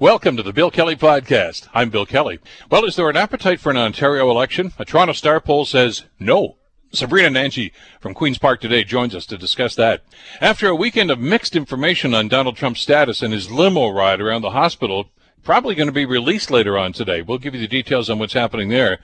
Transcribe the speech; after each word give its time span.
Welcome 0.00 0.36
to 0.36 0.42
the 0.42 0.52
Bill 0.52 0.72
Kelly 0.72 0.96
Podcast. 0.96 1.68
I'm 1.72 1.88
Bill 1.88 2.04
Kelly. 2.04 2.40
Well, 2.68 2.84
is 2.84 2.96
there 2.96 3.08
an 3.08 3.16
appetite 3.16 3.60
for 3.60 3.70
an 3.70 3.76
Ontario 3.76 4.28
election? 4.28 4.72
A 4.76 4.84
Toronto 4.84 5.12
Star 5.12 5.40
poll 5.40 5.64
says 5.64 6.02
no. 6.18 6.56
Sabrina 6.92 7.28
Nanji 7.28 7.70
from 8.00 8.12
Queen's 8.12 8.38
Park 8.38 8.60
today 8.60 8.82
joins 8.82 9.14
us 9.14 9.24
to 9.26 9.38
discuss 9.38 9.76
that. 9.76 10.02
After 10.40 10.66
a 10.66 10.74
weekend 10.74 11.12
of 11.12 11.20
mixed 11.20 11.54
information 11.54 12.12
on 12.12 12.26
Donald 12.26 12.56
Trump's 12.56 12.80
status 12.80 13.22
and 13.22 13.32
his 13.32 13.52
limo 13.52 13.88
ride 13.88 14.20
around 14.20 14.42
the 14.42 14.50
hospital, 14.50 15.10
probably 15.44 15.76
going 15.76 15.86
to 15.86 15.92
be 15.92 16.06
released 16.06 16.50
later 16.50 16.76
on 16.76 16.92
today. 16.92 17.22
We'll 17.22 17.38
give 17.38 17.54
you 17.54 17.60
the 17.60 17.68
details 17.68 18.10
on 18.10 18.18
what's 18.18 18.32
happening 18.32 18.70
there. 18.70 18.98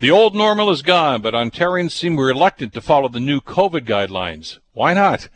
The 0.00 0.10
old 0.10 0.34
normal 0.34 0.70
is 0.70 0.82
gone, 0.82 1.22
but 1.22 1.34
Ontarians 1.34 1.92
seem 1.92 2.18
reluctant 2.18 2.72
to 2.74 2.80
follow 2.80 3.08
the 3.08 3.20
new 3.20 3.40
COVID 3.40 3.82
guidelines. 3.86 4.58
Why 4.72 4.92
not? 4.92 5.28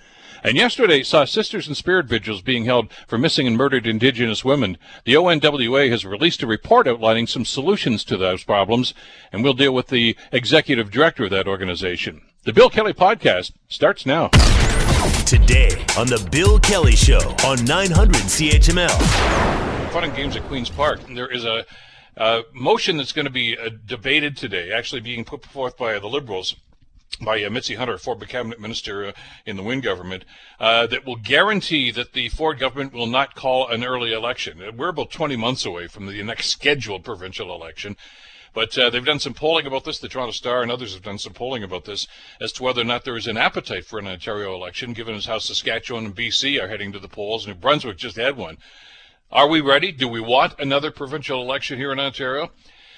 And 0.42 0.56
yesterday 0.56 1.02
saw 1.02 1.24
Sisters 1.24 1.68
in 1.68 1.74
Spirit 1.74 2.06
Vigils 2.06 2.42
being 2.42 2.64
held 2.64 2.92
for 3.06 3.18
missing 3.18 3.46
and 3.46 3.56
murdered 3.56 3.86
Indigenous 3.86 4.44
women. 4.44 4.78
The 5.04 5.14
ONWA 5.14 5.90
has 5.90 6.04
released 6.04 6.42
a 6.42 6.46
report 6.46 6.86
outlining 6.86 7.26
some 7.26 7.44
solutions 7.44 8.04
to 8.04 8.16
those 8.16 8.44
problems, 8.44 8.94
and 9.32 9.42
we'll 9.42 9.54
deal 9.54 9.74
with 9.74 9.88
the 9.88 10.16
executive 10.32 10.90
director 10.90 11.24
of 11.24 11.30
that 11.30 11.48
organization. 11.48 12.22
The 12.44 12.52
Bill 12.52 12.70
Kelly 12.70 12.92
Podcast 12.92 13.52
starts 13.68 14.06
now. 14.06 14.28
Today 15.26 15.70
on 15.98 16.06
The 16.06 16.28
Bill 16.30 16.60
Kelly 16.60 16.94
Show 16.94 17.34
on 17.44 17.64
900 17.64 18.14
CHML. 18.14 19.90
Fun 19.90 20.04
and 20.04 20.14
games 20.14 20.36
at 20.36 20.44
Queen's 20.44 20.70
Park. 20.70 21.00
There 21.12 21.26
is 21.26 21.44
a, 21.44 21.64
a 22.16 22.42
motion 22.54 22.98
that's 22.98 23.12
going 23.12 23.24
to 23.24 23.32
be 23.32 23.58
uh, 23.58 23.70
debated 23.84 24.36
today, 24.36 24.70
actually 24.70 25.00
being 25.00 25.24
put 25.24 25.44
forth 25.44 25.76
by 25.76 25.98
the 25.98 26.06
Liberals 26.06 26.54
by 27.20 27.42
uh, 27.42 27.50
Mitzi 27.50 27.74
Hunter, 27.74 27.98
former 27.98 28.26
cabinet 28.26 28.60
minister 28.60 29.06
uh, 29.06 29.12
in 29.44 29.56
the 29.56 29.62
Wynne 29.62 29.80
government, 29.80 30.24
uh, 30.60 30.86
that 30.86 31.06
will 31.06 31.16
guarantee 31.16 31.90
that 31.90 32.12
the 32.12 32.28
Ford 32.28 32.58
government 32.58 32.92
will 32.92 33.06
not 33.06 33.34
call 33.34 33.68
an 33.68 33.84
early 33.84 34.12
election. 34.12 34.62
Uh, 34.62 34.72
we're 34.72 34.88
about 34.88 35.10
20 35.10 35.36
months 35.36 35.64
away 35.64 35.86
from 35.86 36.06
the 36.06 36.22
next 36.22 36.48
scheduled 36.48 37.04
provincial 37.04 37.54
election. 37.54 37.96
But 38.52 38.78
uh, 38.78 38.88
they've 38.88 39.04
done 39.04 39.20
some 39.20 39.34
polling 39.34 39.66
about 39.66 39.84
this. 39.84 39.98
The 39.98 40.08
Toronto 40.08 40.32
Star 40.32 40.62
and 40.62 40.72
others 40.72 40.94
have 40.94 41.02
done 41.02 41.18
some 41.18 41.34
polling 41.34 41.62
about 41.62 41.84
this 41.84 42.08
as 42.40 42.52
to 42.52 42.62
whether 42.62 42.80
or 42.80 42.84
not 42.84 43.04
there 43.04 43.18
is 43.18 43.26
an 43.26 43.36
appetite 43.36 43.84
for 43.84 43.98
an 43.98 44.06
Ontario 44.06 44.54
election, 44.54 44.94
given 44.94 45.14
as 45.14 45.26
how 45.26 45.38
Saskatchewan 45.38 46.06
and 46.06 46.16
BC 46.16 46.58
are 46.62 46.68
heading 46.68 46.90
to 46.92 46.98
the 46.98 47.06
polls. 47.06 47.46
New 47.46 47.54
Brunswick 47.54 47.98
just 47.98 48.16
had 48.16 48.36
one. 48.38 48.56
Are 49.30 49.48
we 49.48 49.60
ready? 49.60 49.92
Do 49.92 50.08
we 50.08 50.20
want 50.20 50.58
another 50.58 50.90
provincial 50.90 51.42
election 51.42 51.78
here 51.78 51.92
in 51.92 52.00
Ontario? 52.00 52.50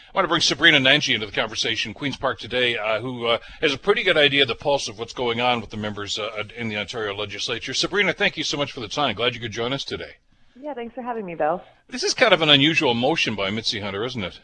I 0.09 0.17
want 0.17 0.25
to 0.25 0.29
bring 0.29 0.41
Sabrina 0.41 0.79
Nanji 0.79 1.15
into 1.15 1.27
the 1.27 1.33
conversation, 1.33 1.93
Queen's 1.93 2.17
Park 2.17 2.39
today, 2.39 2.79
uh, 2.79 3.01
who 3.01 3.27
uh, 3.27 3.39
has 3.61 3.75
a 3.75 3.79
pretty 3.79 4.03
good 4.03 4.17
idea 4.17 4.43
of 4.43 4.49
the 4.49 4.55
pulse 4.55 4.89
of 4.89 4.99
what's 4.99 5.13
going 5.13 5.39
on 5.39 5.61
with 5.61 5.69
the 5.69 5.77
members 5.77 6.19
uh, 6.19 6.45
in 6.57 6.69
the 6.69 6.79
Ontario 6.79 7.15
legislature. 7.15 7.75
Sabrina, 7.75 8.15
thank 8.15 8.39
you 8.39 8.45
so 8.45 8.57
much 8.57 8.73
for 8.73 8.81
the 8.81 8.89
time. 8.89 9.15
Glad 9.15 9.35
you 9.35 9.41
could 9.41 9.53
join 9.53 9.75
us 9.75 9.85
today. 9.85 10.17
Yeah, 10.59 10.73
thanks 10.73 10.95
for 10.95 11.03
having 11.03 11.27
me, 11.27 11.35
Bill. 11.35 11.63
This 11.89 12.03
is 12.03 12.15
kind 12.15 12.33
of 12.33 12.41
an 12.41 12.49
unusual 12.49 12.95
motion 12.95 13.35
by 13.35 13.51
Mitzi 13.51 13.81
Hunter, 13.81 14.03
isn't 14.03 14.25
it? 14.25 14.41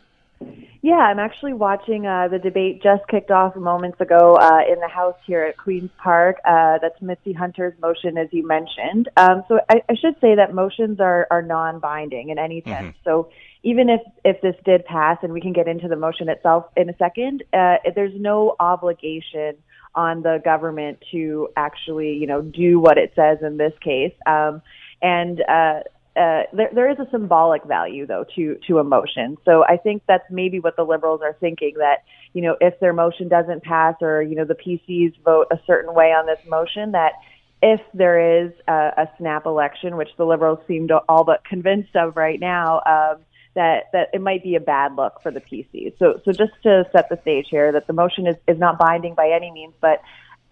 Yeah, 0.82 0.96
I'm 0.96 1.18
actually 1.18 1.54
watching 1.54 2.06
uh, 2.06 2.28
the 2.28 2.38
debate 2.38 2.82
just 2.82 3.08
kicked 3.08 3.30
off 3.30 3.56
moments 3.56 3.98
ago 4.00 4.36
uh, 4.36 4.60
in 4.70 4.78
the 4.80 4.88
House 4.88 5.16
here 5.26 5.42
at 5.44 5.56
Queen's 5.56 5.90
Park. 5.96 6.36
Uh, 6.44 6.78
that's 6.82 7.00
Mitzi 7.00 7.32
Hunter's 7.32 7.72
motion, 7.80 8.18
as 8.18 8.28
you 8.32 8.46
mentioned. 8.46 9.08
Um, 9.16 9.44
so 9.48 9.60
I, 9.70 9.80
I 9.88 9.94
should 9.94 10.14
say 10.20 10.34
that 10.34 10.54
motions 10.54 11.00
are, 11.00 11.26
are 11.30 11.40
non-binding 11.40 12.28
in 12.28 12.38
any 12.38 12.60
sense. 12.62 12.88
Mm-hmm. 12.88 12.98
So 13.04 13.30
even 13.62 13.88
if 13.88 14.02
if 14.26 14.42
this 14.42 14.56
did 14.66 14.84
pass, 14.84 15.16
and 15.22 15.32
we 15.32 15.40
can 15.40 15.54
get 15.54 15.68
into 15.68 15.88
the 15.88 15.96
motion 15.96 16.28
itself 16.28 16.66
in 16.76 16.90
a 16.90 16.96
second, 16.98 17.44
uh, 17.54 17.76
there's 17.94 18.12
no 18.14 18.54
obligation 18.60 19.56
on 19.94 20.22
the 20.22 20.42
government 20.44 20.98
to 21.12 21.48
actually, 21.56 22.14
you 22.14 22.26
know, 22.26 22.42
do 22.42 22.78
what 22.78 22.98
it 22.98 23.12
says 23.16 23.38
in 23.40 23.56
this 23.56 23.72
case. 23.80 24.12
Um, 24.26 24.60
and 25.00 25.40
uh, 25.40 25.80
uh, 26.16 26.42
there, 26.52 26.70
there 26.72 26.90
is 26.90 26.98
a 26.98 27.08
symbolic 27.10 27.64
value 27.64 28.06
though 28.06 28.24
to 28.36 28.56
to 28.66 28.78
a 28.78 28.84
motion. 28.84 29.36
So 29.44 29.64
I 29.64 29.76
think 29.76 30.02
that's 30.06 30.24
maybe 30.30 30.60
what 30.60 30.76
the 30.76 30.84
liberals 30.84 31.20
are 31.22 31.36
thinking 31.40 31.74
that 31.78 32.04
you 32.32 32.42
know 32.42 32.56
if 32.60 32.78
their 32.80 32.92
motion 32.92 33.28
doesn't 33.28 33.64
pass 33.64 33.96
or 34.00 34.22
you 34.22 34.36
know 34.36 34.44
the 34.44 34.54
PCs 34.54 35.20
vote 35.24 35.48
a 35.50 35.58
certain 35.66 35.92
way 35.92 36.12
on 36.12 36.26
this 36.26 36.38
motion 36.48 36.92
that 36.92 37.14
if 37.62 37.80
there 37.94 38.44
is 38.44 38.52
a, 38.68 38.72
a 38.72 39.08
snap 39.18 39.46
election, 39.46 39.96
which 39.96 40.10
the 40.16 40.24
liberals 40.24 40.58
seem 40.68 40.86
to 40.88 40.98
all 41.08 41.24
but 41.24 41.44
convinced 41.44 41.96
of 41.96 42.16
right 42.16 42.38
now, 42.38 42.82
um, 42.86 43.20
that 43.54 43.84
that 43.92 44.10
it 44.12 44.20
might 44.20 44.42
be 44.42 44.54
a 44.54 44.60
bad 44.60 44.94
look 44.96 45.20
for 45.22 45.32
the 45.32 45.40
PC. 45.40 45.98
So 45.98 46.20
so 46.24 46.32
just 46.32 46.52
to 46.62 46.84
set 46.92 47.08
the 47.08 47.18
stage 47.22 47.46
here, 47.50 47.72
that 47.72 47.86
the 47.86 47.92
motion 47.92 48.26
is 48.26 48.36
is 48.46 48.58
not 48.58 48.78
binding 48.78 49.14
by 49.14 49.30
any 49.30 49.50
means, 49.50 49.74
but 49.80 50.00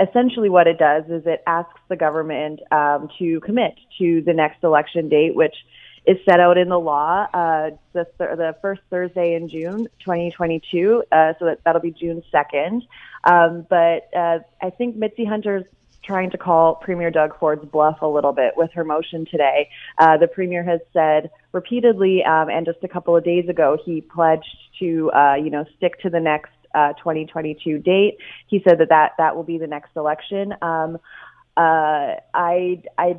essentially 0.01 0.49
what 0.49 0.67
it 0.67 0.79
does 0.79 1.05
is 1.09 1.23
it 1.27 1.43
asks 1.47 1.81
the 1.89 1.97
government 1.97 2.61
um, 2.71 3.09
to 3.19 3.41
commit 3.41 3.75
to 3.99 4.23
the 4.23 4.33
next 4.33 4.63
election 4.65 5.09
date, 5.09 5.35
which 5.35 5.55
is 6.07 6.17
set 6.29 6.41
out 6.41 6.59
in 6.59 6.69
the 6.69 6.79
law, 6.79 7.27
uh, 7.33 7.71
the, 7.93 8.05
th- 8.19 8.37
the 8.37 8.57
first 8.61 8.81
Thursday 8.91 9.35
in 9.35 9.49
June 9.49 9.87
2022. 10.01 11.05
Uh, 11.13 11.33
so 11.39 11.45
that, 11.45 11.61
that'll 11.65 11.81
be 11.81 11.93
June 11.93 12.23
2nd. 12.33 12.83
Um, 13.25 13.67
but 13.71 14.09
uh, 14.17 14.41
I 14.61 14.71
think 14.71 14.97
Mitzi 14.97 15.25
Hunter's 15.25 15.65
trying 16.03 16.31
to 16.31 16.39
call 16.39 16.75
Premier 16.75 17.13
Doug 17.13 17.39
Ford's 17.39 17.65
bluff 17.65 18.03
a 18.03 18.07
little 18.07 18.33
bit 18.33 18.55
with 18.57 18.73
her 18.73 18.83
motion 18.85 19.25
today. 19.31 19.69
Uh, 19.99 20.17
the 20.17 20.27
Premier 20.27 20.65
has 20.65 20.81
said 20.93 21.31
repeatedly, 21.53 22.25
um, 22.25 22.49
and 22.49 22.67
just 22.67 22.79
a 22.83 22.89
couple 22.89 23.17
of 23.17 23.23
days 23.25 23.49
ago, 23.49 23.79
he 23.85 24.01
pledged 24.01 24.57
to, 24.81 25.13
uh, 25.13 25.35
you 25.35 25.51
know, 25.51 25.65
stick 25.77 26.01
to 26.01 26.11
the 26.11 26.19
next 26.19 26.51
uh, 26.75 26.93
2022 26.94 27.78
date. 27.78 28.19
He 28.47 28.62
said 28.66 28.78
that 28.78 28.88
that, 28.91 29.12
that 29.19 29.37
will 29.37 29.44
be 29.44 29.59
the 29.59 29.66
next 29.66 29.91
election. 29.97 30.55
Um, 30.62 30.99
uh, 31.56 32.16
I, 32.34 32.83
I 32.97 33.16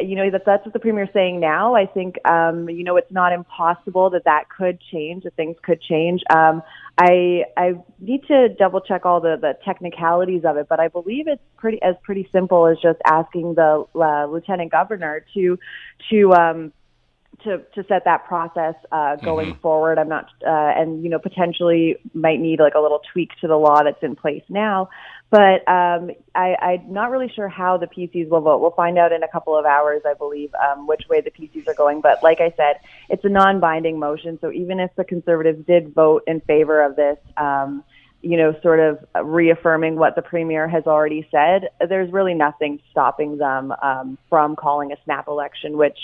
you 0.00 0.16
know 0.16 0.30
that 0.30 0.42
that's 0.44 0.64
what 0.64 0.72
the 0.72 0.80
premier 0.80 1.04
is 1.04 1.10
saying 1.12 1.38
now. 1.40 1.74
I 1.74 1.86
think 1.86 2.16
um, 2.26 2.68
you 2.68 2.84
know 2.84 2.96
it's 2.96 3.12
not 3.12 3.32
impossible 3.32 4.10
that 4.10 4.24
that 4.24 4.44
could 4.48 4.80
change, 4.92 5.24
that 5.24 5.34
things 5.36 5.56
could 5.62 5.80
change. 5.80 6.22
Um, 6.30 6.62
I 6.98 7.44
I 7.56 7.74
need 8.00 8.24
to 8.26 8.48
double 8.48 8.80
check 8.80 9.06
all 9.06 9.20
the 9.20 9.36
the 9.40 9.56
technicalities 9.64 10.42
of 10.44 10.56
it, 10.56 10.66
but 10.68 10.80
I 10.80 10.88
believe 10.88 11.28
it's 11.28 11.42
pretty 11.56 11.80
as 11.82 11.94
pretty 12.02 12.28
simple 12.32 12.66
as 12.66 12.78
just 12.82 12.98
asking 13.06 13.54
the 13.54 13.84
uh, 13.94 14.26
lieutenant 14.26 14.72
governor 14.72 15.24
to 15.34 15.58
to 16.10 16.32
um, 16.32 16.72
to 17.46 17.58
to 17.74 17.88
set 17.88 18.04
that 18.04 18.26
process 18.26 18.74
uh, 18.92 19.16
going 19.16 19.52
mm-hmm. 19.52 19.60
forward. 19.60 19.98
I'm 19.98 20.08
not, 20.08 20.26
uh, 20.46 20.50
and 20.50 21.02
you 21.02 21.10
know, 21.10 21.18
potentially 21.18 21.96
might 22.12 22.40
need 22.40 22.60
like 22.60 22.74
a 22.74 22.80
little 22.80 23.00
tweak 23.12 23.30
to 23.40 23.48
the 23.48 23.56
law 23.56 23.82
that's 23.82 24.02
in 24.02 24.14
place 24.14 24.42
now. 24.48 24.90
But 25.30 25.66
um, 25.68 26.10
I, 26.34 26.54
I'm 26.60 26.92
not 26.92 27.10
really 27.10 27.32
sure 27.34 27.48
how 27.48 27.78
the 27.78 27.86
PCs 27.86 28.28
will 28.28 28.42
vote. 28.42 28.60
We'll 28.60 28.70
find 28.70 28.96
out 28.96 29.12
in 29.12 29.22
a 29.24 29.28
couple 29.28 29.58
of 29.58 29.64
hours, 29.64 30.02
I 30.06 30.14
believe, 30.14 30.50
um, 30.54 30.86
which 30.86 31.02
way 31.08 31.20
the 31.20 31.32
PCs 31.32 31.66
are 31.66 31.74
going. 31.74 32.00
But 32.00 32.22
like 32.22 32.40
I 32.40 32.52
said, 32.56 32.76
it's 33.08 33.24
a 33.24 33.28
non-binding 33.28 33.98
motion. 33.98 34.38
So 34.40 34.52
even 34.52 34.78
if 34.78 34.90
the 34.96 35.04
Conservatives 35.04 35.66
did 35.66 35.92
vote 35.92 36.22
in 36.28 36.40
favor 36.42 36.84
of 36.84 36.94
this, 36.94 37.18
um, 37.36 37.82
you 38.22 38.36
know, 38.36 38.54
sort 38.62 38.80
of 38.80 38.98
reaffirming 39.24 39.96
what 39.96 40.16
the 40.16 40.22
premier 40.22 40.66
has 40.66 40.84
already 40.86 41.28
said, 41.30 41.68
there's 41.88 42.10
really 42.12 42.34
nothing 42.34 42.80
stopping 42.90 43.38
them 43.38 43.72
um, 43.82 44.18
from 44.28 44.56
calling 44.56 44.90
a 44.90 44.96
snap 45.04 45.28
election, 45.28 45.76
which 45.76 45.98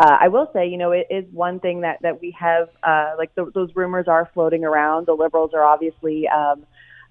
uh, 0.00 0.16
I 0.20 0.28
will 0.28 0.50
say, 0.52 0.66
you 0.66 0.76
know, 0.76 0.92
it 0.92 1.06
is 1.10 1.24
one 1.32 1.60
thing 1.60 1.82
that, 1.82 2.00
that 2.02 2.20
we 2.20 2.34
have, 2.38 2.68
uh, 2.82 3.14
like 3.18 3.34
the, 3.34 3.50
those 3.54 3.70
rumors 3.76 4.08
are 4.08 4.30
floating 4.34 4.64
around. 4.64 5.06
The 5.06 5.14
liberals 5.14 5.52
are 5.54 5.62
obviously 5.62 6.26
um, 6.28 6.64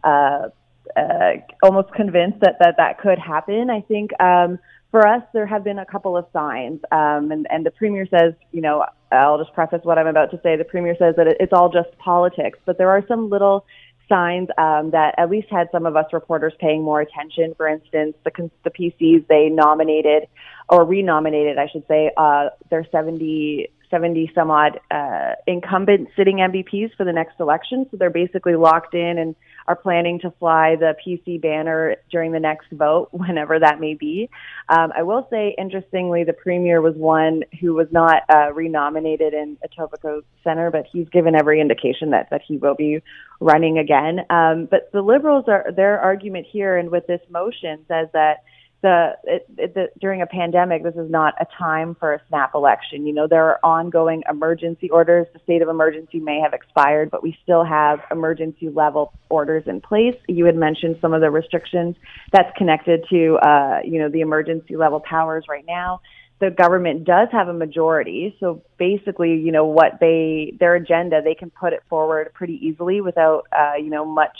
uh, 0.03 0.49
uh, 0.95 1.33
almost 1.63 1.93
convinced 1.93 2.39
that, 2.41 2.57
that 2.59 2.75
that 2.77 2.99
could 2.99 3.19
happen. 3.19 3.69
I 3.69 3.81
think 3.81 4.11
um, 4.21 4.59
for 4.91 5.05
us, 5.05 5.21
there 5.33 5.45
have 5.45 5.63
been 5.63 5.79
a 5.79 5.85
couple 5.85 6.15
of 6.15 6.25
signs, 6.31 6.79
um, 6.91 7.31
and, 7.31 7.45
and 7.49 7.65
the 7.65 7.71
premier 7.71 8.07
says, 8.09 8.33
you 8.51 8.61
know, 8.61 8.85
I'll 9.11 9.37
just 9.37 9.53
preface 9.53 9.81
what 9.83 9.97
I'm 9.97 10.07
about 10.07 10.31
to 10.31 10.39
say. 10.41 10.55
The 10.55 10.63
premier 10.63 10.95
says 10.97 11.15
that 11.17 11.27
it's 11.39 11.53
all 11.53 11.69
just 11.69 11.97
politics, 11.97 12.57
but 12.65 12.77
there 12.77 12.89
are 12.89 13.03
some 13.07 13.29
little 13.29 13.65
signs 14.09 14.49
um, 14.57 14.91
that 14.91 15.15
at 15.17 15.29
least 15.29 15.47
had 15.49 15.69
some 15.71 15.85
of 15.85 15.95
us 15.95 16.05
reporters 16.13 16.53
paying 16.59 16.83
more 16.83 17.01
attention. 17.01 17.53
For 17.55 17.67
instance, 17.67 18.15
the, 18.23 18.51
the 18.63 18.69
PCs, 18.69 19.27
they 19.27 19.49
nominated 19.49 20.27
or 20.69 20.85
renominated, 20.85 21.57
I 21.57 21.67
should 21.67 21.85
say, 21.87 22.11
uh, 22.17 22.49
their 22.69 22.85
70, 22.91 23.69
70 23.89 24.31
some 24.35 24.51
odd 24.51 24.79
uh, 24.91 25.33
incumbent 25.45 26.09
sitting 26.15 26.37
MPPs 26.37 26.95
for 26.95 27.05
the 27.05 27.13
next 27.13 27.39
election. 27.39 27.85
So 27.89 27.97
they're 27.97 28.09
basically 28.09 28.55
locked 28.55 28.93
in 28.93 29.17
and 29.17 29.35
are 29.67 29.75
planning 29.75 30.19
to 30.21 30.31
fly 30.39 30.75
the 30.75 30.95
PC 31.05 31.41
banner 31.41 31.95
during 32.11 32.31
the 32.31 32.39
next 32.39 32.71
vote, 32.71 33.09
whenever 33.11 33.59
that 33.59 33.79
may 33.79 33.93
be. 33.93 34.29
Um, 34.69 34.91
I 34.95 35.03
will 35.03 35.27
say, 35.29 35.55
interestingly, 35.57 36.23
the 36.23 36.33
premier 36.33 36.81
was 36.81 36.95
one 36.95 37.43
who 37.59 37.73
was 37.73 37.87
not 37.91 38.23
uh, 38.29 38.53
renominated 38.53 39.33
in 39.33 39.57
Etobicoke 39.65 40.23
Centre, 40.43 40.71
but 40.71 40.85
he's 40.91 41.07
given 41.09 41.35
every 41.35 41.61
indication 41.61 42.11
that, 42.11 42.29
that 42.31 42.41
he 42.47 42.57
will 42.57 42.75
be 42.75 43.01
running 43.39 43.77
again. 43.77 44.19
Um, 44.29 44.67
but 44.69 44.91
the 44.91 45.01
Liberals 45.01 45.45
are 45.47 45.71
their 45.75 45.99
argument 45.99 46.47
here 46.51 46.77
and 46.77 46.89
with 46.89 47.07
this 47.07 47.21
motion 47.29 47.85
says 47.87 48.07
that 48.13 48.43
the, 48.81 49.13
it, 49.23 49.45
it, 49.57 49.73
the 49.73 49.89
during 49.99 50.21
a 50.21 50.27
pandemic, 50.27 50.83
this 50.83 50.95
is 50.95 51.09
not 51.09 51.33
a 51.41 51.47
time 51.57 51.95
for 51.99 52.13
a 52.13 52.21
snap 52.29 52.51
election. 52.53 53.07
You 53.07 53.13
know, 53.13 53.27
there 53.27 53.43
are 53.43 53.59
ongoing 53.63 54.23
emergency 54.29 54.89
orders. 54.89 55.25
The 55.33 55.39
state 55.39 55.61
of 55.63 55.69
emergency 55.69 56.19
may 56.19 56.39
have 56.39 56.53
expired, 56.53 57.09
but 57.09 57.23
we 57.23 57.35
still 57.41 57.63
have 57.63 58.01
emergency 58.11 58.69
level 58.69 59.13
orders 59.29 59.63
in 59.65 59.81
place. 59.81 60.15
You 60.27 60.45
had 60.45 60.55
mentioned 60.55 60.97
some 61.01 61.13
of 61.13 61.21
the 61.21 61.31
restrictions 61.31 61.95
that's 62.31 62.55
connected 62.55 63.03
to, 63.09 63.37
uh, 63.37 63.79
you 63.83 63.99
know, 63.99 64.09
the 64.09 64.21
emergency 64.21 64.77
level 64.77 64.99
powers 64.99 65.45
right 65.49 65.65
now. 65.67 66.01
the 66.39 66.51
government 66.51 67.03
does 67.03 67.27
have 67.31 67.47
a 67.47 67.53
majority. 67.53 68.35
So 68.39 68.61
basically, 68.77 69.35
you 69.35 69.51
know, 69.51 69.65
what 69.65 69.99
they, 69.99 70.53
their 70.59 70.75
agenda, 70.75 71.21
they 71.23 71.33
can 71.33 71.49
put 71.49 71.73
it 71.73 71.81
forward 71.89 72.31
pretty 72.33 72.59
easily 72.65 73.01
without, 73.01 73.47
uh, 73.51 73.75
you 73.77 73.89
know, 73.89 74.05
much 74.05 74.37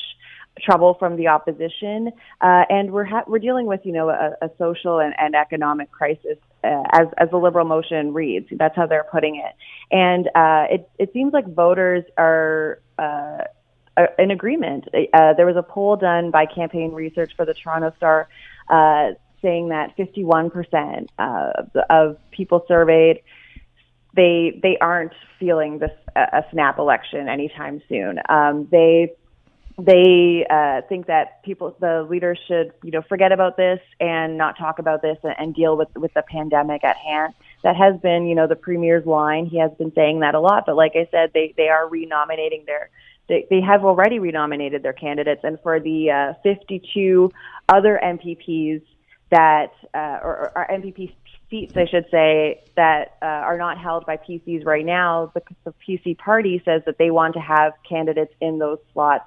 trouble 0.62 0.96
from 1.00 1.16
the 1.16 1.28
opposition. 1.28 2.12
Uh, 2.42 2.64
and 2.70 2.92
we're, 2.92 3.06
ha- 3.06 3.24
we're 3.28 3.40
dealing 3.40 3.66
with, 3.66 3.82
you 3.84 3.92
know, 3.92 4.10
a, 4.10 4.34
a 4.42 4.50
social 4.58 5.00
and, 5.00 5.14
and 5.18 5.36
economic 5.36 5.92
crisis 5.92 6.38
uh, 6.64 6.84
as, 6.92 7.08
as 7.18 7.30
the 7.32 7.38
liberal 7.38 7.66
motion 7.66 8.14
reads. 8.14 8.48
That's 8.52 8.76
how 8.76 8.88
they're 8.88 9.08
putting 9.12 9.38
it. 9.38 9.54
And 9.92 10.28
uh, 10.36 10.74
it, 10.74 10.90
it 11.00 11.14
seems 11.14 11.34
like 11.34 11.48
voters 11.54 12.04
are, 12.18 12.82
uh, 13.00 13.44
in 14.20 14.32
agreement. 14.32 14.86
Uh, 14.94 15.34
there 15.34 15.46
was 15.46 15.56
a 15.56 15.64
poll 15.64 15.96
done 15.96 16.30
by 16.30 16.46
Campaign 16.46 16.92
Research 16.92 17.32
for 17.36 17.46
the 17.46 17.54
Toronto 17.54 17.94
Star 17.98 18.30
uh, 18.70 19.14
saying 19.42 19.70
that 19.70 19.96
51% 19.98 21.08
uh, 21.18 21.82
of 21.90 22.18
people 22.32 22.64
surveyed 22.68 23.22
they 24.16 24.60
they 24.62 24.78
aren't 24.82 25.14
feeling 25.40 25.78
this 25.80 25.92
a 26.16 26.44
snap 26.52 26.80
election 26.80 27.30
anytime 27.30 27.82
soon. 27.88 28.20
Um, 28.28 28.68
they 28.72 29.14
they 29.80 30.46
uh, 30.50 30.82
think 30.90 31.06
that 31.06 31.44
people, 31.44 31.76
the 31.80 32.06
leaders 32.10 32.40
should, 32.48 32.72
you 32.84 32.90
know, 32.90 33.04
forget 33.04 33.32
about 33.32 33.58
this 33.58 33.80
and 34.00 34.36
not 34.36 34.58
talk 34.58 34.80
about 34.80 35.04
this 35.04 35.18
and, 35.24 35.36
and 35.38 35.56
deal 35.56 35.78
with 35.78 35.90
with 35.96 36.14
the 36.14 36.24
pandemic 36.24 36.84
at 36.84 36.98
hand. 36.98 37.34
That 37.64 37.76
has 37.76 38.00
been, 38.02 38.26
you 38.26 38.34
know, 38.34 38.48
the 38.48 38.56
premier's 38.56 39.06
line. 39.06 39.46
He 39.46 39.60
has 39.60 39.72
been 39.78 39.94
saying 39.94 40.22
that 40.22 40.34
a 40.34 40.40
lot. 40.40 40.66
But 40.66 40.76
like 40.76 40.94
I 40.96 41.08
said, 41.12 41.32
they 41.34 41.54
they 41.58 41.68
are 41.68 41.88
renominating 41.88 42.64
their 42.66 42.90
they, 43.30 43.46
they 43.50 43.62
have 43.62 43.86
already 43.86 44.20
renominated 44.20 44.82
their 44.82 44.94
candidates, 44.94 45.42
and 45.44 45.60
for 45.62 45.80
the 45.80 46.12
uh, 46.12 46.34
52 46.42 47.32
other 47.70 48.00
MPPs 48.04 48.82
that, 49.30 49.74
uh, 49.94 50.20
or, 50.24 50.54
or 50.56 50.68
MPP 50.72 51.14
seats, 51.50 51.74
I 51.76 51.86
should 51.86 52.06
say, 52.10 52.64
that 52.76 53.18
uh, 53.22 53.26
are 53.26 53.58
not 53.58 53.78
held 53.78 54.06
by 54.06 54.18
PCs 54.18 54.66
right 54.66 54.86
now, 54.86 55.32
the, 55.34 55.42
the 55.66 55.74
PC 55.86 56.18
party 56.18 56.62
says 56.64 56.84
that 56.86 56.98
they 56.98 57.12
want 57.12 57.34
to 57.34 57.42
have 57.42 57.74
candidates 57.88 58.34
in 58.40 58.60
those 58.60 58.80
slots 58.94 59.26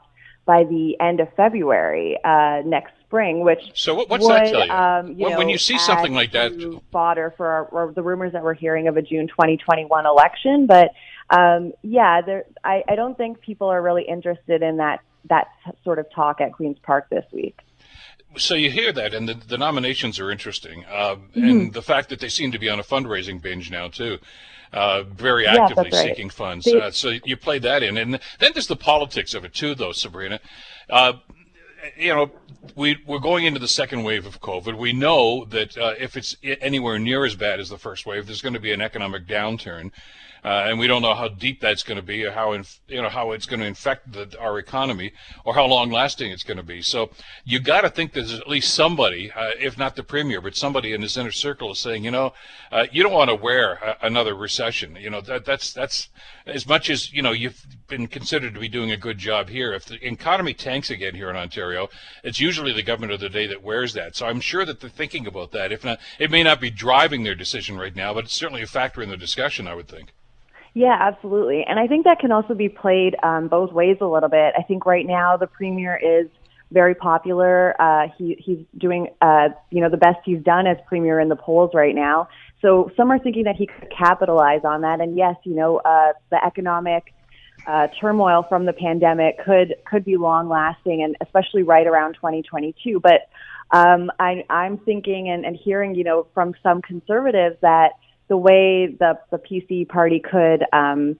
by 0.51 0.65
the 0.65 0.97
end 0.99 1.21
of 1.21 1.29
February 1.37 2.19
uh, 2.25 2.61
next 2.65 2.93
spring. 3.07 3.45
Which 3.45 3.61
so 3.75 3.95
what, 3.95 4.11
what's 4.11 4.25
would, 4.25 4.33
that 4.33 4.51
tell 4.51 4.67
you? 4.67 4.73
Um, 4.73 5.07
you 5.17 5.25
when, 5.27 5.33
know, 5.33 5.39
when 5.39 5.49
you 5.49 5.59
see 5.59 5.79
something 5.79 6.13
like 6.13 6.33
that, 6.33 6.51
fodder 6.91 7.33
for 7.37 7.47
our, 7.47 7.65
or 7.67 7.93
the 7.93 8.03
rumors 8.03 8.33
that 8.33 8.43
we're 8.43 8.55
hearing 8.55 8.89
of 8.89 8.97
a 8.97 9.03
June 9.03 9.29
2021 9.29 10.07
election. 10.07 10.67
But 10.67 10.91
um, 11.31 11.73
yeah, 11.83 12.21
there, 12.21 12.47
I, 12.65 12.83
I 12.89 12.97
don't 12.97 13.17
think 13.17 13.41
people 13.41 13.69
are 13.69 13.81
really 13.81 14.03
interested 14.03 14.61
in 14.61 14.79
that 14.79 15.03
that 15.29 15.47
sort 15.85 16.01
of 16.01 16.07
talk 16.13 16.41
at 16.41 16.53
Queens 16.53 16.79
Park 16.83 17.09
this 17.11 17.25
week 17.33 17.57
so 18.37 18.55
you 18.55 18.71
hear 18.71 18.93
that, 18.93 19.15
and 19.15 19.29
the, 19.29 19.35
the 19.35 19.59
nominations 19.59 20.19
are 20.19 20.31
interesting, 20.31 20.85
uh, 20.87 21.17
mm-hmm. 21.17 21.45
and 21.45 21.73
the 21.73 21.83
fact 21.83 22.09
that 22.11 22.21
they 22.21 22.29
seem 22.29 22.53
to 22.53 22.59
be 22.59 22.69
on 22.69 22.79
a 22.79 22.83
fundraising 22.83 23.41
binge 23.41 23.71
now 23.71 23.89
too, 23.89 24.19
uh, 24.73 25.03
very 25.03 25.47
actively 25.47 25.91
yeah, 25.93 26.03
seeking 26.03 26.27
right. 26.27 26.33
funds. 26.33 26.65
They, 26.65 26.81
uh, 26.81 26.91
so 26.91 27.13
you 27.25 27.37
play 27.37 27.59
that 27.59 27.83
in, 27.83 27.97
and 27.97 28.21
then 28.39 28.53
there's 28.55 28.69
the 28.69 28.77
politics 28.77 29.35
of 29.35 29.45
it 29.45 29.55
too, 29.55 29.75
though, 29.75 29.93
Sabrina. 29.93 30.41
Uh, 30.89 31.15
you 31.97 32.15
know, 32.15 32.31
we 32.77 32.99
we're 33.07 33.19
going 33.19 33.47
into 33.47 33.59
the 33.59 33.69
second 33.69 34.05
wave 34.05 34.27
of 34.27 34.41
COVID. 34.41 34.77
We 34.77 34.93
know 34.93 35.45
that 35.47 35.77
uh, 35.77 35.95
if 35.99 36.17
it's 36.17 36.37
anywhere 36.43 36.99
near 36.99 37.25
as 37.25 37.35
bad 37.35 37.59
as 37.59 37.69
the 37.69 37.79
first 37.79 38.07
wave, 38.07 38.27
there's 38.27 38.43
going 38.43 38.55
to 38.55 38.61
be 38.61 38.73
an 38.73 38.81
economic 38.81 39.27
downturn 39.27 39.91
uh, 40.45 40.67
and 40.67 40.79
we 40.79 40.87
don't 40.87 41.03
know 41.03 41.15
how 41.15 41.29
deep 41.29 41.61
that's 41.61 41.83
going 41.83 41.97
to 41.97 42.03
be, 42.03 42.25
or 42.25 42.33
how 42.33 42.53
inf- 42.53 42.81
you 42.89 43.01
know 43.01 43.09
how 43.09 43.33
it's 43.33 43.47
going 43.47 43.61
to 43.61 43.67
infect 43.67 44.13
the, 44.13 44.35
our 44.41 44.59
economy, 44.59 45.13
or 45.45 45.55
how 45.55 45.67
long 45.67 45.91
lasting 45.91 46.31
it's 46.31 46.43
going 46.43 46.57
to 46.57 46.63
be. 46.63 46.83
So 46.83 47.11
you 47.45 47.61
got 47.61 47.83
to 47.83 47.91
think 47.91 48.13
there's 48.13 48.33
at 48.33 48.49
least 48.49 48.75
somebody, 48.75 49.31
uh, 49.33 49.51
if 49.59 49.77
not 49.77 49.97
the 49.97 50.03
premier, 50.03 50.41
but 50.41 50.57
somebody 50.57 50.93
in 50.93 51.03
his 51.03 51.17
inner 51.17 51.33
circle 51.33 51.73
is 51.73 51.79
saying, 51.79 52.05
you 52.05 52.11
know, 52.11 52.33
uh, 52.73 52.87
you 52.91 53.03
don't 53.03 53.13
want 53.13 53.31
to 53.31 53.35
wear 53.35 53.75
a- 53.75 54.07
another 54.07 54.35
recession. 54.35 54.97
You 54.97 55.11
know 55.11 55.21
that 55.23 55.45
that's 55.45 55.73
that's 55.73 56.09
as 56.47 56.67
much 56.67 56.91
as 56.91 57.13
you 57.13 57.23
know 57.23 57.33
you've 57.33 57.67
been 57.89 58.07
considered 58.07 58.55
to 58.55 58.61
be 58.61 58.69
doing 58.69 58.91
a 58.91 58.97
good 58.97 59.19
job 59.19 59.49
here. 59.49 59.73
If 59.73 59.85
the 59.85 60.05
economy 60.07 60.55
tanks 60.55 60.91
again 60.91 61.15
here 61.15 61.29
in 61.29 61.37
Ontario, 61.37 61.89
it's 62.23 62.41
usually 62.41 62.73
the 62.73 62.83
government 62.83 63.13
of 63.13 63.21
the 63.21 63.29
day 63.29 63.47
that 63.47 63.63
wears 63.63 63.93
that. 63.95 64.17
So 64.17 64.27
I'm 64.27 64.41
sure 64.41 64.65
that 64.65 64.81
they're 64.81 64.89
thinking 64.91 65.27
about 65.27 65.53
that. 65.53 65.73
If 65.73 65.85
not, 65.85 65.99
it 66.19 66.31
may 66.31 66.43
not 66.43 66.61
be 66.61 66.71
driving 66.71 67.25
their 67.25 67.35
decision 67.35 67.77
right 67.77 67.95
now, 67.95 68.15
but 68.15 68.25
it's 68.25 68.35
certainly 68.35 68.63
a 68.63 68.67
factor 68.67 69.03
in 69.03 69.11
the 69.11 69.17
discussion. 69.17 69.67
I 69.69 69.75
would 69.75 69.89
think. 69.89 70.13
Yeah, 70.75 70.97
absolutely. 70.99 71.65
And 71.69 71.79
I 71.81 71.87
think 71.87 72.05
that 72.05 72.21
can 72.21 72.31
also 72.33 72.55
be 72.55 72.69
played 72.69 73.17
um, 73.23 73.49
both 73.49 73.73
ways 73.73 73.99
a 74.01 74.07
little 74.07 74.29
bit. 74.29 74.55
I 74.57 74.63
think 74.63 74.87
right 74.87 75.07
now 75.07 75.37
the 75.37 75.47
premier 75.47 75.97
is 75.97 76.29
very 76.71 76.95
popular. 76.95 77.75
Uh, 77.81 78.09
he, 78.17 78.37
he's 78.39 78.59
doing, 78.79 79.09
uh, 79.21 79.49
you 79.71 79.81
know, 79.81 79.91
the 79.91 79.97
best 79.97 80.19
he's 80.25 80.43
done 80.43 80.67
as 80.67 80.77
premier 80.87 81.19
in 81.19 81.29
the 81.29 81.37
polls 81.37 81.73
right 81.75 81.95
now. 81.95 82.29
So 82.63 82.93
some 82.97 83.11
are 83.11 83.19
thinking 83.19 83.45
that 83.45 83.57
he 83.57 83.67
could 83.67 83.91
capitalize 83.91 84.61
on 84.65 84.83
that. 84.83 85.01
And 85.01 85.17
yes, 85.17 85.35
you 85.45 85.55
know, 85.55 85.79
uh, 85.79 86.13
the 86.31 86.45
economic 86.45 87.13
uh, 87.67 87.89
turmoil 88.01 88.45
from 88.49 88.65
the 88.67 88.73
pandemic 88.73 89.45
could 89.45 89.75
could 89.85 90.05
be 90.05 90.17
long 90.17 90.49
lasting, 90.49 91.03
and 91.03 91.17
especially 91.21 91.63
right 91.63 91.87
around 91.87 92.15
2022. 92.15 93.01
But 93.01 93.29
um, 93.71 94.11
I, 94.19 94.45
I'm 94.49 94.79
thinking 94.79 95.29
and, 95.29 95.45
and 95.45 95.57
hearing, 95.57 95.95
you 95.95 96.05
know, 96.05 96.27
from 96.35 96.55
some 96.63 96.83
conservatives 96.83 97.57
that 97.63 97.93
the 98.31 98.37
way 98.37 98.87
the 98.87 99.19
the 99.31 99.39
PC 99.39 99.89
party 99.89 100.21
could 100.21 100.65
um, 100.73 101.19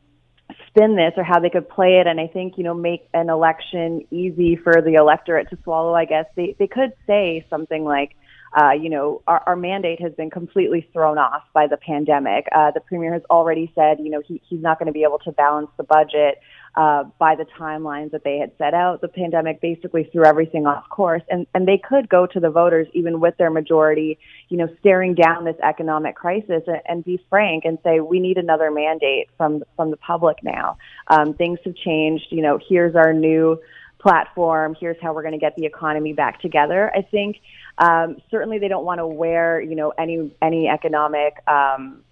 spin 0.69 0.97
this 0.97 1.13
or 1.17 1.25
how 1.25 1.41
they 1.41 1.51
could 1.51 1.69
play 1.69 1.99
it, 1.99 2.07
and 2.07 2.19
I 2.21 2.29
think 2.29 2.57
you 2.57 2.65
know 2.65 2.73
make 2.73 3.07
an 3.13 3.29
election 3.29 4.07
easy 4.11 4.57
for 4.57 4.81
the 4.81 4.95
electorate 4.95 5.51
to 5.51 5.59
swallow. 5.65 5.93
I 5.93 6.07
guess 6.07 6.25
they 6.37 6.57
they 6.59 6.69
could 6.69 6.95
say 7.07 7.45
something 7.51 7.85
like. 7.85 8.17
Uh, 8.53 8.73
you 8.73 8.91
know, 8.91 9.23
our, 9.27 9.43
our 9.47 9.57
mandate 9.57 10.01
has 10.01 10.13
been 10.15 10.31
completely 10.31 10.89
thrown 10.93 11.19
off 11.19 11.43
by 11.53 11.67
the 11.67 11.77
pandemic. 11.77 12.47
Uh, 12.53 12.71
the 12.73 12.81
premier 12.81 13.13
has 13.13 13.23
already 13.31 13.71
said, 13.75 13.99
you 14.01 14.11
know, 14.11 14.21
he, 14.27 14.41
he's 14.49 14.61
not 14.61 14.79
going 14.79 14.87
to 14.87 14.93
be 14.93 15.05
able 15.05 15.19
to 15.21 15.31
balance 15.33 15.71
the 15.77 15.85
budget 15.85 16.41
uh, 16.75 17.05
by 17.19 17.35
the 17.35 17.45
timelines 17.59 18.11
that 18.13 18.25
they 18.25 18.39
had 18.39 18.53
set 18.59 18.75
out. 18.75 19.01
The 19.01 19.09
pandemic 19.09 19.61
basically 19.61 20.05
threw 20.13 20.25
everything 20.25 20.67
off 20.67 20.89
course, 20.89 21.23
and 21.29 21.47
and 21.55 21.67
they 21.67 21.79
could 21.79 22.09
go 22.09 22.27
to 22.27 22.41
the 22.41 22.51
voters 22.51 22.87
even 22.93 23.21
with 23.21 23.37
their 23.39 23.51
majority, 23.51 24.19
you 24.49 24.57
know, 24.57 24.69
staring 24.79 25.15
down 25.15 25.45
this 25.45 25.57
economic 25.63 26.15
crisis 26.15 26.63
and, 26.67 26.81
and 26.87 27.05
be 27.05 27.21
frank 27.29 27.65
and 27.65 27.79
say 27.83 28.01
we 28.01 28.21
need 28.21 28.37
another 28.37 28.71
mandate 28.71 29.29
from 29.37 29.65
from 29.77 29.91
the 29.91 29.97
public 29.97 30.39
now. 30.43 30.79
Um, 31.09 31.35
things 31.35 31.59
have 31.65 31.75
changed. 31.75 32.27
You 32.31 32.43
know, 32.43 32.59
here's 32.69 32.95
our 32.95 33.13
new 33.13 33.61
platform. 34.01 34.77
Here's 34.79 34.97
how 35.01 35.15
we're 35.15 35.23
going 35.23 35.35
to 35.35 35.39
get 35.39 35.57
the 35.57 35.67
economy 35.67 36.13
back 36.13 36.41
together. 36.41 36.91
I 36.95 37.03
think 37.03 37.37
um, 37.79 38.17
certainly 38.31 38.59
they 38.59 38.69
don't 38.69 38.85
want 38.85 38.99
to 38.99 39.07
wear 39.07 39.61
you 39.61 39.77
know 39.77 39.93
any 39.99 40.35
any 40.43 40.69
economic 40.69 41.35
um, 41.49 42.03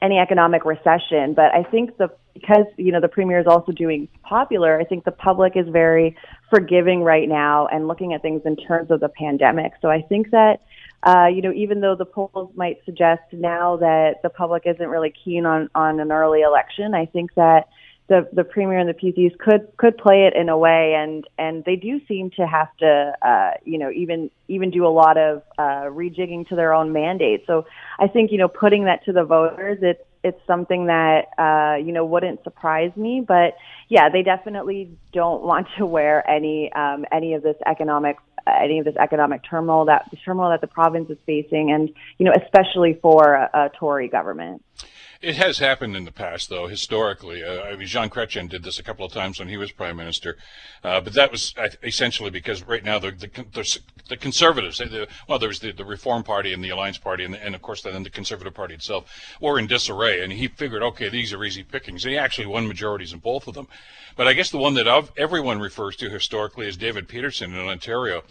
any 0.00 0.18
economic 0.18 0.64
recession. 0.64 1.34
But 1.34 1.54
I 1.54 1.62
think 1.62 1.96
the 1.96 2.10
because 2.34 2.66
you 2.76 2.92
know 2.92 3.00
the 3.00 3.08
premier 3.08 3.40
is 3.40 3.46
also 3.46 3.72
doing 3.72 4.08
popular, 4.22 4.78
I 4.78 4.84
think 4.84 5.04
the 5.04 5.12
public 5.12 5.56
is 5.56 5.66
very 5.68 6.16
forgiving 6.50 7.02
right 7.02 7.28
now 7.28 7.66
and 7.66 7.88
looking 7.88 8.12
at 8.14 8.22
things 8.22 8.42
in 8.44 8.56
terms 8.56 8.90
of 8.90 9.00
the 9.00 9.08
pandemic. 9.08 9.72
So 9.80 9.88
I 9.88 10.02
think 10.02 10.30
that 10.30 10.60
uh, 11.02 11.26
you 11.26 11.42
know 11.42 11.52
even 11.52 11.80
though 11.80 11.94
the 11.96 12.04
polls 12.04 12.52
might 12.54 12.84
suggest 12.84 13.22
now 13.32 13.76
that 13.78 14.22
the 14.22 14.30
public 14.30 14.64
isn't 14.66 14.88
really 14.88 15.12
keen 15.24 15.46
on 15.46 15.70
on 15.74 16.00
an 16.00 16.12
early 16.12 16.42
election, 16.42 16.94
I 16.94 17.06
think 17.06 17.34
that 17.34 17.68
the 18.12 18.28
the 18.32 18.44
premier 18.44 18.78
and 18.78 18.88
the 18.88 18.94
PCs 18.94 19.38
could 19.38 19.66
could 19.78 19.96
play 19.96 20.26
it 20.26 20.36
in 20.36 20.50
a 20.50 20.58
way, 20.58 20.94
and 20.94 21.24
and 21.38 21.64
they 21.64 21.76
do 21.76 21.98
seem 22.06 22.30
to 22.32 22.46
have 22.46 22.68
to 22.76 23.12
uh, 23.22 23.52
you 23.64 23.78
know 23.78 23.90
even 23.90 24.30
even 24.48 24.70
do 24.70 24.86
a 24.86 24.92
lot 24.92 25.16
of 25.16 25.42
uh, 25.58 25.88
rejigging 25.88 26.46
to 26.48 26.54
their 26.54 26.74
own 26.74 26.92
mandate. 26.92 27.44
So 27.46 27.64
I 27.98 28.08
think 28.08 28.30
you 28.30 28.38
know 28.38 28.48
putting 28.48 28.84
that 28.84 29.04
to 29.06 29.12
the 29.12 29.24
voters, 29.24 29.78
it's 29.80 30.02
it's 30.22 30.40
something 30.46 30.86
that 30.86 31.28
uh, 31.38 31.76
you 31.76 31.92
know 31.92 32.04
wouldn't 32.04 32.44
surprise 32.44 32.92
me. 32.96 33.24
But 33.26 33.56
yeah, 33.88 34.10
they 34.10 34.22
definitely 34.22 34.90
don't 35.14 35.42
want 35.50 35.68
to 35.78 35.86
wear 35.86 36.28
any 36.28 36.70
um, 36.74 37.06
any 37.10 37.32
of 37.32 37.42
this 37.42 37.56
economic 37.66 38.16
any 38.46 38.78
of 38.78 38.84
this 38.84 38.96
economic 38.96 39.40
turmoil 39.48 39.86
that 39.86 40.06
the 40.10 40.16
turmoil 40.16 40.50
that 40.50 40.60
the 40.60 40.66
province 40.66 41.08
is 41.08 41.18
facing, 41.24 41.72
and 41.72 41.88
you 42.18 42.26
know 42.26 42.32
especially 42.44 42.98
for 43.00 43.34
a, 43.34 43.50
a 43.54 43.70
Tory 43.78 44.08
government. 44.08 44.62
It 45.22 45.36
has 45.36 45.60
happened 45.60 45.96
in 45.96 46.04
the 46.04 46.10
past, 46.10 46.48
though, 46.48 46.66
historically. 46.66 47.44
Uh, 47.44 47.62
I 47.62 47.76
mean, 47.76 47.86
Jean 47.86 48.10
Chrétien 48.10 48.48
did 48.48 48.64
this 48.64 48.80
a 48.80 48.82
couple 48.82 49.06
of 49.06 49.12
times 49.12 49.38
when 49.38 49.46
he 49.46 49.56
was 49.56 49.70
prime 49.70 49.96
minister, 49.96 50.36
uh, 50.82 51.00
but 51.00 51.12
that 51.12 51.30
was 51.30 51.54
essentially 51.84 52.28
because 52.28 52.64
right 52.64 52.82
now 52.82 52.98
the 52.98 53.12
the, 53.12 53.28
the, 53.52 53.78
the 54.08 54.16
conservatives, 54.16 54.78
the, 54.78 55.06
well, 55.28 55.38
there's 55.38 55.60
the, 55.60 55.70
the 55.70 55.84
Reform 55.84 56.24
Party 56.24 56.52
and 56.52 56.62
the 56.62 56.70
Alliance 56.70 56.98
Party, 56.98 57.22
and, 57.22 57.36
and 57.36 57.54
of 57.54 57.62
course 57.62 57.82
then 57.82 58.02
the 58.02 58.10
Conservative 58.10 58.52
Party 58.52 58.74
itself, 58.74 59.04
were 59.40 59.60
in 59.60 59.68
disarray. 59.68 60.24
And 60.24 60.32
he 60.32 60.48
figured, 60.48 60.82
okay, 60.82 61.08
these 61.08 61.32
are 61.32 61.44
easy 61.44 61.62
pickings. 61.62 62.04
And 62.04 62.10
he 62.10 62.18
actually 62.18 62.48
won 62.48 62.66
majorities 62.66 63.12
in 63.12 63.20
both 63.20 63.46
of 63.46 63.54
them. 63.54 63.68
But 64.16 64.26
I 64.26 64.32
guess 64.32 64.50
the 64.50 64.58
one 64.58 64.74
that 64.74 65.08
everyone 65.16 65.60
refers 65.60 65.94
to 65.96 66.10
historically 66.10 66.66
is 66.66 66.76
David 66.76 67.06
Peterson 67.06 67.54
in 67.54 67.68
Ontario. 67.68 68.24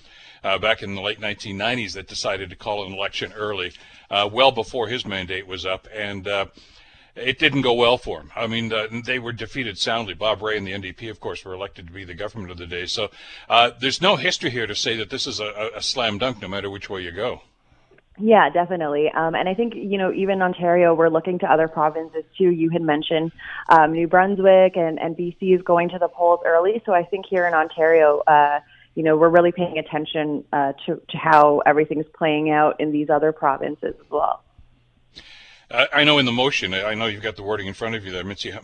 Uh, 0.43 0.57
back 0.57 0.81
in 0.81 0.95
the 0.95 1.01
late 1.01 1.21
1990s, 1.21 1.93
that 1.93 2.07
decided 2.07 2.50
to 2.50 2.55
call 2.55 2.83
an 2.83 2.91
election 2.91 3.31
early, 3.33 3.71
uh, 4.10 4.27
well 4.29 4.51
before 4.51 4.88
his 4.88 5.05
mandate 5.05 5.45
was 5.45 5.67
up, 5.67 5.88
and 5.93 6.27
uh, 6.27 6.45
it 7.15 7.39
didn't 7.39 7.62
go 7.62 7.74
well 7.74 7.98
for 7.98 8.22
him. 8.22 8.32
I 8.36 8.48
mean, 8.48 8.72
uh, 8.72 8.88
they 9.06 9.20
were 9.20 9.32
defeated 9.32 9.77
soundly. 9.77 10.13
Bob 10.13 10.41
Rae 10.41 10.58
and 10.58 10.65
the 10.65 10.72
NDP, 10.72 11.10
of 11.10 11.20
course, 11.20 11.44
were 11.44 11.53
elected 11.53 11.88
to 11.88 11.94
be 11.94 12.03
the 12.03 12.13
government 12.13 12.51
of 12.51 12.58
the 12.58 12.68
day. 12.68 12.86
So 12.86 13.10
uh, 13.50 13.72
there's 13.80 14.01
no 14.01 14.15
history 14.15 14.50
here 14.50 14.68
to 14.68 14.75
say 14.75 14.96
that 14.98 15.10
this 15.10 15.27
is 15.27 15.39
a, 15.39 15.72
a, 15.75 15.82
slam 15.82 16.18
dunk, 16.18 16.41
no 16.41 16.48
matter 16.48 16.70
which 16.70 16.89
way 16.89 17.01
you 17.01 17.12
go. 17.12 17.41
Yeah, 18.20 18.50
definitely. 18.50 19.10
Um, 19.10 19.36
and 19.36 19.50
I 19.50 19.53
think, 19.53 19.74
you 19.75 19.98
know, 19.98 20.13
even 20.13 20.41
Ontario, 20.41 20.94
we're 20.94 21.10
looking 21.10 21.39
to 21.39 21.51
other 21.51 21.68
provinces 21.68 22.24
too. 22.38 22.50
You 22.50 22.70
had 22.70 22.82
mentioned 22.82 23.32
um, 23.70 23.94
New 23.94 24.08
Brunswick 24.08 24.77
and, 24.77 25.00
and 25.00 25.15
BC 25.15 25.56
is 25.56 25.62
going 25.63 25.89
to 25.89 26.00
the 26.00 26.08
polls 26.08 26.41
early. 26.46 26.82
So 26.86 26.94
I 26.94 27.03
think 27.03 27.25
here 27.25 27.48
in 27.48 27.53
Ontario, 27.53 28.20
uh, 28.27 28.60
you 28.96 29.03
know, 29.03 29.15
we're 29.15 29.30
really 29.30 29.51
paying 29.51 29.77
attention 29.77 30.44
uh, 30.51 30.74
to, 30.86 31.01
to 31.10 31.18
how 31.18 31.62
everything's 31.65 32.06
playing 32.13 32.51
out 32.51 32.80
in 32.80 32.91
these 32.91 33.10
other 33.10 33.32
provinces 33.32 33.96
as 34.00 34.12
well. 34.12 34.44
I 35.73 36.03
know 36.03 36.17
in 36.17 36.25
the 36.25 36.31
motion, 36.31 36.73
I 36.73 36.93
know 36.95 37.05
you've 37.05 37.23
got 37.23 37.35
the 37.35 37.43
wording 37.43 37.67
in 37.67 37.73
front 37.73 37.95
of 37.95 38.03
you 38.05 38.11
there, 38.11 38.23
Mitzi 38.23 38.51
uh, 38.51 38.59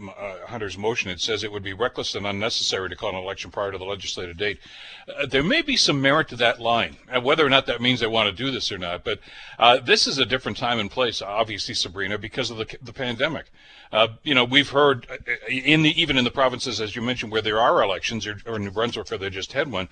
Hunter's 0.47 0.77
motion, 0.77 1.09
it 1.09 1.21
says 1.21 1.43
it 1.43 1.51
would 1.51 1.63
be 1.63 1.73
reckless 1.73 2.15
and 2.15 2.25
unnecessary 2.25 2.89
to 2.89 2.95
call 2.95 3.09
an 3.09 3.15
election 3.15 3.51
prior 3.51 3.71
to 3.71 3.77
the 3.77 3.85
legislative 3.85 4.37
date. 4.37 4.59
Uh, 5.07 5.25
there 5.25 5.43
may 5.43 5.61
be 5.61 5.77
some 5.77 6.01
merit 6.01 6.27
to 6.29 6.35
that 6.35 6.59
line, 6.59 6.97
uh, 7.13 7.21
whether 7.21 7.45
or 7.45 7.49
not 7.49 7.65
that 7.67 7.81
means 7.81 7.99
they 7.99 8.07
want 8.07 8.29
to 8.29 8.43
do 8.43 8.51
this 8.51 8.71
or 8.71 8.77
not. 8.77 9.03
But 9.03 9.19
uh, 9.57 9.77
this 9.79 10.07
is 10.07 10.17
a 10.17 10.25
different 10.25 10.57
time 10.57 10.79
and 10.79 10.91
place, 10.91 11.21
obviously, 11.21 11.75
Sabrina, 11.75 12.17
because 12.17 12.49
of 12.49 12.57
the, 12.57 12.77
the 12.81 12.93
pandemic. 12.93 13.45
Uh, 13.91 14.09
you 14.23 14.35
know, 14.35 14.43
we've 14.43 14.69
heard 14.69 15.07
uh, 15.09 15.15
in 15.49 15.83
the 15.83 16.01
even 16.01 16.17
in 16.17 16.25
the 16.25 16.31
provinces, 16.31 16.81
as 16.81 16.95
you 16.95 17.01
mentioned, 17.01 17.31
where 17.31 17.41
there 17.41 17.59
are 17.59 17.81
elections, 17.81 18.27
or, 18.27 18.37
or 18.45 18.59
New 18.59 18.71
Brunswick, 18.71 19.09
where 19.09 19.17
they 19.17 19.29
just 19.29 19.53
had 19.53 19.71
one. 19.71 19.87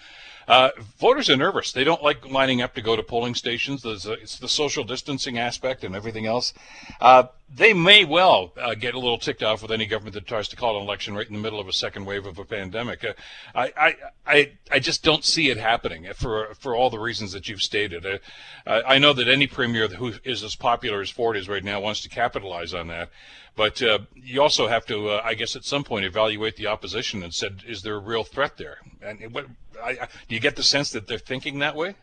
Uh, 0.47 0.69
voters 0.99 1.29
are 1.29 1.37
nervous. 1.37 1.71
They 1.71 1.83
don't 1.83 2.03
like 2.03 2.29
lining 2.29 2.61
up 2.61 2.75
to 2.75 2.81
go 2.81 2.95
to 2.95 3.03
polling 3.03 3.35
stations. 3.35 3.83
A, 3.85 4.13
it's 4.13 4.37
the 4.37 4.47
social 4.47 4.83
distancing 4.83 5.37
aspect 5.37 5.83
and 5.83 5.95
everything 5.95 6.25
else. 6.25 6.53
Uh, 7.01 7.23
they 7.53 7.73
may 7.73 8.03
well 8.03 8.53
uh, 8.59 8.73
get 8.73 8.95
a 8.95 8.99
little 8.99 9.17
ticked 9.17 9.43
off 9.43 9.61
with 9.61 9.71
any 9.71 9.85
government 9.85 10.15
that 10.15 10.25
tries 10.25 10.47
to 10.49 10.55
call 10.55 10.77
an 10.77 10.83
election 10.83 11.15
right 11.15 11.27
in 11.27 11.33
the 11.33 11.39
middle 11.39 11.59
of 11.59 11.67
a 11.67 11.73
second 11.73 12.05
wave 12.05 12.25
of 12.25 12.39
a 12.39 12.45
pandemic. 12.45 13.03
Uh, 13.03 13.13
I, 13.53 13.73
I, 13.77 13.95
I, 14.25 14.51
I 14.71 14.79
just 14.79 15.03
don't 15.03 15.23
see 15.23 15.49
it 15.49 15.57
happening 15.57 16.07
for 16.15 16.53
for 16.55 16.75
all 16.75 16.89
the 16.89 16.99
reasons 16.99 17.31
that 17.33 17.47
you've 17.47 17.61
stated. 17.61 18.05
Uh, 18.05 18.81
I 18.85 18.97
know 18.97 19.13
that 19.13 19.27
any 19.27 19.47
premier 19.47 19.87
who 19.87 20.13
is 20.23 20.43
as 20.43 20.55
popular 20.55 21.01
as 21.01 21.09
Ford 21.09 21.37
is 21.37 21.47
right 21.47 21.63
now 21.63 21.79
wants 21.79 22.01
to 22.01 22.09
capitalize 22.09 22.73
on 22.73 22.87
that. 22.87 23.09
But 23.55 23.81
uh, 23.81 23.99
you 24.13 24.41
also 24.41 24.67
have 24.67 24.85
to, 24.87 25.09
uh, 25.09 25.21
I 25.23 25.33
guess, 25.33 25.55
at 25.55 25.63
some 25.63 25.85
point 25.85 26.03
evaluate 26.03 26.57
the 26.57 26.67
opposition 26.67 27.23
and 27.23 27.33
said, 27.33 27.63
is 27.65 27.83
there 27.83 27.95
a 27.95 27.99
real 27.99 28.25
threat 28.25 28.57
there? 28.57 28.79
And 29.01 29.33
what, 29.33 29.45
I, 29.81 29.91
I, 29.91 30.07
do 30.27 30.35
you 30.35 30.41
get 30.41 30.57
the 30.57 30.63
sense 30.63 30.91
that 30.91 31.07
they're 31.07 31.17
thinking 31.17 31.59
that 31.59 31.75
way? 31.75 31.95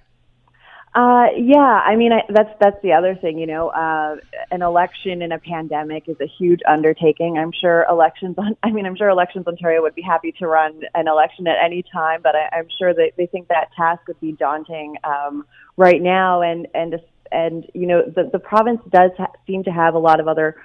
Uh, 0.95 1.29
yeah, 1.39 1.81
I 1.87 1.97
mean, 1.97 2.13
I, 2.13 2.21
that's 2.29 2.51
that's 2.61 2.77
the 2.83 2.93
other 2.93 3.15
thing. 3.15 3.39
You 3.39 3.47
know, 3.47 3.69
uh, 3.69 4.17
an 4.51 4.61
election 4.61 5.23
in 5.23 5.33
a 5.33 5.39
pandemic 5.39 6.07
is 6.07 6.17
a 6.21 6.27
huge 6.27 6.61
undertaking. 6.69 7.39
I'm 7.39 7.51
sure 7.51 7.87
elections 7.89 8.35
on. 8.37 8.59
I 8.63 8.71
mean, 8.71 8.85
I'm 8.85 8.95
sure 8.95 9.09
elections 9.09 9.47
Ontario 9.47 9.81
would 9.81 9.95
be 9.95 10.03
happy 10.03 10.33
to 10.39 10.47
run 10.47 10.83
an 10.95 11.09
election 11.09 11.47
at 11.47 11.57
any 11.65 11.83
time, 11.91 12.21
but 12.23 12.35
I, 12.37 12.59
I'm 12.59 12.69
sure 12.79 12.93
that 12.93 13.13
they 13.17 13.25
think 13.25 13.49
that 13.49 13.71
task 13.75 14.07
would 14.07 14.21
be 14.21 14.33
daunting 14.33 14.97
um, 15.03 15.47
right 15.79 16.01
now. 16.03 16.43
And 16.43 16.69
and 16.75 17.01
and 17.31 17.65
you 17.73 17.87
know, 17.87 18.03
the 18.03 18.29
the 18.31 18.39
province 18.39 18.83
does 18.91 19.13
ha- 19.17 19.33
seem 19.47 19.65
to 19.65 19.71
have 19.71 19.95
a 19.95 19.99
lot 19.99 20.21
of 20.21 20.29
other 20.29 20.57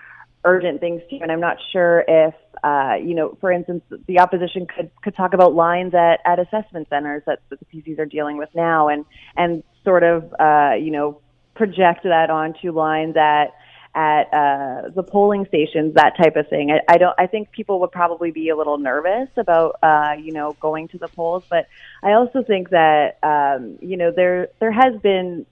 urgent 0.44 0.80
things 0.80 1.02
too. 1.10 1.20
And 1.22 1.32
I'm 1.32 1.40
not 1.40 1.58
sure 1.72 2.04
if, 2.08 2.34
uh, 2.64 2.96
you 3.02 3.16
know, 3.16 3.38
for 3.40 3.52
instance, 3.52 3.84
the 4.08 4.20
opposition 4.20 4.66
could 4.66 4.90
could 5.04 5.16
talk 5.16 5.34
about 5.34 5.54
lines 5.54 5.94
at, 5.94 6.20
at 6.26 6.40
assessment 6.40 6.88
centers 6.90 7.24
that, 7.26 7.40
that 7.50 7.60
the 7.60 7.66
PCs 7.66 8.00
are 8.00 8.06
dealing 8.06 8.38
with 8.38 8.50
now, 8.56 8.88
and 8.88 9.06
and 9.36 9.64
sort 9.84 10.04
of, 10.04 10.34
uh, 10.40 10.74
you 10.80 10.92
know, 10.92 11.22
project 11.56 12.04
that 12.04 12.30
onto 12.30 12.72
lines 12.72 13.16
at 13.18 13.54
at 13.96 14.32
uh, 14.32 14.90
the 14.90 15.02
polling 15.02 15.48
stations, 15.48 15.96
that 15.96 16.16
type 16.22 16.36
of 16.36 16.48
thing. 16.50 16.70
I, 16.72 16.82
I 16.88 16.98
don't. 16.98 17.16
I 17.18 17.26
think 17.26 17.52
people 17.52 17.80
would 17.80 17.92
probably 17.92 18.32
be 18.32 18.50
a 18.50 18.56
little 18.56 18.78
nervous 18.78 19.30
about, 19.38 19.78
uh, 19.82 20.14
you 20.20 20.32
know, 20.34 20.56
going 20.60 20.88
to 20.90 21.00
the 21.00 21.08
polls. 21.08 21.44
But 21.50 21.68
I 22.04 22.12
also 22.12 22.44
think 22.44 22.70
that, 22.70 23.18
um, 23.24 23.80
you 23.82 23.98
know, 23.98 24.12
there 24.16 24.50
there 24.60 24.72
has 24.72 25.02
been 25.02 25.48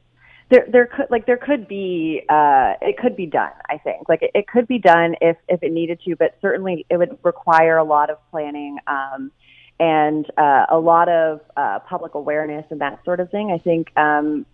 there 0.50 0.66
there 0.72 0.86
could 0.86 1.08
like 1.10 1.26
there 1.26 1.38
could 1.38 1.68
be 1.68 2.22
uh 2.30 2.74
it 2.82 2.98
could 2.98 3.16
be 3.16 3.26
done 3.26 3.52
i 3.70 3.78
think. 3.78 4.08
Like 4.08 4.22
it, 4.22 4.32
it 4.34 4.48
could 4.48 4.68
be 4.68 4.80
done 4.80 5.16
if 5.22 5.38
if 5.48 5.64
it 5.64 5.72
needed 5.72 6.00
to 6.06 6.16
but 6.16 6.38
certainly 6.42 6.86
it 6.90 6.98
would 6.98 7.18
require 7.24 7.78
a 7.78 7.84
lot 7.84 8.10
of 8.10 8.18
planning 8.32 8.78
um 8.88 9.32
and 9.80 10.26
uh 10.38 10.66
a 10.70 10.78
lot 10.78 11.10
of 11.10 11.42
uh 11.58 11.80
public 11.80 12.14
awareness 12.16 12.66
and 12.70 12.82
that 12.82 13.04
sort 13.06 13.20
of 13.20 13.32
thing. 13.32 13.52
I 13.52 13.58
think 13.58 13.88
um 13.98 14.46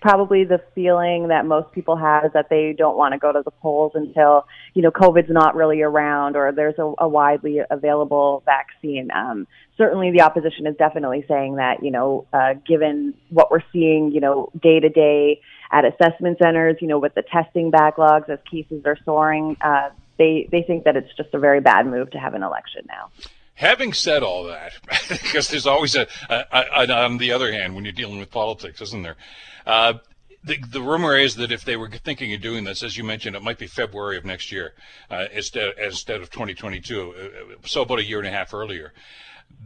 probably 0.00 0.44
the 0.44 0.60
feeling 0.74 1.28
that 1.28 1.46
most 1.46 1.72
people 1.72 1.96
have 1.96 2.24
is 2.24 2.32
that 2.34 2.48
they 2.50 2.74
don't 2.76 2.96
want 2.96 3.12
to 3.12 3.18
go 3.18 3.32
to 3.32 3.42
the 3.44 3.50
polls 3.50 3.92
until 3.94 4.46
you 4.74 4.82
know 4.82 4.90
COVID's 4.90 5.30
not 5.30 5.54
really 5.54 5.82
around 5.82 6.36
or 6.36 6.52
there's 6.52 6.78
a, 6.78 6.92
a 6.98 7.08
widely 7.08 7.60
available 7.70 8.42
vaccine. 8.44 9.10
Um, 9.10 9.46
certainly, 9.76 10.10
the 10.10 10.22
opposition 10.22 10.66
is 10.66 10.76
definitely 10.76 11.24
saying 11.28 11.56
that 11.56 11.82
you 11.82 11.90
know, 11.90 12.26
uh, 12.32 12.54
given 12.66 13.14
what 13.30 13.50
we're 13.50 13.64
seeing, 13.72 14.12
you 14.12 14.20
know, 14.20 14.50
day 14.62 14.80
to 14.80 14.88
day 14.88 15.40
at 15.72 15.84
assessment 15.84 16.38
centers, 16.42 16.76
you 16.80 16.88
know, 16.88 16.98
with 16.98 17.14
the 17.14 17.22
testing 17.22 17.70
backlogs 17.70 18.28
as 18.28 18.38
cases 18.50 18.82
are 18.84 18.98
soaring, 19.04 19.56
uh, 19.60 19.90
they 20.18 20.48
they 20.50 20.62
think 20.62 20.84
that 20.84 20.96
it's 20.96 21.14
just 21.16 21.32
a 21.34 21.38
very 21.38 21.60
bad 21.60 21.86
move 21.86 22.10
to 22.10 22.18
have 22.18 22.34
an 22.34 22.42
election 22.42 22.82
now. 22.88 23.10
Having 23.56 23.94
said 23.94 24.22
all 24.22 24.44
that, 24.44 24.72
because 25.08 25.48
there's 25.48 25.66
always 25.66 25.94
a, 25.94 26.06
a, 26.28 26.44
a, 26.52 26.92
on 26.92 27.18
the 27.18 27.32
other 27.32 27.52
hand 27.52 27.74
when 27.74 27.84
you're 27.84 27.92
dealing 27.92 28.18
with 28.18 28.30
politics, 28.30 28.80
isn't 28.80 29.02
there? 29.02 29.16
Uh, 29.66 29.94
the, 30.44 30.58
the 30.58 30.82
rumor 30.82 31.16
is 31.16 31.34
that 31.36 31.50
if 31.50 31.64
they 31.64 31.76
were 31.76 31.88
thinking 31.88 32.32
of 32.34 32.40
doing 32.40 32.64
this, 32.64 32.82
as 32.82 32.96
you 32.96 33.02
mentioned, 33.02 33.34
it 33.34 33.42
might 33.42 33.58
be 33.58 33.66
February 33.66 34.16
of 34.16 34.24
next 34.24 34.52
year 34.52 34.74
uh, 35.10 35.24
instead, 35.32 35.72
instead 35.82 36.20
of 36.20 36.30
2022, 36.30 37.14
uh, 37.14 37.66
so 37.66 37.82
about 37.82 37.98
a 37.98 38.04
year 38.04 38.18
and 38.18 38.28
a 38.28 38.30
half 38.30 38.54
earlier. 38.54 38.92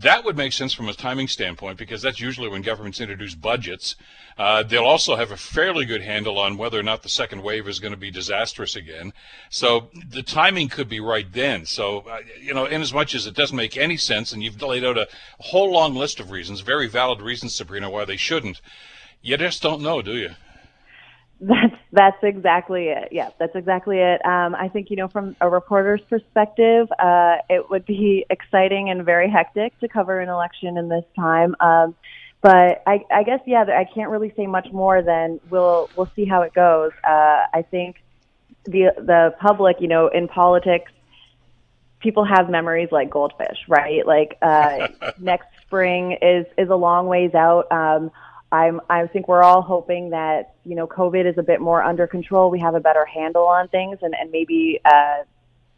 That 0.01 0.25
would 0.25 0.37
make 0.37 0.55
sense 0.55 0.73
from 0.73 0.89
a 0.89 0.95
timing 0.95 1.29
standpoint 1.29 1.77
because 1.77 2.01
that's 2.01 2.21
usually 2.21 2.49
when 2.49 2.63
governments 2.63 3.03
introduce 3.03 3.35
budgets. 3.35 3.97
Uh, 4.39 4.63
they'll 4.63 4.85
also 4.85 5.15
have 5.17 5.31
a 5.31 5.37
fairly 5.37 5.85
good 5.85 6.01
handle 6.01 6.39
on 6.39 6.57
whether 6.57 6.81
or 6.81 6.83
not 6.83 7.03
the 7.03 7.11
second 7.11 7.43
wave 7.43 7.69
is 7.69 7.81
going 7.81 7.93
to 7.93 7.99
be 7.99 8.11
disastrous 8.11 8.77
again. 8.77 9.13
So 9.51 9.91
the 10.09 10.23
timing 10.23 10.71
could 10.71 10.89
be 10.89 11.01
right 11.01 11.31
then. 11.31 11.67
So, 11.67 12.01
uh, 12.01 12.21
you 12.41 12.55
know, 12.55 12.65
in 12.65 12.81
as 12.81 12.95
much 12.95 13.15
as 13.15 13.27
it 13.27 13.35
doesn't 13.35 13.57
make 13.57 13.77
any 13.77 13.99
sense, 13.99 14.33
and 14.33 14.43
you've 14.43 14.61
laid 14.63 14.85
out 14.85 14.97
a, 14.97 15.07
whole 15.39 15.71
long 15.71 15.95
list 15.95 16.19
of 16.19 16.31
reasons, 16.31 16.61
very 16.61 16.89
valid 16.89 17.21
reasons, 17.21 17.55
Sabrina, 17.55 17.91
why 17.91 18.07
they 18.07 18.17
shouldn't, 18.17 18.63
you 19.21 19.37
just 19.37 19.63
don't 19.63 19.83
know, 19.83 20.01
do 20.01 20.13
you? 20.13 20.31
That's 21.41 21.75
that's 21.93 22.23
exactly 22.23 22.89
it. 22.89 23.09
Yeah, 23.11 23.31
that's 23.39 23.57
exactly 23.57 23.99
it. 23.99 24.25
Um, 24.25 24.55
I 24.55 24.69
think 24.69 24.91
you 24.91 24.97
know, 24.97 25.09
from 25.09 25.35
a 25.41 25.49
reporter's 25.49 26.01
perspective, 26.09 26.89
uh, 26.99 27.37
it 27.49 27.69
would 27.69 27.85
be 27.85 28.25
exciting 28.31 28.91
and 28.91 29.05
very 29.05 29.29
hectic 29.29 29.79
to 29.81 29.89
cover 29.89 30.21
an 30.21 30.29
election 30.29 30.77
in 30.77 30.89
this 30.89 31.05
time. 31.17 31.57
Um, 31.59 31.95
but 32.43 32.83
I, 32.87 33.05
I 33.13 33.23
guess 33.25 33.41
yeah, 33.47 33.65
I 33.65 33.85
can't 33.93 34.11
really 34.11 34.33
say 34.37 34.47
much 34.47 34.69
more 34.73 35.03
than 35.03 35.41
we'll 35.51 35.91
we'll 35.97 36.11
see 36.15 36.25
how 36.25 36.43
it 36.43 36.55
goes. 36.55 36.93
Uh, 37.03 37.43
I 37.53 37.65
think 37.71 37.97
the 38.65 38.93
the 38.97 39.35
public, 39.41 39.77
you 39.81 39.89
know, 39.89 40.09
in 40.09 40.29
politics, 40.29 40.93
people 41.99 42.25
have 42.25 42.49
memories 42.49 42.89
like 42.93 43.11
goldfish, 43.11 43.59
right? 43.69 44.07
Like 44.07 44.39
uh, 44.41 44.89
next 45.19 45.49
spring 45.67 46.17
is 46.23 46.47
is 46.57 46.71
a 46.71 46.77
long 46.77 47.09
ways 47.09 47.35
out. 47.35 47.71
Um, 47.73 48.11
I'm, 48.53 48.81
I 48.91 49.07
think 49.07 49.29
we're 49.29 49.43
all 49.43 49.63
hoping 49.63 50.11
that, 50.11 50.55
you 50.65 50.75
know, 50.75 50.87
COVID 50.87 51.29
is 51.31 51.39
a 51.39 51.43
bit 51.43 51.61
more 51.61 51.83
under 51.83 52.07
control. 52.07 52.51
We 52.51 52.61
have 52.61 52.75
a 52.75 52.81
better 52.81 53.05
handle 53.05 53.47
on 53.47 53.69
things 53.69 53.99
and, 54.03 54.15
and 54.19 54.31
maybe, 54.31 54.81
uh, 54.85 55.25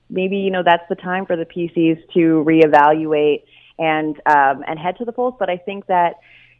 maybe, 0.08 0.38
you 0.38 0.50
know, 0.50 0.62
that's 0.64 0.88
the 0.88 0.94
time 0.94 1.26
for 1.26 1.36
the 1.36 1.44
PCs 1.44 2.02
to 2.14 2.44
reevaluate 2.46 3.44
and, 3.78 4.16
um, 4.26 4.64
and 4.66 4.78
head 4.78 4.96
to 4.98 5.04
the 5.04 5.12
polls. 5.12 5.34
But 5.38 5.50
I 5.50 5.58
think 5.58 5.86
that, 5.86 6.14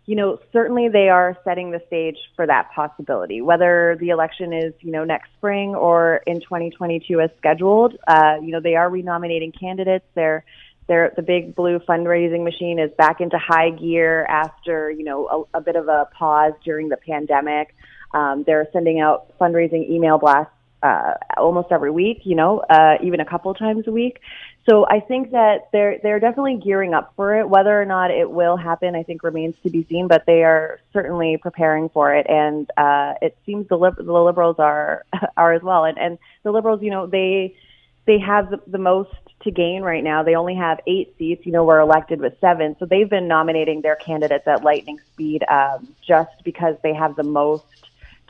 you 0.05 0.17
know, 0.17 0.39
certainly 0.53 0.89
they 0.89 1.09
are 1.09 1.39
setting 1.45 1.71
the 1.71 1.81
stage 1.87 2.19
for 2.37 2.47
that 2.47 2.71
possibility. 2.75 3.41
Whether 3.41 3.97
the 4.01 4.11
election 4.11 4.53
is, 4.53 4.75
you 4.81 4.91
know, 4.91 5.05
next 5.05 5.31
spring 5.39 5.75
or 5.75 6.23
in 6.27 6.41
2022 6.41 7.21
as 7.21 7.31
scheduled, 7.39 7.97
uh, 8.07 8.37
you 8.43 8.51
know, 8.51 8.61
they 8.61 8.75
are 8.75 8.91
renominating 8.91 9.53
candidates. 9.53 10.05
They're 10.15 10.45
they're, 10.89 11.13
the 11.17 11.23
big 11.23 11.55
blue 11.55 11.79
fundraising 11.81 12.45
machine 12.45 12.79
is 12.79 12.91
back 12.99 13.21
into 13.21 13.39
high 13.39 13.71
gear 13.71 14.25
after 14.25 14.91
you 14.91 15.05
know 15.05 15.47
a, 15.55 15.59
a 15.59 15.61
bit 15.61 15.77
of 15.77 15.89
a 15.89 16.09
pause 16.13 16.53
during 16.65 16.89
the 16.89 16.97
pandemic. 16.97 17.75
Um, 18.13 18.45
they're 18.47 18.69
sending 18.73 19.01
out 19.01 19.39
fundraising 19.39 19.89
email 19.89 20.19
blasts 20.19 20.53
uh, 20.83 21.15
almost 21.37 21.69
every 21.71 21.91
week, 21.91 22.23
you 22.25 22.35
know, 22.35 22.59
uh, 22.59 22.97
even 23.03 23.21
a 23.21 23.25
couple 23.25 23.55
times 23.55 23.87
a 23.87 23.93
week. 23.93 24.21
So 24.69 24.87
I 24.87 25.01
think 25.01 25.33
that 25.33 25.69
they're 25.73 25.99
they're 26.03 26.21
definitely 26.21 26.61
gearing 26.63 26.95
up 26.95 27.13
for 27.17 27.39
it. 27.39 27.49
Whether 27.49 27.81
or 27.81 27.85
not 27.85 28.11
it 28.11 28.31
will 28.31 28.57
happen, 28.57 28.95
I 28.95 29.03
think 29.03 29.23
remains 29.23 29.55
to 29.63 29.71
be 29.71 29.87
seen. 29.89 30.09
But 30.09 30.25
they 30.27 30.45
are 30.45 30.81
certainly 30.93 31.37
preparing 31.37 31.89
for 31.89 32.15
it, 32.15 32.27
and 32.29 32.71
uh, 32.77 33.15
it 33.23 33.37
seems 33.45 33.69
the, 33.69 33.77
lib- 33.77 33.97
the 33.97 34.13
liberals 34.13 34.57
are 34.59 35.05
are 35.37 35.53
as 35.53 35.63
well. 35.63 35.85
And 35.85 35.99
and 35.99 36.19
the 36.43 36.53
liberals, 36.53 36.81
you 36.83 36.91
know, 36.91 37.07
they 37.07 37.57
they 38.05 38.19
have 38.19 38.53
the, 38.67 38.79
most 38.79 39.11
to 39.43 39.51
gain 39.51 39.83
right 39.83 40.03
now. 40.03 40.23
They 40.23 40.35
only 40.35 40.55
have 40.55 40.81
eight 40.87 41.15
seats. 41.19 41.47
You 41.47 41.53
know, 41.53 41.65
we're 41.65 41.81
elected 41.81 42.21
with 42.21 42.35
seven, 42.41 42.77
so 42.79 42.87
they've 42.87 43.09
been 43.09 43.29
nominating 43.29 43.81
their 43.81 43.97
candidates 43.97 44.47
at 44.47 44.65
lightning 44.65 44.99
speed 45.13 45.45
um, 45.49 45.95
just 46.07 46.31
because 46.45 46.77
they 46.83 46.95
have 46.95 47.17
the 47.17 47.23
most 47.23 47.65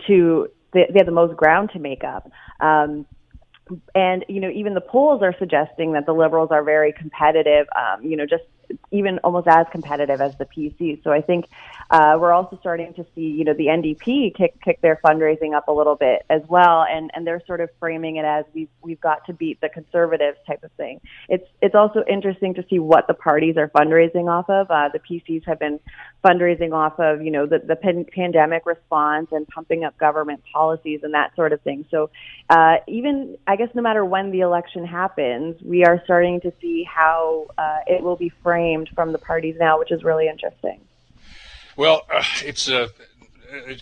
to 0.06 0.48
they, 0.72 0.86
they 0.90 0.98
have 0.98 1.06
the 1.06 1.12
most 1.12 1.36
ground 1.36 1.70
to 1.72 1.78
make 1.78 2.04
up. 2.04 2.30
Um, 2.60 3.06
and 3.94 4.24
you 4.28 4.40
know, 4.40 4.50
even 4.50 4.74
the 4.74 4.80
polls 4.80 5.22
are 5.22 5.34
suggesting 5.38 5.92
that 5.92 6.06
the 6.06 6.12
liberals 6.12 6.50
are 6.50 6.62
very 6.62 6.92
competitive. 6.92 7.66
Um, 7.76 8.04
you 8.04 8.16
know, 8.16 8.26
just 8.26 8.44
even 8.90 9.18
almost 9.24 9.48
as 9.48 9.66
competitive 9.70 10.20
as 10.20 10.36
the 10.36 10.44
PC. 10.44 11.02
So 11.02 11.10
I 11.10 11.20
think 11.20 11.46
uh, 11.90 12.16
we're 12.18 12.32
also 12.32 12.58
starting 12.60 12.94
to 12.94 13.04
see, 13.14 13.22
you 13.22 13.44
know, 13.44 13.54
the 13.54 13.66
NDP 13.66 14.34
kick 14.34 14.60
kick 14.62 14.80
their 14.80 15.00
fundraising 15.04 15.54
up 15.54 15.68
a 15.68 15.72
little 15.72 15.96
bit 15.96 16.24
as 16.30 16.42
well, 16.48 16.84
and 16.88 17.10
and 17.14 17.26
they're 17.26 17.42
sort 17.46 17.60
of 17.60 17.68
framing 17.78 18.16
it 18.16 18.24
as 18.24 18.44
we've 18.54 18.68
we've 18.82 19.00
got 19.00 19.26
to 19.26 19.32
beat 19.32 19.60
the 19.60 19.68
conservatives 19.68 20.38
type 20.46 20.62
of 20.62 20.72
thing. 20.72 21.00
It's 21.28 21.46
it's 21.60 21.74
also 21.74 22.04
interesting 22.08 22.54
to 22.54 22.64
see 22.68 22.78
what 22.78 23.06
the 23.08 23.14
parties 23.14 23.56
are 23.56 23.68
fundraising 23.68 24.30
off 24.30 24.48
of. 24.48 24.70
Uh, 24.70 24.88
the 24.92 25.00
PCs 25.00 25.44
have 25.46 25.58
been 25.58 25.80
fundraising 26.24 26.72
off 26.72 26.98
of, 26.98 27.22
you 27.22 27.30
know, 27.30 27.46
the 27.46 27.58
the 27.58 27.76
pan- 27.76 28.06
pandemic 28.12 28.64
response 28.64 29.28
and 29.32 29.46
pumping 29.48 29.84
up 29.84 29.98
government 29.98 30.42
policies 30.52 31.00
and 31.02 31.14
that 31.14 31.34
sort 31.36 31.52
of 31.52 31.60
thing. 31.62 31.84
So 31.90 32.10
uh, 32.48 32.76
even 32.88 33.36
I 33.46 33.56
guess 33.56 33.68
no 33.74 33.82
matter 33.82 34.04
when 34.04 34.30
the 34.30 34.40
election 34.40 34.86
happens, 34.86 35.60
we 35.62 35.84
are 35.84 36.00
starting 36.04 36.40
to 36.42 36.52
see 36.60 36.84
how 36.84 37.48
uh, 37.58 37.78
it 37.86 38.02
will 38.02 38.16
be 38.16 38.32
framed 38.42 38.51
from 38.94 39.12
the 39.12 39.18
parties 39.18 39.56
now, 39.58 39.78
which 39.78 39.90
is 39.90 40.04
really 40.04 40.28
interesting. 40.28 40.80
Well, 41.76 42.02
uh, 42.12 42.22
it's 42.44 42.68
uh, 42.68 42.88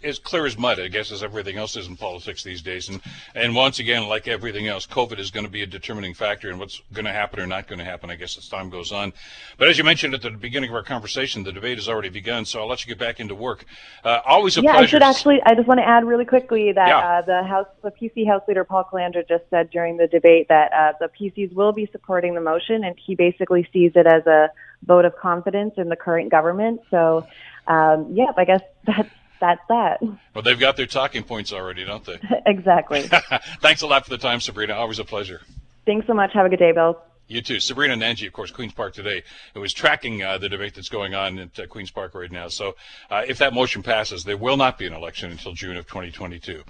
as 0.02 0.18
clear 0.18 0.46
as 0.46 0.58
mud, 0.58 0.80
I 0.80 0.88
guess, 0.88 1.12
as 1.12 1.22
everything 1.22 1.56
else 1.56 1.76
is 1.76 1.86
in 1.86 1.96
politics 1.96 2.42
these 2.42 2.62
days. 2.62 2.88
And 2.88 3.00
and 3.34 3.54
once 3.54 3.78
again, 3.78 4.08
like 4.08 4.28
everything 4.28 4.66
else, 4.66 4.86
COVID 4.86 5.18
is 5.18 5.30
going 5.30 5.44
to 5.46 5.50
be 5.50 5.62
a 5.62 5.66
determining 5.66 6.14
factor 6.14 6.50
in 6.50 6.58
what's 6.58 6.80
going 6.92 7.04
to 7.04 7.12
happen 7.12 7.40
or 7.40 7.46
not 7.46 7.66
going 7.66 7.78
to 7.78 7.84
happen. 7.84 8.10
I 8.10 8.16
guess 8.16 8.36
as 8.38 8.48
time 8.48 8.70
goes 8.70 8.92
on. 8.92 9.12
But 9.58 9.68
as 9.68 9.78
you 9.78 9.84
mentioned 9.84 10.14
at 10.14 10.22
the 10.22 10.30
beginning 10.30 10.70
of 10.70 10.76
our 10.76 10.82
conversation, 10.82 11.42
the 11.44 11.52
debate 11.52 11.78
has 11.78 11.88
already 11.88 12.08
begun. 12.08 12.44
So 12.44 12.60
I'll 12.60 12.68
let 12.68 12.84
you 12.84 12.88
get 12.88 12.98
back 12.98 13.20
into 13.20 13.34
work. 13.34 13.64
Uh, 14.04 14.20
always 14.26 14.56
a 14.56 14.62
yeah, 14.62 14.72
pleasure. 14.72 14.84
I 14.84 14.86
should 14.86 15.02
actually. 15.02 15.42
I 15.44 15.54
just 15.54 15.68
want 15.68 15.78
to 15.80 15.86
add 15.88 16.04
really 16.04 16.24
quickly 16.24 16.72
that 16.72 16.88
Yeah. 16.88 16.98
uh, 16.98 17.22
the 17.22 17.42
House, 17.44 17.66
the 17.82 17.90
PC 17.90 18.26
House 18.26 18.42
Leader 18.48 18.64
Paul 18.64 18.84
Calandra 18.90 19.26
just 19.26 19.44
said 19.50 19.70
during 19.70 19.96
the 19.96 20.06
debate 20.06 20.48
that 20.48 20.72
uh, 20.72 20.92
the 21.00 21.08
PCs 21.08 21.52
will 21.52 21.72
be 21.72 21.86
supporting 21.92 22.34
the 22.34 22.40
motion, 22.40 22.84
and 22.84 22.96
he 22.98 23.14
basically 23.14 23.68
sees 23.72 23.92
it 23.94 24.06
as 24.06 24.26
a 24.26 24.50
vote 24.84 25.04
of 25.04 25.16
confidence 25.16 25.74
in 25.76 25.88
the 25.88 25.96
current 25.96 26.30
government. 26.30 26.80
So, 26.90 27.26
um, 27.66 28.12
yeah, 28.14 28.32
I 28.36 28.44
guess 28.44 28.62
that's 28.86 29.08
that's 29.40 29.60
that. 29.68 30.02
Well, 30.34 30.42
they've 30.42 30.58
got 30.58 30.76
their 30.76 30.86
talking 30.86 31.22
points 31.22 31.52
already, 31.52 31.84
don't 31.84 32.04
they? 32.04 32.18
exactly. 32.46 33.02
Thanks 33.60 33.82
a 33.82 33.86
lot 33.86 34.04
for 34.04 34.10
the 34.10 34.18
time, 34.18 34.40
Sabrina. 34.40 34.74
Always 34.74 34.98
a 34.98 35.04
pleasure. 35.04 35.40
Thanks 35.86 36.06
so 36.06 36.14
much. 36.14 36.32
Have 36.34 36.46
a 36.46 36.48
good 36.48 36.58
day, 36.58 36.72
Bill. 36.72 37.00
You 37.30 37.40
too. 37.40 37.60
Sabrina 37.60 37.94
Nanji, 37.94 38.26
of 38.26 38.32
course, 38.32 38.50
Queen's 38.50 38.72
Park 38.72 38.92
today, 38.92 39.22
who 39.54 39.62
is 39.62 39.72
tracking 39.72 40.20
uh, 40.20 40.38
the 40.38 40.48
debate 40.48 40.74
that's 40.74 40.88
going 40.88 41.14
on 41.14 41.38
at 41.38 41.60
uh, 41.60 41.66
Queen's 41.66 41.92
Park 41.92 42.14
right 42.14 42.30
now. 42.30 42.48
So 42.48 42.74
uh, 43.08 43.22
if 43.26 43.38
that 43.38 43.54
motion 43.54 43.84
passes, 43.84 44.24
there 44.24 44.36
will 44.36 44.56
not 44.56 44.78
be 44.78 44.86
an 44.86 44.92
election 44.92 45.30
until 45.30 45.52
June 45.52 45.76
of 45.76 45.86
2022, 45.86 46.64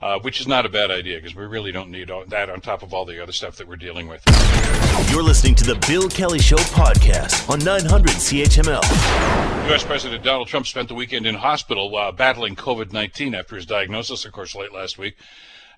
uh, 0.00 0.18
which 0.20 0.40
is 0.40 0.46
not 0.48 0.66
a 0.66 0.68
bad 0.68 0.90
idea 0.90 1.16
because 1.16 1.34
we 1.34 1.44
really 1.44 1.72
don't 1.72 1.90
need 1.90 2.10
all 2.10 2.24
that 2.26 2.50
on 2.50 2.60
top 2.60 2.82
of 2.82 2.92
all 2.92 3.04
the 3.04 3.22
other 3.22 3.32
stuff 3.32 3.56
that 3.56 3.68
we're 3.68 3.76
dealing 3.76 4.08
with. 4.08 4.22
You're 5.10 5.22
listening 5.22 5.54
to 5.56 5.64
the 5.64 5.76
Bill 5.88 6.08
Kelly 6.08 6.38
Show 6.38 6.56
podcast 6.56 7.48
on 7.48 7.58
900 7.60 8.10
CHML. 8.10 8.82
U.S. 9.68 9.84
President 9.84 10.22
Donald 10.22 10.48
Trump 10.48 10.66
spent 10.66 10.88
the 10.88 10.94
weekend 10.94 11.26
in 11.26 11.36
hospital 11.36 11.96
uh, 11.96 12.12
battling 12.12 12.54
COVID 12.54 12.92
19 12.92 13.34
after 13.34 13.56
his 13.56 13.66
diagnosis, 13.66 14.24
of 14.24 14.32
course, 14.32 14.54
late 14.54 14.72
last 14.72 14.98
week. 14.98 15.16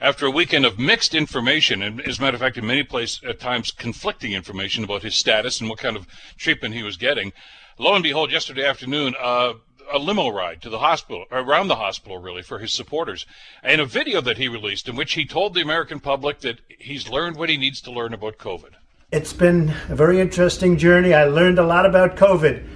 After 0.00 0.26
a 0.26 0.30
weekend 0.30 0.66
of 0.66 0.78
mixed 0.78 1.14
information, 1.14 1.80
and 1.82 2.00
as 2.02 2.18
a 2.18 2.22
matter 2.22 2.34
of 2.34 2.40
fact, 2.40 2.58
in 2.58 2.66
many 2.66 2.82
places, 2.82 3.22
at 3.24 3.40
times 3.40 3.70
conflicting 3.70 4.32
information 4.32 4.84
about 4.84 5.02
his 5.02 5.14
status 5.14 5.60
and 5.60 5.70
what 5.70 5.78
kind 5.78 5.96
of 5.96 6.06
treatment 6.36 6.74
he 6.74 6.82
was 6.82 6.96
getting, 6.96 7.32
lo 7.78 7.94
and 7.94 8.02
behold, 8.02 8.30
yesterday 8.30 8.66
afternoon, 8.66 9.14
uh, 9.18 9.54
a 9.92 9.98
limo 9.98 10.28
ride 10.28 10.62
to 10.62 10.70
the 10.70 10.78
hospital, 10.78 11.24
around 11.30 11.68
the 11.68 11.76
hospital, 11.76 12.18
really, 12.18 12.42
for 12.42 12.58
his 12.58 12.72
supporters, 12.72 13.26
and 13.62 13.80
a 13.80 13.86
video 13.86 14.20
that 14.20 14.38
he 14.38 14.48
released 14.48 14.88
in 14.88 14.96
which 14.96 15.14
he 15.14 15.24
told 15.24 15.54
the 15.54 15.60
American 15.60 16.00
public 16.00 16.40
that 16.40 16.60
he's 16.78 17.08
learned 17.08 17.36
what 17.36 17.48
he 17.48 17.56
needs 17.56 17.80
to 17.82 17.92
learn 17.92 18.12
about 18.12 18.38
COVID. 18.38 18.74
It's 19.12 19.32
been 19.32 19.72
a 19.88 19.94
very 19.94 20.20
interesting 20.20 20.76
journey. 20.76 21.14
I 21.14 21.24
learned 21.24 21.58
a 21.58 21.66
lot 21.66 21.86
about 21.86 22.16
COVID. 22.16 22.66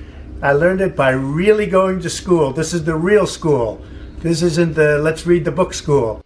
I 0.43 0.52
learned 0.52 0.81
it 0.81 0.97
by 0.97 1.11
really 1.11 1.67
going 1.67 2.00
to 2.00 2.11
school. 2.11 2.52
This 2.52 2.73
is 2.73 2.85
the 2.85 2.95
real 2.95 3.26
school. 3.26 3.83
This 4.19 4.43
isn't 4.43 4.75
the 4.75 4.99
let's 4.99 5.26
read 5.26 5.45
the 5.45 5.52
book 5.52 5.75
school. 5.75 6.23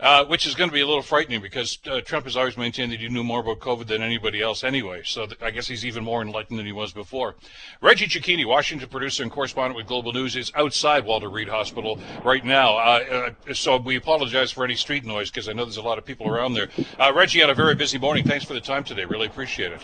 Uh, 0.00 0.24
which 0.24 0.46
is 0.46 0.54
going 0.54 0.70
to 0.70 0.72
be 0.72 0.80
a 0.80 0.86
little 0.86 1.02
frightening 1.02 1.42
because 1.42 1.78
uh, 1.90 2.00
Trump 2.00 2.24
has 2.24 2.34
always 2.34 2.56
maintained 2.56 2.90
that 2.90 3.00
he 3.00 3.08
knew 3.08 3.22
more 3.22 3.40
about 3.40 3.58
COVID 3.58 3.86
than 3.86 4.00
anybody 4.00 4.40
else 4.40 4.64
anyway. 4.64 5.02
So 5.04 5.26
th- 5.26 5.42
I 5.42 5.50
guess 5.50 5.68
he's 5.68 5.84
even 5.84 6.04
more 6.04 6.22
enlightened 6.22 6.58
than 6.58 6.64
he 6.64 6.72
was 6.72 6.90
before. 6.92 7.34
Reggie 7.82 8.06
Cecchini, 8.06 8.46
Washington 8.46 8.88
producer 8.88 9.22
and 9.22 9.30
correspondent 9.30 9.76
with 9.76 9.86
Global 9.86 10.14
News, 10.14 10.36
is 10.36 10.50
outside 10.54 11.04
Walter 11.04 11.28
Reed 11.28 11.48
Hospital 11.48 12.00
right 12.24 12.44
now. 12.44 12.78
Uh, 12.78 13.32
uh, 13.48 13.52
so 13.52 13.76
we 13.76 13.96
apologize 13.96 14.50
for 14.50 14.64
any 14.64 14.74
street 14.74 15.04
noise 15.04 15.30
because 15.30 15.50
I 15.50 15.52
know 15.52 15.66
there's 15.66 15.76
a 15.76 15.82
lot 15.82 15.98
of 15.98 16.06
people 16.06 16.28
around 16.28 16.54
there. 16.54 16.70
Uh, 16.98 17.12
Reggie 17.14 17.40
had 17.40 17.50
a 17.50 17.54
very 17.54 17.74
busy 17.74 17.98
morning. 17.98 18.24
Thanks 18.24 18.46
for 18.46 18.54
the 18.54 18.60
time 18.60 18.84
today. 18.84 19.04
Really 19.04 19.26
appreciate 19.26 19.72
it. 19.72 19.82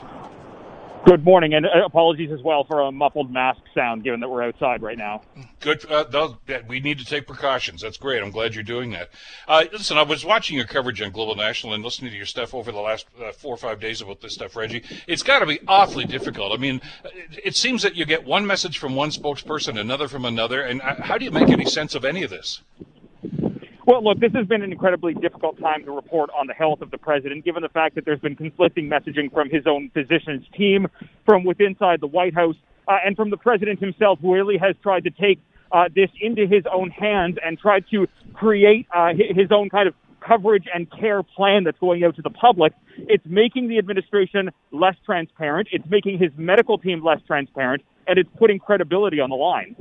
Good 1.07 1.25
morning, 1.25 1.55
and 1.55 1.66
uh, 1.66 1.85
apologies 1.85 2.33
as 2.33 2.42
well 2.42 2.64
for 2.64 2.81
a 2.81 2.90
muffled 2.90 3.31
mask 3.31 3.61
sound, 3.73 4.03
given 4.03 4.19
that 4.19 4.29
we're 4.29 4.42
outside 4.42 4.83
right 4.83 4.99
now. 4.99 5.23
Good. 5.61 5.88
Uh, 5.88 6.35
we 6.66 6.81
need 6.81 6.99
to 6.99 7.05
take 7.05 7.29
precautions. 7.29 7.81
That's 7.81 7.97
great. 7.97 8.21
I'm 8.21 8.33
glad 8.33 8.57
you're 8.57 8.64
doing 8.64 8.90
that. 8.90 9.11
Uh, 9.47 9.66
listen, 9.73 9.99
I 9.99 10.03
was 10.03 10.25
watching 10.25 10.57
your 10.57 10.66
coverage 10.66 11.01
on 11.01 11.12
Global 11.12 11.37
National 11.37 11.75
and 11.75 11.85
listening 11.85 12.11
to 12.11 12.16
your 12.16 12.27
stuff 12.27 12.55
over 12.55 12.73
the 12.73 12.81
last 12.81 13.07
uh, 13.25 13.31
four 13.31 13.55
or 13.55 13.57
five 13.57 13.79
days 13.79 14.01
about 14.01 14.21
this 14.21 14.35
stuff, 14.35 14.57
Reggie. 14.57 14.83
It's 15.07 15.23
got 15.23 15.38
to 15.38 15.47
be 15.47 15.61
awfully 15.69 16.07
difficult. 16.07 16.53
I 16.53 16.57
mean, 16.57 16.81
it, 17.05 17.40
it 17.45 17.57
seems 17.57 17.85
that 17.85 17.95
you 17.95 18.05
get 18.05 18.25
one 18.25 18.45
message 18.45 18.79
from 18.79 18.97
one 18.97 19.11
spokesperson, 19.11 19.79
another 19.79 20.09
from 20.09 20.25
another, 20.25 20.61
and 20.61 20.83
uh, 20.83 21.03
how 21.03 21.19
do 21.19 21.25
you 21.25 21.31
make 21.31 21.51
any 21.51 21.66
sense 21.66 21.95
of 21.95 22.05
any 22.05 22.25
of 22.25 22.31
this? 22.31 22.62
Well, 23.87 24.03
look, 24.03 24.18
this 24.18 24.33
has 24.33 24.49
been 24.49 24.62
an 24.62 24.72
incredibly 24.72 25.14
difficult 25.14 25.61
time 25.61 25.85
to 25.85 25.92
report 25.92 26.31
on 26.37 26.49
the 26.49 26.55
health 26.55 26.81
of 26.81 26.90
the 26.90 26.99
president, 26.99 27.44
given 27.44 27.62
the 27.62 27.68
fact 27.68 27.94
that 27.94 28.05
there's 28.05 28.18
been 28.18 28.35
conflicting 28.35 28.90
messaging 28.90 29.33
from 29.33 29.49
his 29.49 29.64
own 29.64 29.90
physician's 29.94 30.44
team, 30.57 30.88
from 31.25 31.44
within 31.44 31.68
inside 31.68 32.01
the 32.01 32.09
White 32.09 32.35
House, 32.35 32.57
uh, 32.88 32.96
and 33.05 33.14
from 33.14 33.31
the 33.31 33.37
president 33.37 33.79
himself, 33.79 34.18
who 34.20 34.35
really 34.35 34.59
has 34.59 34.75
tried 34.83 35.05
to 35.05 35.11
take 35.11 35.38
uh, 35.70 35.85
this 35.94 36.11
into 36.20 36.49
his 36.49 36.64
own 36.72 36.90
hands 36.90 37.37
and 37.44 37.61
tried 37.61 37.85
to 37.92 38.09
create 38.35 38.88
uh, 38.92 39.11
his 39.14 39.53
own 39.53 39.70
kind 39.70 39.87
of 39.87 39.94
coverage 40.18 40.64
and 40.75 40.90
care 40.90 41.22
plan 41.22 41.62
that's 41.62 41.79
going 41.79 42.03
out 42.03 42.16
to 42.16 42.22
the 42.22 42.31
public. 42.31 42.72
It's 42.96 43.25
making 43.25 43.68
the 43.68 43.79
administration 43.79 44.51
less 44.72 44.96
transparent. 45.05 45.68
It's 45.70 45.87
making 45.88 46.18
his 46.18 46.33
medical 46.37 46.77
team 46.77 47.05
less 47.05 47.20
transparent, 47.25 47.85
and 48.09 48.18
it's 48.18 48.31
putting 48.37 48.59
credibility 48.59 49.20
on 49.20 49.31
the 49.31 49.37
line. 49.37 49.77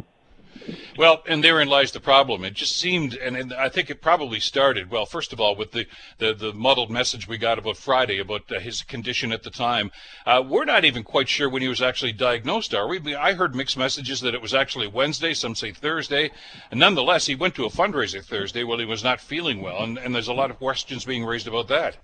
Well, 0.97 1.23
and 1.27 1.43
therein 1.43 1.67
lies 1.67 1.91
the 1.91 1.99
problem. 1.99 2.45
It 2.45 2.53
just 2.53 2.77
seemed, 2.77 3.15
and, 3.15 3.35
and 3.35 3.53
I 3.53 3.69
think 3.69 3.89
it 3.89 4.01
probably 4.01 4.39
started, 4.39 4.89
well, 4.89 5.05
first 5.05 5.33
of 5.33 5.41
all, 5.41 5.55
with 5.55 5.71
the, 5.71 5.85
the, 6.19 6.33
the 6.33 6.53
muddled 6.53 6.89
message 6.89 7.27
we 7.27 7.37
got 7.37 7.59
about 7.59 7.77
Friday 7.77 8.19
about 8.19 8.49
uh, 8.51 8.59
his 8.59 8.81
condition 8.83 9.31
at 9.31 9.43
the 9.43 9.49
time. 9.49 9.91
Uh, 10.25 10.43
we're 10.47 10.65
not 10.65 10.85
even 10.85 11.03
quite 11.03 11.27
sure 11.27 11.49
when 11.49 11.61
he 11.61 11.67
was 11.67 11.81
actually 11.81 12.13
diagnosed, 12.13 12.73
are 12.73 12.87
we? 12.87 13.15
I 13.15 13.33
heard 13.33 13.55
mixed 13.55 13.77
messages 13.77 14.21
that 14.21 14.33
it 14.33 14.41
was 14.41 14.53
actually 14.53 14.87
Wednesday, 14.87 15.33
some 15.33 15.55
say 15.55 15.71
Thursday. 15.71 16.31
And 16.71 16.79
nonetheless, 16.79 17.25
he 17.25 17.35
went 17.35 17.55
to 17.55 17.65
a 17.65 17.69
fundraiser 17.69 18.23
Thursday 18.23 18.63
while 18.63 18.79
he 18.79 18.85
was 18.85 19.03
not 19.03 19.19
feeling 19.19 19.61
well, 19.61 19.83
and, 19.83 19.97
and 19.97 20.15
there's 20.15 20.29
a 20.29 20.33
lot 20.33 20.49
of 20.49 20.57
questions 20.57 21.05
being 21.05 21.25
raised 21.25 21.47
about 21.47 21.67
that. 21.67 21.97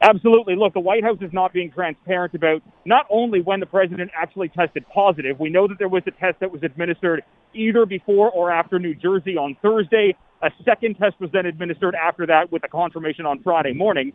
Absolutely. 0.00 0.56
Look, 0.56 0.74
the 0.74 0.80
White 0.80 1.02
House 1.04 1.18
is 1.22 1.32
not 1.32 1.52
being 1.52 1.70
transparent 1.70 2.34
about 2.34 2.62
not 2.84 3.06
only 3.08 3.40
when 3.40 3.60
the 3.60 3.66
president 3.66 4.10
actually 4.14 4.48
tested 4.50 4.84
positive. 4.92 5.40
We 5.40 5.48
know 5.48 5.66
that 5.66 5.78
there 5.78 5.88
was 5.88 6.02
a 6.06 6.10
test 6.10 6.40
that 6.40 6.52
was 6.52 6.62
administered 6.62 7.24
either 7.56 7.86
before 7.86 8.30
or 8.30 8.50
after 8.50 8.78
New 8.78 8.94
Jersey 8.94 9.36
on 9.36 9.56
Thursday. 9.62 10.14
A 10.42 10.50
second 10.64 10.96
test 10.96 11.18
was 11.18 11.30
then 11.32 11.46
administered 11.46 11.94
after 11.94 12.26
that 12.26 12.52
with 12.52 12.62
a 12.64 12.68
confirmation 12.68 13.26
on 13.26 13.42
Friday 13.42 13.72
morning. 13.72 14.12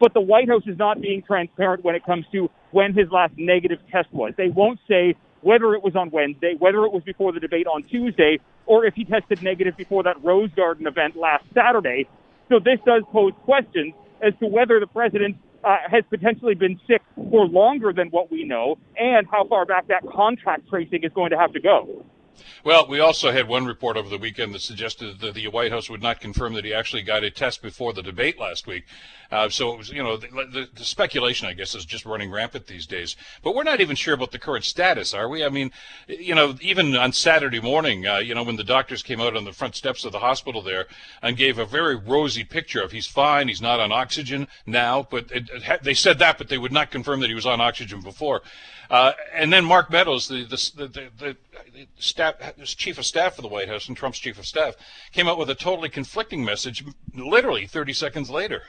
But 0.00 0.14
the 0.14 0.20
White 0.20 0.48
House 0.48 0.62
is 0.66 0.78
not 0.78 1.00
being 1.00 1.22
transparent 1.22 1.84
when 1.84 1.94
it 1.94 2.04
comes 2.04 2.24
to 2.32 2.50
when 2.72 2.94
his 2.94 3.10
last 3.10 3.34
negative 3.36 3.78
test 3.92 4.12
was. 4.12 4.32
They 4.36 4.48
won't 4.48 4.80
say 4.88 5.14
whether 5.42 5.74
it 5.74 5.82
was 5.82 5.94
on 5.94 6.10
Wednesday, 6.10 6.54
whether 6.58 6.84
it 6.84 6.92
was 6.92 7.02
before 7.04 7.32
the 7.32 7.40
debate 7.40 7.66
on 7.66 7.82
Tuesday, 7.84 8.38
or 8.66 8.84
if 8.84 8.94
he 8.94 9.04
tested 9.04 9.42
negative 9.42 9.76
before 9.76 10.02
that 10.02 10.22
Rose 10.22 10.50
Garden 10.56 10.86
event 10.86 11.16
last 11.16 11.44
Saturday. 11.54 12.08
So 12.48 12.58
this 12.58 12.78
does 12.84 13.02
pose 13.12 13.32
questions 13.44 13.94
as 14.22 14.32
to 14.40 14.46
whether 14.46 14.80
the 14.80 14.86
president 14.86 15.36
uh, 15.64 15.76
has 15.90 16.04
potentially 16.10 16.54
been 16.54 16.80
sick 16.86 17.02
for 17.14 17.46
longer 17.46 17.92
than 17.92 18.08
what 18.08 18.30
we 18.30 18.44
know, 18.44 18.78
and 18.96 19.26
how 19.30 19.46
far 19.46 19.66
back 19.66 19.88
that 19.88 20.02
contact 20.10 20.68
tracing 20.68 21.04
is 21.04 21.12
going 21.14 21.30
to 21.30 21.38
have 21.38 21.52
to 21.52 21.60
go. 21.60 22.04
Well, 22.64 22.86
we 22.88 23.00
also 23.00 23.30
had 23.30 23.48
one 23.48 23.66
report 23.66 23.96
over 23.96 24.08
the 24.08 24.18
weekend 24.18 24.54
that 24.54 24.62
suggested 24.62 25.20
that 25.20 25.34
the 25.34 25.48
White 25.48 25.72
House 25.72 25.90
would 25.90 26.02
not 26.02 26.20
confirm 26.20 26.54
that 26.54 26.64
he 26.64 26.74
actually 26.74 27.02
got 27.02 27.24
a 27.24 27.30
test 27.30 27.62
before 27.62 27.92
the 27.92 28.02
debate 28.02 28.38
last 28.38 28.66
week. 28.66 28.84
Uh, 29.30 29.48
so 29.48 29.72
it 29.72 29.78
was, 29.78 29.90
you 29.90 30.02
know, 30.02 30.16
the, 30.16 30.26
the, 30.26 30.68
the 30.74 30.84
speculation, 30.84 31.46
I 31.46 31.52
guess, 31.52 31.74
is 31.76 31.84
just 31.84 32.04
running 32.04 32.32
rampant 32.32 32.66
these 32.66 32.86
days. 32.86 33.14
But 33.42 33.54
we're 33.54 33.62
not 33.62 33.80
even 33.80 33.94
sure 33.94 34.14
about 34.14 34.32
the 34.32 34.40
current 34.40 34.64
status, 34.64 35.14
are 35.14 35.28
we? 35.28 35.44
I 35.44 35.48
mean, 35.48 35.70
you 36.08 36.34
know, 36.34 36.56
even 36.60 36.96
on 36.96 37.12
Saturday 37.12 37.60
morning, 37.60 38.06
uh, 38.06 38.18
you 38.18 38.34
know, 38.34 38.42
when 38.42 38.56
the 38.56 38.64
doctors 38.64 39.04
came 39.04 39.20
out 39.20 39.36
on 39.36 39.44
the 39.44 39.52
front 39.52 39.76
steps 39.76 40.04
of 40.04 40.10
the 40.10 40.18
hospital 40.18 40.62
there 40.62 40.86
and 41.22 41.36
gave 41.36 41.58
a 41.58 41.64
very 41.64 41.94
rosy 41.94 42.42
picture 42.42 42.82
of 42.82 42.90
he's 42.90 43.06
fine, 43.06 43.46
he's 43.46 43.62
not 43.62 43.78
on 43.78 43.92
oxygen 43.92 44.48
now, 44.66 45.06
but 45.08 45.30
it, 45.30 45.48
it 45.50 45.62
ha- 45.62 45.78
they 45.80 45.94
said 45.94 46.18
that, 46.18 46.36
but 46.36 46.48
they 46.48 46.58
would 46.58 46.72
not 46.72 46.90
confirm 46.90 47.20
that 47.20 47.28
he 47.28 47.34
was 47.34 47.46
on 47.46 47.60
oxygen 47.60 48.00
before. 48.00 48.42
Uh, 48.90 49.12
and 49.32 49.52
then 49.52 49.64
Mark 49.64 49.90
Meadows, 49.90 50.26
the 50.26 50.42
the, 50.42 50.56
the, 50.76 50.88
the, 50.88 51.36
the 51.72 51.86
staff, 52.38 52.76
chief 52.76 52.98
of 52.98 53.06
staff 53.06 53.36
for 53.36 53.42
the 53.42 53.48
White 53.48 53.68
House 53.68 53.88
and 53.88 53.96
Trump's 53.96 54.18
chief 54.18 54.38
of 54.38 54.46
staff, 54.46 54.76
came 55.12 55.28
out 55.28 55.38
with 55.38 55.50
a 55.50 55.54
totally 55.54 55.88
conflicting 55.88 56.44
message, 56.44 56.84
literally 57.14 57.66
30 57.66 57.92
seconds 57.92 58.30
later. 58.30 58.62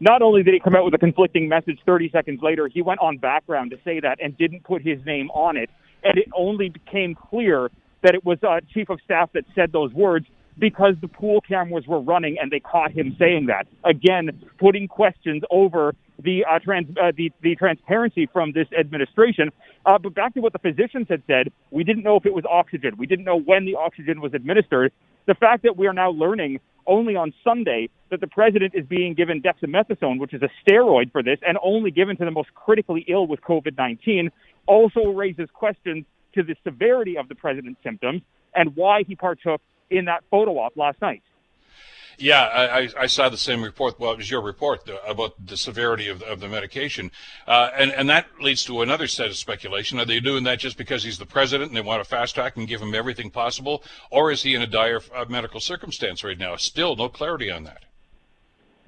not 0.00 0.22
only 0.22 0.42
did 0.42 0.54
he 0.54 0.60
come 0.60 0.74
out 0.74 0.84
with 0.84 0.94
a 0.94 0.98
conflicting 0.98 1.48
message 1.48 1.78
30 1.86 2.10
seconds 2.10 2.42
later, 2.42 2.68
he 2.68 2.82
went 2.82 3.00
on 3.00 3.18
background 3.18 3.70
to 3.70 3.78
say 3.84 4.00
that 4.00 4.18
and 4.20 4.36
didn't 4.36 4.64
put 4.64 4.82
his 4.82 5.04
name 5.06 5.30
on 5.30 5.56
it. 5.56 5.70
And 6.02 6.18
it 6.18 6.28
only 6.34 6.68
became 6.68 7.14
clear 7.14 7.70
that 8.02 8.14
it 8.14 8.24
was 8.24 8.42
a 8.42 8.60
chief 8.74 8.90
of 8.90 9.00
staff 9.04 9.30
that 9.32 9.44
said 9.54 9.70
those 9.72 9.92
words 9.92 10.26
because 10.58 10.94
the 11.00 11.08
pool 11.08 11.40
cameras 11.40 11.86
were 11.86 12.00
running 12.00 12.36
and 12.40 12.50
they 12.50 12.60
caught 12.60 12.92
him 12.92 13.16
saying 13.18 13.46
that. 13.46 13.66
Again, 13.84 14.42
putting 14.58 14.88
questions 14.88 15.42
over 15.50 15.94
the 16.18 16.44
uh, 16.44 16.58
trans 16.58 16.88
uh, 17.02 17.12
the 17.16 17.32
the 17.42 17.56
transparency 17.56 18.26
from 18.32 18.52
this 18.52 18.68
administration. 18.78 19.50
Uh, 19.84 19.98
but 19.98 20.14
back 20.14 20.34
to 20.34 20.40
what 20.40 20.52
the 20.52 20.58
physicians 20.58 21.06
had 21.08 21.22
said, 21.26 21.52
we 21.70 21.84
didn't 21.84 22.02
know 22.02 22.16
if 22.16 22.26
it 22.26 22.34
was 22.34 22.44
oxygen. 22.48 22.94
We 22.96 23.06
didn't 23.06 23.24
know 23.24 23.38
when 23.38 23.64
the 23.64 23.74
oxygen 23.76 24.20
was 24.20 24.34
administered. 24.34 24.92
The 25.26 25.34
fact 25.34 25.62
that 25.64 25.76
we 25.76 25.86
are 25.86 25.92
now 25.92 26.10
learning 26.10 26.60
only 26.86 27.16
on 27.16 27.32
Sunday 27.44 27.88
that 28.10 28.20
the 28.20 28.26
president 28.26 28.74
is 28.74 28.84
being 28.86 29.14
given 29.14 29.40
dexamethasone, 29.40 30.18
which 30.18 30.34
is 30.34 30.42
a 30.42 30.50
steroid 30.62 31.12
for 31.12 31.22
this, 31.22 31.38
and 31.46 31.56
only 31.62 31.90
given 31.90 32.16
to 32.16 32.24
the 32.24 32.30
most 32.30 32.52
critically 32.54 33.04
ill 33.08 33.26
with 33.26 33.40
COVID-19, 33.40 34.30
also 34.66 35.06
raises 35.10 35.48
questions 35.52 36.04
to 36.34 36.42
the 36.42 36.56
severity 36.64 37.16
of 37.16 37.28
the 37.28 37.34
president's 37.34 37.80
symptoms 37.82 38.22
and 38.54 38.74
why 38.76 39.02
he 39.06 39.14
partook 39.14 39.60
in 39.92 40.06
that 40.06 40.24
photo 40.30 40.58
op 40.58 40.76
last 40.76 41.00
night. 41.00 41.22
Yeah, 42.18 42.42
I, 42.42 42.88
I 42.96 43.06
saw 43.06 43.28
the 43.28 43.36
same 43.38 43.62
report. 43.62 43.98
Well, 43.98 44.12
it 44.12 44.18
was 44.18 44.30
your 44.30 44.42
report 44.42 44.88
about 45.06 45.34
the 45.44 45.56
severity 45.56 46.08
of 46.08 46.20
the, 46.20 46.26
of 46.26 46.40
the 46.40 46.48
medication, 46.48 47.10
uh, 47.46 47.70
and 47.76 47.90
and 47.92 48.08
that 48.10 48.26
leads 48.40 48.64
to 48.66 48.82
another 48.82 49.06
set 49.06 49.28
of 49.28 49.36
speculation. 49.36 49.98
Are 49.98 50.04
they 50.04 50.20
doing 50.20 50.44
that 50.44 50.58
just 50.58 50.76
because 50.76 51.02
he's 51.02 51.18
the 51.18 51.26
president 51.26 51.70
and 51.70 51.76
they 51.76 51.80
want 51.80 52.02
to 52.02 52.08
fast 52.08 52.34
track 52.34 52.56
and 52.56 52.68
give 52.68 52.80
him 52.80 52.94
everything 52.94 53.30
possible, 53.30 53.82
or 54.10 54.30
is 54.30 54.42
he 54.42 54.54
in 54.54 54.62
a 54.62 54.66
dire 54.66 55.00
uh, 55.14 55.24
medical 55.28 55.58
circumstance 55.58 56.22
right 56.22 56.38
now? 56.38 56.54
Still, 56.56 56.94
no 56.96 57.08
clarity 57.08 57.50
on 57.50 57.64
that. 57.64 57.84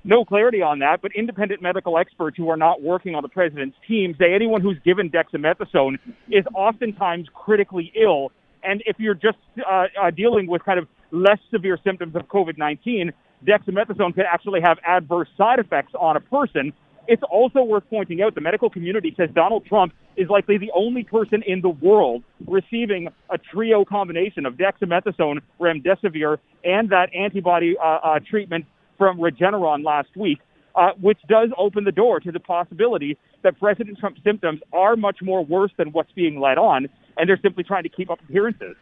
No 0.04 0.22
clarity 0.24 0.60
on 0.60 0.80
that, 0.80 1.00
but 1.00 1.12
independent 1.16 1.62
medical 1.62 1.96
experts 1.96 2.36
who 2.36 2.50
are 2.50 2.58
not 2.58 2.82
working 2.82 3.14
on 3.14 3.22
the 3.22 3.28
president's 3.28 3.76
team 3.88 4.14
say 4.18 4.34
anyone 4.34 4.60
who's 4.60 4.78
given 4.84 5.10
dexamethasone 5.10 5.98
is 6.30 6.44
oftentimes 6.54 7.26
critically 7.32 7.90
ill. 7.96 8.30
And 8.62 8.82
if 8.86 9.00
you're 9.00 9.14
just 9.14 9.38
uh, 9.66 9.86
uh, 10.00 10.10
dealing 10.10 10.46
with 10.46 10.62
kind 10.62 10.78
of 10.78 10.88
less 11.14 11.38
severe 11.50 11.78
symptoms 11.84 12.14
of 12.16 12.22
COVID 12.28 12.58
19, 12.58 13.12
dexamethasone 13.46 14.14
can 14.14 14.24
actually 14.30 14.60
have 14.60 14.78
adverse 14.86 15.28
side 15.36 15.58
effects 15.58 15.92
on 15.98 16.16
a 16.16 16.20
person. 16.20 16.72
It's 17.06 17.22
also 17.30 17.62
worth 17.62 17.84
pointing 17.90 18.22
out 18.22 18.34
the 18.34 18.40
medical 18.40 18.70
community 18.70 19.14
says 19.16 19.28
Donald 19.34 19.66
Trump 19.66 19.92
is 20.16 20.28
likely 20.28 20.58
the 20.58 20.70
only 20.74 21.04
person 21.04 21.42
in 21.46 21.60
the 21.60 21.68
world 21.68 22.22
receiving 22.46 23.08
a 23.30 23.38
trio 23.38 23.84
combination 23.84 24.46
of 24.46 24.54
dexamethasone, 24.54 25.40
remdesivir, 25.60 26.38
and 26.64 26.90
that 26.90 27.14
antibody 27.14 27.76
uh, 27.78 27.98
uh, 28.02 28.20
treatment 28.20 28.64
from 28.96 29.18
Regeneron 29.18 29.84
last 29.84 30.16
week, 30.16 30.38
uh, 30.74 30.90
which 31.00 31.18
does 31.28 31.50
open 31.58 31.84
the 31.84 31.92
door 31.92 32.20
to 32.20 32.32
the 32.32 32.40
possibility 32.40 33.18
that 33.42 33.58
President 33.58 33.98
Trump's 33.98 34.20
symptoms 34.24 34.60
are 34.72 34.96
much 34.96 35.18
more 35.20 35.44
worse 35.44 35.72
than 35.76 35.92
what's 35.92 36.12
being 36.12 36.40
led 36.40 36.56
on, 36.58 36.88
and 37.18 37.28
they're 37.28 37.40
simply 37.42 37.64
trying 37.64 37.82
to 37.82 37.88
keep 37.88 38.10
up 38.10 38.20
appearances. 38.28 38.76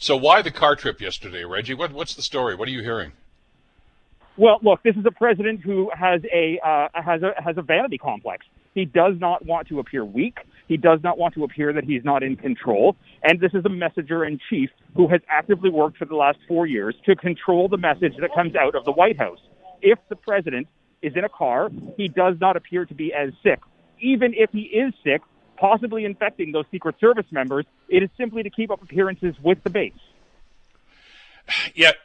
So 0.00 0.16
why 0.16 0.40
the 0.40 0.50
car 0.50 0.76
trip 0.76 1.02
yesterday, 1.02 1.44
Reggie? 1.44 1.74
What, 1.74 1.92
what's 1.92 2.14
the 2.14 2.22
story? 2.22 2.54
What 2.54 2.66
are 2.68 2.70
you 2.70 2.82
hearing? 2.82 3.12
Well, 4.38 4.58
look, 4.62 4.82
this 4.82 4.96
is 4.96 5.04
a 5.04 5.10
president 5.10 5.60
who 5.60 5.90
has 5.94 6.22
a 6.32 6.58
uh, 6.66 6.88
has 6.94 7.20
a 7.22 7.34
has 7.36 7.58
a 7.58 7.62
vanity 7.62 7.98
complex. 7.98 8.46
He 8.74 8.86
does 8.86 9.16
not 9.18 9.44
want 9.44 9.68
to 9.68 9.78
appear 9.78 10.02
weak. 10.02 10.38
He 10.68 10.78
does 10.78 11.00
not 11.02 11.18
want 11.18 11.34
to 11.34 11.44
appear 11.44 11.74
that 11.74 11.84
he's 11.84 12.02
not 12.02 12.22
in 12.22 12.36
control. 12.36 12.96
And 13.22 13.40
this 13.40 13.52
is 13.52 13.62
a 13.66 13.68
messenger 13.68 14.24
in 14.24 14.38
chief 14.48 14.70
who 14.96 15.06
has 15.08 15.20
actively 15.28 15.68
worked 15.68 15.98
for 15.98 16.06
the 16.06 16.14
last 16.14 16.38
four 16.48 16.66
years 16.66 16.94
to 17.04 17.14
control 17.14 17.68
the 17.68 17.76
message 17.76 18.14
that 18.20 18.30
comes 18.34 18.54
out 18.56 18.74
of 18.74 18.86
the 18.86 18.92
White 18.92 19.18
House. 19.18 19.40
If 19.82 19.98
the 20.08 20.16
president 20.16 20.66
is 21.02 21.12
in 21.14 21.24
a 21.24 21.28
car, 21.28 21.68
he 21.98 22.08
does 22.08 22.36
not 22.40 22.56
appear 22.56 22.86
to 22.86 22.94
be 22.94 23.12
as 23.12 23.34
sick. 23.42 23.58
Even 24.00 24.32
if 24.34 24.48
he 24.50 24.60
is 24.60 24.94
sick, 25.04 25.20
possibly 25.60 26.06
infecting 26.06 26.52
those 26.52 26.64
Secret 26.70 26.98
Service 26.98 27.26
members. 27.30 27.66
It 27.88 28.02
is 28.02 28.08
simply 28.16 28.42
to 28.42 28.50
keep 28.50 28.70
up 28.70 28.82
appearances 28.82 29.34
with 29.42 29.62
the 29.62 29.70
base. 29.70 29.92
Yet, 31.74 31.96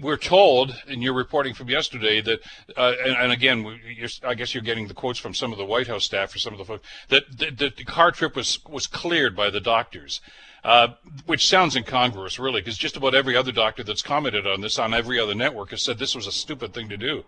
we're 0.00 0.16
told, 0.16 0.76
and 0.88 1.02
you're 1.02 1.14
reporting 1.14 1.54
from 1.54 1.70
yesterday 1.70 2.20
that, 2.20 2.40
uh, 2.76 2.92
and, 3.04 3.16
and, 3.16 3.32
again, 3.32 3.80
I 4.24 4.34
guess 4.34 4.52
you're 4.54 4.62
getting 4.62 4.88
the 4.88 4.94
quotes 4.94 5.18
from 5.18 5.32
some 5.32 5.52
of 5.52 5.58
the 5.58 5.64
White 5.64 5.86
House 5.86 6.04
staff 6.04 6.34
or 6.34 6.38
some 6.38 6.52
of 6.52 6.58
the 6.58 6.64
folks 6.64 6.86
that, 7.08 7.38
the 7.38 7.84
car 7.84 8.10
trip 8.10 8.36
was 8.36 8.58
was 8.68 8.86
cleared 8.86 9.36
by 9.36 9.48
the 9.48 9.60
doctors, 9.60 10.20
uh, 10.64 10.88
which 11.24 11.48
sounds 11.48 11.76
incongruous, 11.76 12.38
really, 12.38 12.60
because 12.60 12.76
just 12.76 12.96
about 12.96 13.14
every 13.14 13.36
other 13.36 13.52
doctor 13.52 13.84
that's 13.84 14.02
commented 14.02 14.46
on 14.46 14.60
this 14.60 14.78
on 14.78 14.92
every 14.92 15.20
other 15.20 15.34
network 15.34 15.70
has 15.70 15.82
said 15.82 15.98
this 15.98 16.16
was 16.16 16.26
a 16.26 16.32
stupid 16.32 16.74
thing 16.74 16.88
to 16.88 16.96
do. 16.96 17.24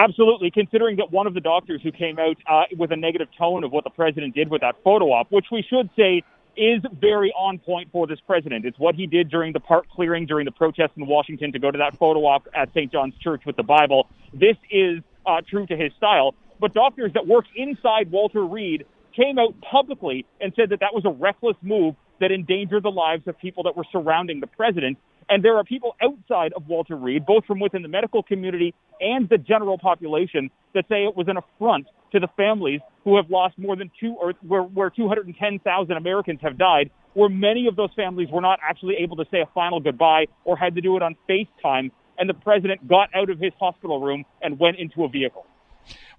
Absolutely, 0.00 0.50
considering 0.50 0.96
that 0.96 1.12
one 1.12 1.26
of 1.26 1.34
the 1.34 1.42
doctors 1.42 1.82
who 1.82 1.92
came 1.92 2.18
out 2.18 2.36
uh, 2.50 2.62
with 2.78 2.90
a 2.90 2.96
negative 2.96 3.28
tone 3.36 3.64
of 3.64 3.70
what 3.70 3.84
the 3.84 3.90
president 3.90 4.34
did 4.34 4.50
with 4.50 4.62
that 4.62 4.76
photo 4.82 5.12
op, 5.12 5.30
which 5.30 5.44
we 5.52 5.62
should 5.68 5.90
say 5.94 6.22
is 6.56 6.80
very 6.98 7.30
on 7.32 7.58
point 7.58 7.90
for 7.92 8.06
this 8.06 8.18
president. 8.26 8.64
It's 8.64 8.78
what 8.78 8.94
he 8.94 9.06
did 9.06 9.28
during 9.28 9.52
the 9.52 9.60
park 9.60 9.84
clearing, 9.94 10.24
during 10.24 10.46
the 10.46 10.52
protest 10.52 10.94
in 10.96 11.06
Washington 11.06 11.52
to 11.52 11.58
go 11.58 11.70
to 11.70 11.76
that 11.76 11.98
photo 11.98 12.20
op 12.20 12.48
at 12.54 12.70
St. 12.70 12.90
John's 12.90 13.12
Church 13.22 13.42
with 13.44 13.56
the 13.56 13.62
Bible. 13.62 14.08
This 14.32 14.56
is 14.70 15.00
uh, 15.26 15.42
true 15.46 15.66
to 15.66 15.76
his 15.76 15.92
style. 15.98 16.34
But 16.58 16.72
doctors 16.72 17.12
that 17.12 17.26
work 17.26 17.44
inside 17.54 18.10
Walter 18.10 18.42
Reed 18.42 18.86
came 19.14 19.38
out 19.38 19.54
publicly 19.60 20.24
and 20.40 20.54
said 20.56 20.70
that 20.70 20.80
that 20.80 20.94
was 20.94 21.04
a 21.04 21.10
reckless 21.10 21.56
move 21.60 21.94
that 22.20 22.32
endangered 22.32 22.84
the 22.84 22.90
lives 22.90 23.26
of 23.26 23.38
people 23.38 23.64
that 23.64 23.76
were 23.76 23.86
surrounding 23.92 24.40
the 24.40 24.46
president. 24.46 24.96
And 25.30 25.44
there 25.44 25.56
are 25.56 25.64
people 25.64 25.94
outside 26.02 26.52
of 26.54 26.66
Walter 26.66 26.96
Reed, 26.96 27.24
both 27.24 27.44
from 27.46 27.60
within 27.60 27.82
the 27.82 27.88
medical 27.88 28.22
community 28.22 28.74
and 29.00 29.28
the 29.28 29.38
general 29.38 29.78
population, 29.78 30.50
that 30.74 30.86
say 30.88 31.04
it 31.04 31.16
was 31.16 31.28
an 31.28 31.36
affront 31.36 31.86
to 32.12 32.18
the 32.18 32.26
families 32.36 32.80
who 33.04 33.16
have 33.16 33.30
lost 33.30 33.56
more 33.56 33.76
than 33.76 33.90
two, 34.00 34.16
or 34.20 34.34
where, 34.42 34.62
where 34.62 34.90
210,000 34.90 35.96
Americans 35.96 36.40
have 36.42 36.58
died, 36.58 36.90
where 37.14 37.28
many 37.28 37.68
of 37.68 37.76
those 37.76 37.90
families 37.94 38.28
were 38.32 38.40
not 38.40 38.58
actually 38.62 38.96
able 38.96 39.16
to 39.16 39.24
say 39.30 39.40
a 39.40 39.48
final 39.54 39.78
goodbye 39.78 40.26
or 40.44 40.56
had 40.56 40.74
to 40.74 40.80
do 40.80 40.96
it 40.96 41.02
on 41.02 41.16
FaceTime. 41.28 41.92
And 42.18 42.28
the 42.28 42.34
president 42.34 42.86
got 42.88 43.08
out 43.14 43.30
of 43.30 43.38
his 43.38 43.52
hospital 43.58 44.00
room 44.00 44.24
and 44.42 44.58
went 44.58 44.78
into 44.78 45.04
a 45.04 45.08
vehicle. 45.08 45.46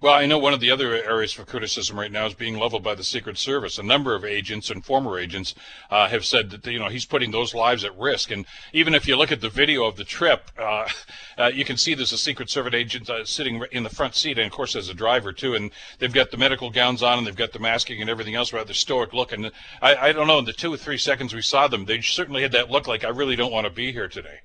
Well, 0.02 0.14
I 0.14 0.26
know 0.26 0.38
one 0.38 0.52
of 0.52 0.58
the 0.58 0.72
other 0.72 0.94
areas 0.94 1.32
for 1.32 1.44
criticism 1.44 1.96
right 1.96 2.10
now 2.10 2.26
is 2.26 2.34
being 2.34 2.58
leveled 2.58 2.82
by 2.82 2.96
the 2.96 3.04
Secret 3.04 3.38
Service. 3.38 3.78
A 3.78 3.84
number 3.84 4.16
of 4.16 4.24
agents 4.24 4.68
and 4.68 4.84
former 4.84 5.16
agents 5.16 5.54
uh, 5.92 6.08
have 6.08 6.24
said 6.24 6.50
that 6.50 6.66
you 6.66 6.80
know 6.80 6.88
he's 6.88 7.04
putting 7.04 7.30
those 7.30 7.54
lives 7.54 7.84
at 7.84 7.96
risk. 7.96 8.32
And 8.32 8.44
even 8.72 8.96
if 8.96 9.06
you 9.06 9.14
look 9.14 9.30
at 9.30 9.40
the 9.40 9.48
video 9.48 9.84
of 9.84 9.94
the 9.94 10.02
trip, 10.02 10.50
uh, 10.58 10.88
uh, 11.38 11.52
you 11.54 11.64
can 11.64 11.76
see 11.76 11.94
there's 11.94 12.10
a 12.10 12.18
Secret 12.18 12.50
Service 12.50 12.74
agent 12.74 13.08
uh, 13.08 13.24
sitting 13.24 13.62
in 13.70 13.84
the 13.84 13.90
front 13.90 14.16
seat, 14.16 14.38
and 14.38 14.46
of 14.48 14.52
course 14.52 14.72
there's 14.72 14.88
a 14.88 14.94
driver 14.94 15.32
too. 15.32 15.54
And 15.54 15.70
they've 16.00 16.12
got 16.12 16.32
the 16.32 16.36
medical 16.36 16.70
gowns 16.70 17.04
on, 17.04 17.18
and 17.18 17.24
they've 17.24 17.36
got 17.36 17.52
the 17.52 17.60
masking 17.60 18.00
and 18.00 18.10
everything 18.10 18.34
else, 18.34 18.52
rather 18.52 18.74
stoic 18.74 19.12
look. 19.12 19.30
And 19.30 19.52
I, 19.80 19.94
I 20.08 20.12
don't 20.12 20.26
know, 20.26 20.40
in 20.40 20.46
the 20.46 20.52
two 20.52 20.74
or 20.74 20.78
three 20.78 20.98
seconds 20.98 21.32
we 21.32 21.42
saw 21.42 21.68
them, 21.68 21.84
they 21.84 22.00
certainly 22.00 22.42
had 22.42 22.50
that 22.50 22.72
look 22.72 22.88
like 22.88 23.04
I 23.04 23.10
really 23.10 23.36
don't 23.36 23.52
want 23.52 23.66
to 23.68 23.72
be 23.72 23.92
here 23.92 24.08
today. 24.08 24.40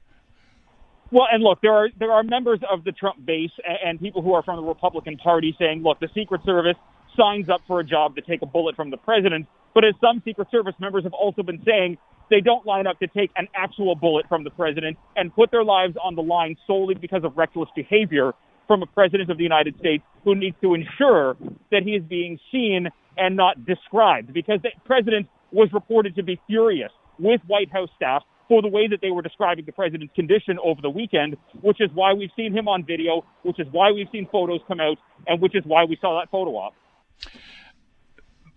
Well, 1.11 1.27
and 1.31 1.41
look, 1.41 1.59
there 1.61 1.73
are 1.73 1.89
there 1.99 2.11
are 2.11 2.23
members 2.23 2.59
of 2.69 2.83
the 2.83 2.91
Trump 2.91 3.25
base 3.25 3.51
and, 3.65 3.77
and 3.85 3.99
people 3.99 4.21
who 4.21 4.33
are 4.33 4.43
from 4.43 4.57
the 4.57 4.67
Republican 4.67 5.17
Party 5.17 5.55
saying, 5.57 5.81
look, 5.83 5.99
the 5.99 6.09
Secret 6.13 6.41
Service 6.45 6.75
signs 7.15 7.49
up 7.49 7.61
for 7.67 7.79
a 7.79 7.83
job 7.83 8.15
to 8.15 8.21
take 8.21 8.41
a 8.41 8.45
bullet 8.45 8.75
from 8.75 8.91
the 8.91 8.97
president. 8.97 9.47
But 9.73 9.85
as 9.85 9.93
some 10.01 10.21
Secret 10.25 10.47
Service 10.51 10.75
members 10.79 11.03
have 11.03 11.13
also 11.13 11.43
been 11.43 11.61
saying, 11.65 11.97
they 12.29 12.41
don't 12.41 12.65
line 12.65 12.87
up 12.87 12.99
to 12.99 13.07
take 13.07 13.31
an 13.37 13.47
actual 13.55 13.95
bullet 13.95 14.25
from 14.27 14.43
the 14.43 14.49
president 14.49 14.97
and 15.15 15.33
put 15.33 15.49
their 15.49 15.63
lives 15.63 15.95
on 16.03 16.15
the 16.15 16.21
line 16.21 16.57
solely 16.67 16.95
because 16.95 17.23
of 17.23 17.37
reckless 17.37 17.69
behavior 17.75 18.33
from 18.67 18.83
a 18.83 18.85
president 18.85 19.31
of 19.31 19.37
the 19.37 19.43
United 19.43 19.77
States 19.79 20.03
who 20.25 20.35
needs 20.35 20.57
to 20.61 20.73
ensure 20.73 21.37
that 21.71 21.83
he 21.83 21.91
is 21.91 22.03
being 22.03 22.37
seen 22.51 22.89
and 23.17 23.37
not 23.37 23.65
described. 23.65 24.33
Because 24.33 24.59
the 24.61 24.69
president 24.83 25.27
was 25.51 25.69
reported 25.71 26.15
to 26.15 26.23
be 26.23 26.39
furious 26.47 26.91
with 27.17 27.39
White 27.47 27.71
House 27.71 27.89
staff 27.95 28.23
for 28.47 28.61
the 28.61 28.67
way 28.67 28.87
that 28.87 29.01
they 29.01 29.11
were 29.11 29.21
describing 29.21 29.65
the 29.65 29.71
president's 29.71 30.13
condition 30.15 30.57
over 30.63 30.81
the 30.81 30.89
weekend, 30.89 31.37
which 31.61 31.81
is 31.81 31.89
why 31.93 32.13
we've 32.13 32.31
seen 32.35 32.53
him 32.53 32.67
on 32.67 32.85
video, 32.85 33.25
which 33.43 33.59
is 33.59 33.67
why 33.71 33.91
we've 33.91 34.07
seen 34.11 34.27
photos 34.31 34.61
come 34.67 34.79
out, 34.79 34.97
and 35.27 35.41
which 35.41 35.55
is 35.55 35.63
why 35.65 35.83
we 35.83 35.97
saw 36.01 36.19
that 36.19 36.29
photo 36.31 36.51
op. 36.51 36.73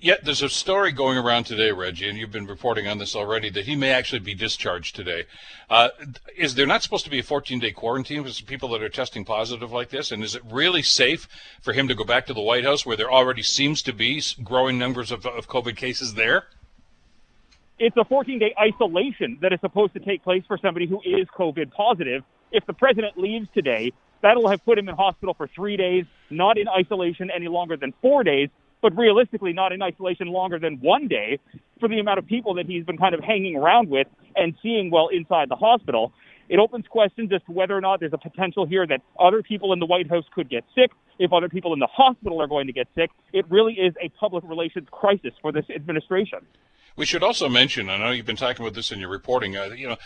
Yet 0.02 0.24
there's 0.24 0.40
a 0.40 0.48
story 0.48 0.92
going 0.92 1.18
around 1.18 1.44
today, 1.44 1.72
Reggie, 1.72 2.08
and 2.08 2.16
you've 2.16 2.30
been 2.30 2.46
reporting 2.46 2.88
on 2.88 2.96
this 2.96 3.14
already, 3.14 3.50
that 3.50 3.66
he 3.66 3.76
may 3.76 3.90
actually 3.90 4.20
be 4.20 4.34
discharged 4.34 4.96
today. 4.96 5.24
Uh, 5.68 5.90
is 6.38 6.54
there 6.54 6.66
not 6.66 6.82
supposed 6.82 7.04
to 7.04 7.10
be 7.10 7.18
a 7.18 7.22
14-day 7.22 7.72
quarantine 7.72 8.24
for 8.24 8.44
people 8.44 8.70
that 8.70 8.82
are 8.82 8.88
testing 8.88 9.26
positive 9.26 9.72
like 9.72 9.90
this? 9.90 10.10
And 10.10 10.24
is 10.24 10.34
it 10.34 10.42
really 10.50 10.80
safe 10.80 11.28
for 11.60 11.74
him 11.74 11.86
to 11.88 11.94
go 11.94 12.04
back 12.04 12.24
to 12.26 12.32
the 12.32 12.40
White 12.40 12.64
House, 12.64 12.86
where 12.86 12.96
there 12.96 13.12
already 13.12 13.42
seems 13.42 13.82
to 13.82 13.92
be 13.92 14.22
growing 14.42 14.78
numbers 14.78 15.12
of, 15.12 15.26
of 15.26 15.48
COVID 15.48 15.76
cases 15.76 16.14
there? 16.14 16.46
It's 17.80 17.96
a 17.96 18.04
14 18.04 18.38
day 18.38 18.54
isolation 18.60 19.38
that 19.40 19.52
is 19.52 19.60
supposed 19.60 19.94
to 19.94 20.00
take 20.00 20.22
place 20.22 20.44
for 20.46 20.58
somebody 20.58 20.86
who 20.86 21.00
is 21.00 21.26
COVID 21.36 21.72
positive. 21.72 22.22
If 22.52 22.66
the 22.66 22.74
president 22.74 23.16
leaves 23.16 23.48
today, 23.54 23.92
that'll 24.22 24.48
have 24.48 24.62
put 24.64 24.78
him 24.78 24.88
in 24.88 24.94
hospital 24.94 25.34
for 25.34 25.48
three 25.48 25.78
days, 25.78 26.04
not 26.28 26.58
in 26.58 26.68
isolation 26.68 27.30
any 27.34 27.48
longer 27.48 27.78
than 27.78 27.94
four 28.02 28.22
days, 28.22 28.50
but 28.82 28.96
realistically 28.96 29.54
not 29.54 29.72
in 29.72 29.82
isolation 29.82 30.28
longer 30.28 30.58
than 30.58 30.74
one 30.80 31.08
day 31.08 31.38
for 31.80 31.88
the 31.88 31.98
amount 31.98 32.18
of 32.18 32.26
people 32.26 32.54
that 32.54 32.66
he's 32.66 32.84
been 32.84 32.98
kind 32.98 33.14
of 33.14 33.20
hanging 33.20 33.56
around 33.56 33.88
with 33.88 34.06
and 34.36 34.54
seeing 34.62 34.90
while 34.90 35.08
inside 35.08 35.48
the 35.48 35.56
hospital. 35.56 36.12
It 36.50 36.58
opens 36.58 36.86
questions 36.86 37.30
as 37.32 37.40
to 37.46 37.52
whether 37.52 37.76
or 37.76 37.80
not 37.80 38.00
there's 38.00 38.12
a 38.12 38.18
potential 38.18 38.66
here 38.66 38.86
that 38.86 39.00
other 39.18 39.42
people 39.42 39.72
in 39.72 39.78
the 39.78 39.86
White 39.86 40.10
House 40.10 40.24
could 40.34 40.50
get 40.50 40.64
sick, 40.74 40.90
if 41.18 41.32
other 41.32 41.48
people 41.48 41.72
in 41.72 41.78
the 41.78 41.86
hospital 41.86 42.42
are 42.42 42.48
going 42.48 42.66
to 42.66 42.72
get 42.72 42.88
sick. 42.94 43.10
It 43.32 43.46
really 43.48 43.74
is 43.74 43.94
a 44.02 44.08
public 44.10 44.44
relations 44.44 44.88
crisis 44.90 45.32
for 45.40 45.52
this 45.52 45.64
administration. 45.74 46.40
We 46.96 47.06
should 47.06 47.22
also 47.22 47.48
mention, 47.48 47.88
I 47.88 47.96
know 47.96 48.10
you've 48.10 48.26
been 48.26 48.36
talking 48.36 48.64
about 48.64 48.74
this 48.74 48.92
in 48.92 49.00
your 49.00 49.08
reporting, 49.08 49.56
uh, 49.56 49.70
you 49.76 49.88
know, 49.88 49.96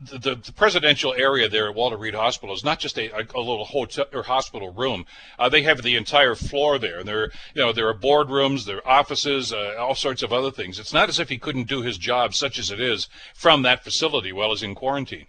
the, 0.00 0.36
the, 0.36 0.52
presidential 0.52 1.14
area 1.14 1.48
there 1.48 1.68
at 1.68 1.74
Walter 1.74 1.96
Reed 1.96 2.14
Hospital 2.14 2.54
is 2.54 2.64
not 2.64 2.78
just 2.78 2.98
a, 2.98 3.10
a, 3.10 3.26
a 3.34 3.40
little 3.40 3.64
hotel 3.64 4.06
or 4.12 4.22
hospital 4.22 4.72
room. 4.72 5.04
Uh, 5.38 5.48
they 5.48 5.62
have 5.62 5.82
the 5.82 5.96
entire 5.96 6.34
floor 6.34 6.78
there. 6.78 7.00
And 7.00 7.08
there, 7.08 7.30
you 7.54 7.62
know, 7.62 7.72
there 7.72 7.88
are 7.88 7.94
boardrooms, 7.94 8.66
there 8.66 8.86
are 8.86 9.00
offices, 9.00 9.52
uh, 9.52 9.76
all 9.78 9.94
sorts 9.94 10.22
of 10.22 10.32
other 10.32 10.50
things. 10.50 10.78
It's 10.78 10.92
not 10.92 11.08
as 11.08 11.18
if 11.18 11.28
he 11.28 11.38
couldn't 11.38 11.68
do 11.68 11.82
his 11.82 11.98
job, 11.98 12.34
such 12.34 12.58
as 12.58 12.70
it 12.70 12.80
is, 12.80 13.08
from 13.34 13.62
that 13.62 13.82
facility 13.82 14.32
while 14.32 14.50
he's 14.50 14.62
in 14.62 14.74
quarantine. 14.74 15.26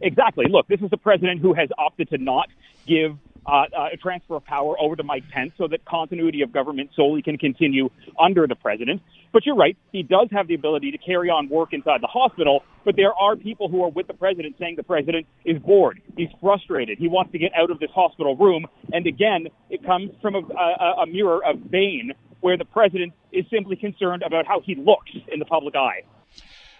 Exactly. 0.00 0.46
Look, 0.48 0.68
this 0.68 0.80
is 0.80 0.90
a 0.92 0.96
president 0.96 1.40
who 1.40 1.54
has 1.54 1.68
opted 1.78 2.10
to 2.10 2.18
not 2.18 2.48
give 2.86 3.16
uh, 3.46 3.64
uh, 3.76 3.88
a 3.92 3.96
transfer 3.96 4.36
of 4.36 4.44
power 4.44 4.74
over 4.80 4.96
to 4.96 5.02
Mike 5.02 5.28
Pence 5.30 5.52
so 5.56 5.68
that 5.68 5.84
continuity 5.84 6.42
of 6.42 6.52
government 6.52 6.90
solely 6.96 7.22
can 7.22 7.38
continue 7.38 7.88
under 8.18 8.46
the 8.46 8.56
president. 8.56 9.00
But 9.32 9.44
you're 9.44 9.56
right, 9.56 9.76
he 9.92 10.02
does 10.02 10.28
have 10.32 10.48
the 10.48 10.54
ability 10.54 10.92
to 10.92 10.98
carry 10.98 11.28
on 11.28 11.48
work 11.48 11.72
inside 11.72 12.00
the 12.00 12.06
hospital, 12.06 12.62
but 12.84 12.96
there 12.96 13.12
are 13.12 13.36
people 13.36 13.68
who 13.68 13.82
are 13.84 13.90
with 13.90 14.06
the 14.06 14.14
president 14.14 14.56
saying 14.58 14.76
the 14.76 14.82
president 14.82 15.26
is 15.44 15.58
bored, 15.58 16.00
he's 16.16 16.28
frustrated, 16.40 16.98
he 16.98 17.08
wants 17.08 17.32
to 17.32 17.38
get 17.38 17.52
out 17.54 17.70
of 17.70 17.78
this 17.78 17.90
hospital 17.94 18.36
room. 18.36 18.66
And 18.92 19.06
again, 19.06 19.48
it 19.70 19.84
comes 19.84 20.10
from 20.22 20.34
a, 20.36 20.38
a, 20.38 21.02
a 21.02 21.06
mirror 21.06 21.44
of 21.44 21.70
Bain, 21.70 22.12
where 22.40 22.56
the 22.56 22.64
president 22.64 23.12
is 23.32 23.44
simply 23.50 23.76
concerned 23.76 24.22
about 24.22 24.46
how 24.46 24.60
he 24.64 24.74
looks 24.74 25.10
in 25.32 25.38
the 25.38 25.44
public 25.44 25.74
eye. 25.74 26.02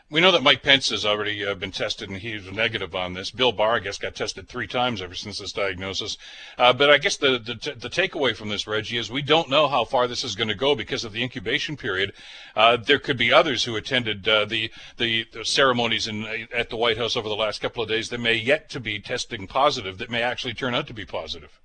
We 0.09 0.21
know 0.21 0.31
that 0.31 0.42
Mike 0.45 0.62
Pence 0.62 0.90
has 0.90 1.05
already 1.05 1.45
uh, 1.45 1.57
been 1.57 1.73
tested 1.73 2.09
and 2.09 2.19
he's 2.19 2.49
negative 2.53 2.95
on 2.95 3.14
this. 3.14 3.33
Bill 3.33 3.51
Barr, 3.51 3.75
I 3.75 3.79
guess, 3.81 3.99
got 3.99 4.14
tested 4.14 4.49
three 4.49 4.69
times 4.69 5.03
ever 5.03 5.16
since 5.16 5.40
this 5.40 5.51
diagnosis. 5.51 6.16
Uh, 6.57 6.73
but 6.73 6.90
I 6.90 6.99
guess 6.99 7.16
the, 7.16 7.40
the, 7.40 7.75
the, 7.75 7.90
takeaway 7.90 8.37
from 8.37 8.49
this, 8.49 8.69
Reggie, 8.69 8.99
is 8.99 9.11
we 9.11 9.23
don't 9.23 9.51
know 9.51 9.66
how 9.66 9.85
far 9.85 10.07
this 10.07 10.23
is 10.23 10.37
going 10.37 10.47
to 10.47 10.55
go 10.55 10.77
because 10.77 11.05
of 11.05 11.12
the 11.12 11.25
incubation 11.25 11.77
period. 11.77 12.12
Uh, 12.55 12.77
there 12.77 13.01
could 13.01 13.19
be 13.19 13.33
others 13.33 13.64
who 13.64 13.75
attended 13.75 14.29
uh, 14.29 14.45
the, 14.45 14.71
the, 14.97 15.27
the 15.33 15.45
ceremonies 15.45 16.07
in 16.07 16.25
at 16.55 16.71
the 16.71 16.77
White 16.77 16.99
House 16.99 17.16
over 17.16 17.29
the 17.29 17.35
last 17.35 17.61
couple 17.61 17.83
of 17.83 17.88
days 17.88 18.09
that 18.11 18.21
may 18.21 18.35
yet 18.35 18.71
to 18.71 18.79
be 18.79 19.01
testing 19.01 19.49
positive, 19.49 19.99
that 19.99 20.09
may 20.09 20.23
actually 20.23 20.55
turn 20.55 20.73
out 20.73 20.87
to 20.87 20.95
be 20.95 21.05
positive. 21.05 21.61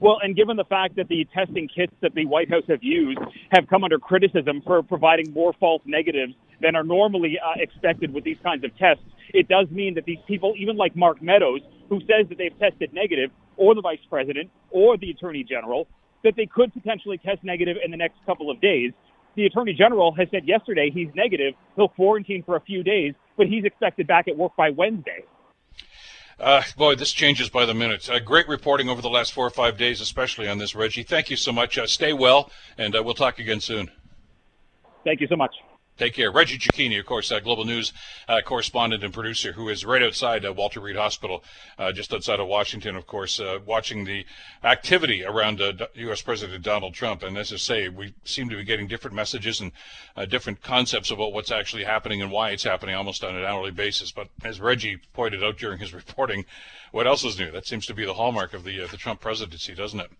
Well, 0.00 0.16
and 0.22 0.34
given 0.34 0.56
the 0.56 0.64
fact 0.64 0.96
that 0.96 1.08
the 1.08 1.26
testing 1.34 1.68
kits 1.68 1.92
that 2.00 2.14
the 2.14 2.24
White 2.24 2.48
House 2.48 2.64
have 2.68 2.82
used 2.82 3.18
have 3.50 3.66
come 3.68 3.84
under 3.84 3.98
criticism 3.98 4.62
for 4.64 4.82
providing 4.82 5.30
more 5.34 5.52
false 5.60 5.82
negatives 5.84 6.32
than 6.62 6.74
are 6.74 6.82
normally 6.82 7.38
uh, 7.38 7.60
expected 7.60 8.12
with 8.14 8.24
these 8.24 8.38
kinds 8.42 8.64
of 8.64 8.70
tests, 8.78 9.04
it 9.34 9.46
does 9.48 9.66
mean 9.70 9.94
that 9.94 10.06
these 10.06 10.18
people, 10.26 10.54
even 10.56 10.78
like 10.78 10.96
Mark 10.96 11.20
Meadows, 11.20 11.60
who 11.90 12.00
says 12.00 12.26
that 12.30 12.38
they've 12.38 12.58
tested 12.58 12.94
negative, 12.94 13.30
or 13.58 13.74
the 13.74 13.82
vice 13.82 14.00
president, 14.08 14.50
or 14.70 14.96
the 14.96 15.10
attorney 15.10 15.44
general, 15.44 15.86
that 16.24 16.32
they 16.34 16.46
could 16.46 16.72
potentially 16.72 17.18
test 17.18 17.44
negative 17.44 17.76
in 17.84 17.90
the 17.90 17.96
next 17.96 18.16
couple 18.24 18.50
of 18.50 18.58
days. 18.62 18.92
The 19.36 19.44
attorney 19.44 19.74
general 19.74 20.14
has 20.16 20.28
said 20.30 20.48
yesterday 20.48 20.90
he's 20.92 21.08
negative. 21.14 21.52
He'll 21.76 21.88
quarantine 21.88 22.42
for 22.44 22.56
a 22.56 22.60
few 22.60 22.82
days, 22.82 23.12
but 23.36 23.48
he's 23.48 23.64
expected 23.64 24.06
back 24.06 24.28
at 24.28 24.36
work 24.36 24.56
by 24.56 24.70
Wednesday. 24.70 25.24
Uh, 26.40 26.62
boy, 26.76 26.94
this 26.94 27.12
changes 27.12 27.50
by 27.50 27.66
the 27.66 27.74
minute. 27.74 28.08
Uh, 28.08 28.18
great 28.18 28.48
reporting 28.48 28.88
over 28.88 29.02
the 29.02 29.10
last 29.10 29.32
four 29.32 29.46
or 29.46 29.50
five 29.50 29.76
days, 29.76 30.00
especially 30.00 30.48
on 30.48 30.56
this, 30.56 30.74
Reggie. 30.74 31.02
Thank 31.02 31.28
you 31.28 31.36
so 31.36 31.52
much. 31.52 31.76
Uh, 31.76 31.86
stay 31.86 32.14
well, 32.14 32.50
and 32.78 32.96
uh, 32.96 33.02
we'll 33.02 33.12
talk 33.12 33.38
again 33.38 33.60
soon. 33.60 33.90
Thank 35.04 35.20
you 35.20 35.26
so 35.26 35.36
much. 35.36 35.54
Take 36.00 36.14
care. 36.14 36.32
Reggie 36.32 36.56
Cecchini, 36.56 36.98
of 36.98 37.04
course, 37.04 37.30
uh, 37.30 37.40
Global 37.40 37.66
News 37.66 37.92
uh, 38.26 38.40
correspondent 38.42 39.04
and 39.04 39.12
producer, 39.12 39.52
who 39.52 39.68
is 39.68 39.84
right 39.84 40.02
outside 40.02 40.46
uh, 40.46 40.52
Walter 40.54 40.80
Reed 40.80 40.96
Hospital, 40.96 41.44
uh, 41.78 41.92
just 41.92 42.14
outside 42.14 42.40
of 42.40 42.48
Washington, 42.48 42.96
of 42.96 43.06
course, 43.06 43.38
uh, 43.38 43.58
watching 43.66 44.06
the 44.06 44.24
activity 44.64 45.22
around 45.22 45.60
U.S. 45.60 46.22
Uh, 46.22 46.24
President 46.24 46.64
Donald 46.64 46.94
Trump. 46.94 47.22
And 47.22 47.36
as 47.36 47.52
I 47.52 47.56
say, 47.56 47.90
we 47.90 48.14
seem 48.24 48.48
to 48.48 48.56
be 48.56 48.64
getting 48.64 48.86
different 48.86 49.14
messages 49.14 49.60
and 49.60 49.72
different 50.30 50.62
concepts 50.62 51.10
about 51.10 51.34
what's 51.34 51.50
actually 51.50 51.84
happening 51.84 52.22
and 52.22 52.32
why 52.32 52.48
it's 52.48 52.64
happening 52.64 52.94
almost 52.94 53.22
on 53.22 53.36
an 53.36 53.44
hourly 53.44 53.70
basis. 53.70 54.10
But 54.10 54.28
as 54.42 54.58
Reggie 54.58 55.00
pointed 55.12 55.44
out 55.44 55.58
during 55.58 55.80
his 55.80 55.92
reporting, 56.00 56.46
what 56.90 57.06
else 57.06 57.24
is 57.24 57.38
new? 57.38 57.50
That 57.50 57.66
seems 57.66 57.86
to 57.86 57.94
be 57.94 58.04
the 58.04 58.14
hallmark 58.14 58.54
of 58.54 58.64
the 58.64 58.86
the 58.86 58.96
Trump 58.96 59.20
presidency, 59.20 59.74
doesn't 59.74 60.00
it? 60.00 60.10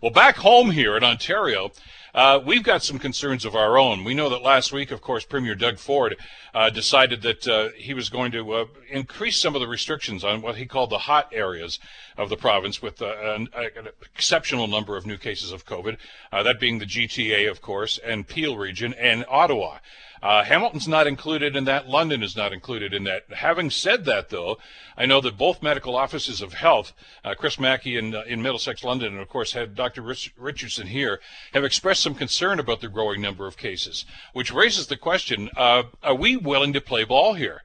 Well, 0.00 0.10
back 0.10 0.36
home 0.36 0.70
here 0.70 0.96
in 0.96 1.04
Ontario. 1.04 1.70
Uh, 2.14 2.38
we've 2.44 2.62
got 2.62 2.80
some 2.80 3.00
concerns 3.00 3.44
of 3.44 3.56
our 3.56 3.76
own. 3.76 4.04
We 4.04 4.14
know 4.14 4.28
that 4.28 4.40
last 4.40 4.72
week, 4.72 4.92
of 4.92 5.00
course, 5.00 5.24
Premier 5.24 5.56
Doug 5.56 5.78
Ford 5.78 6.16
uh, 6.54 6.70
decided 6.70 7.22
that 7.22 7.48
uh, 7.48 7.70
he 7.76 7.92
was 7.92 8.08
going 8.08 8.30
to 8.30 8.52
uh, 8.52 8.64
increase 8.88 9.40
some 9.40 9.56
of 9.56 9.60
the 9.60 9.66
restrictions 9.66 10.22
on 10.22 10.40
what 10.40 10.54
he 10.54 10.64
called 10.64 10.90
the 10.90 10.98
hot 10.98 11.28
areas 11.32 11.80
of 12.16 12.28
the 12.28 12.36
province 12.36 12.80
with 12.80 13.02
uh, 13.02 13.16
an, 13.20 13.48
an, 13.56 13.88
exceptional 14.14 14.68
number 14.68 14.96
of 14.96 15.06
new 15.06 15.16
cases 15.16 15.50
of 15.50 15.66
COVID, 15.66 15.96
uh, 16.32 16.44
that 16.44 16.60
being 16.60 16.78
the 16.78 16.86
GTA, 16.86 17.50
of 17.50 17.60
course, 17.60 17.98
and 17.98 18.28
Peel 18.28 18.56
region 18.56 18.94
and 18.94 19.24
Ottawa. 19.28 19.78
Uh, 20.24 20.42
Hamilton's 20.42 20.88
not 20.88 21.06
included 21.06 21.54
in 21.54 21.64
that. 21.64 21.86
London 21.86 22.22
is 22.22 22.34
not 22.34 22.50
included 22.50 22.94
in 22.94 23.04
that. 23.04 23.24
Having 23.30 23.68
said 23.68 24.06
that, 24.06 24.30
though, 24.30 24.56
I 24.96 25.04
know 25.04 25.20
that 25.20 25.36
both 25.36 25.62
medical 25.62 25.94
offices 25.94 26.40
of 26.40 26.54
health, 26.54 26.94
uh, 27.22 27.34
Chris 27.34 27.60
Mackie 27.60 27.98
in, 27.98 28.14
uh, 28.14 28.22
in 28.26 28.40
Middlesex, 28.40 28.82
London, 28.82 29.12
and 29.12 29.20
of 29.20 29.28
course 29.28 29.52
had 29.52 29.74
Dr. 29.74 30.00
Rich- 30.00 30.32
Richardson 30.38 30.86
here, 30.86 31.20
have 31.52 31.62
expressed 31.62 32.02
some 32.02 32.14
concern 32.14 32.58
about 32.58 32.80
the 32.80 32.88
growing 32.88 33.20
number 33.20 33.46
of 33.46 33.58
cases, 33.58 34.06
which 34.32 34.50
raises 34.50 34.86
the 34.86 34.96
question: 34.96 35.50
uh, 35.58 35.82
Are 36.02 36.14
we 36.14 36.38
willing 36.38 36.72
to 36.72 36.80
play 36.80 37.04
ball 37.04 37.34
here? 37.34 37.63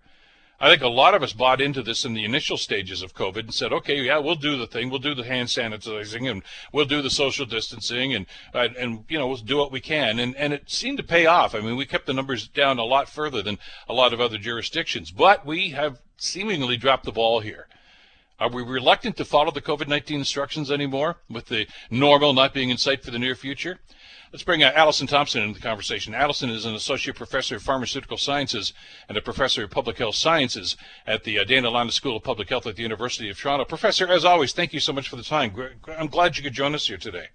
I 0.62 0.70
think 0.70 0.82
a 0.82 0.90
lot 0.90 1.14
of 1.14 1.24
us 1.24 1.32
bought 1.32 1.62
into 1.62 1.82
this 1.82 2.04
in 2.04 2.14
the 2.14 2.26
initial 2.26 2.58
stages 2.58 3.02
of 3.02 3.14
COVID 3.14 3.40
and 3.40 3.54
said, 3.54 3.72
okay, 3.72 4.02
yeah, 4.02 4.18
we'll 4.18 4.36
do 4.36 4.58
the 4.58 4.68
thing. 4.68 4.90
We'll 4.90 5.00
do 5.00 5.16
the 5.16 5.24
hand 5.24 5.48
sanitizing 5.48 6.30
and 6.30 6.44
we'll 6.74 6.86
do 6.86 7.02
the 7.02 7.10
social 7.10 7.46
distancing 7.46 8.14
and, 8.14 8.26
and, 8.54 8.76
and, 8.76 9.06
you 9.08 9.18
know, 9.18 9.28
we'll 9.28 9.38
do 9.38 9.58
what 9.58 9.72
we 9.72 9.80
can. 9.80 10.20
And, 10.20 10.36
and 10.36 10.52
it 10.52 10.70
seemed 10.70 10.98
to 10.98 11.04
pay 11.04 11.26
off. 11.26 11.56
I 11.56 11.62
mean, 11.62 11.78
we 11.78 11.86
kept 11.86 12.08
the 12.08 12.14
numbers 12.14 12.48
down 12.50 12.78
a 12.78 12.84
lot 12.84 13.08
further 13.08 13.42
than 13.42 13.58
a 13.88 13.94
lot 13.94 14.12
of 14.12 14.20
other 14.20 14.38
jurisdictions, 14.38 15.12
but 15.12 15.46
we 15.46 15.70
have 15.70 16.02
seemingly 16.18 16.76
dropped 16.76 17.06
the 17.06 17.14
ball 17.14 17.40
here. 17.40 17.68
Are 18.38 18.50
we 18.50 18.62
reluctant 18.64 19.16
to 19.18 19.26
follow 19.26 19.52
the 19.52 19.62
COVID 19.62 19.88
19 19.88 20.20
instructions 20.20 20.72
anymore 20.72 21.18
with 21.30 21.48
the 21.48 21.68
normal 21.90 22.34
not 22.34 22.54
being 22.54 22.70
in 22.70 22.78
sight 22.78 23.04
for 23.04 23.12
the 23.12 23.20
near 23.20 23.36
future? 23.36 23.80
Let's 24.32 24.44
bring 24.44 24.64
uh, 24.64 24.72
Alison 24.76 25.08
Thompson 25.08 25.42
into 25.42 25.60
the 25.60 25.68
conversation. 25.68 26.14
Alison 26.14 26.52
is 26.52 26.64
an 26.66 26.76
associate 26.76 27.16
professor 27.16 27.56
of 27.56 27.64
pharmaceutical 27.64 28.18
sciences 28.18 28.74
and 29.08 29.18
a 29.18 29.22
professor 29.22 29.64
of 29.64 29.72
public 29.72 29.98
health 29.98 30.16
sciences 30.16 30.78
at 31.08 31.24
the 31.24 31.40
uh, 31.40 31.44
Dalla 31.44 31.70
Lana 31.70 31.92
School 31.92 32.18
of 32.18 32.24
Public 32.24 32.50
Health 32.50 32.68
at 32.68 32.76
the 32.76 32.84
University 32.84 33.28
of 33.30 33.40
Toronto. 33.40 33.66
Professor, 33.66 34.08
as 34.08 34.26
always, 34.26 34.54
thank 34.54 34.72
you 34.72 34.80
so 34.80 34.94
much 34.94 35.10
for 35.10 35.16
the 35.16 35.24
time. 35.24 35.54
I'm 35.98 36.08
glad 36.08 36.38
you 36.38 36.44
could 36.44 36.54
join 36.54 36.76
us 36.76 36.88
here 36.88 36.98
today. 36.98 37.30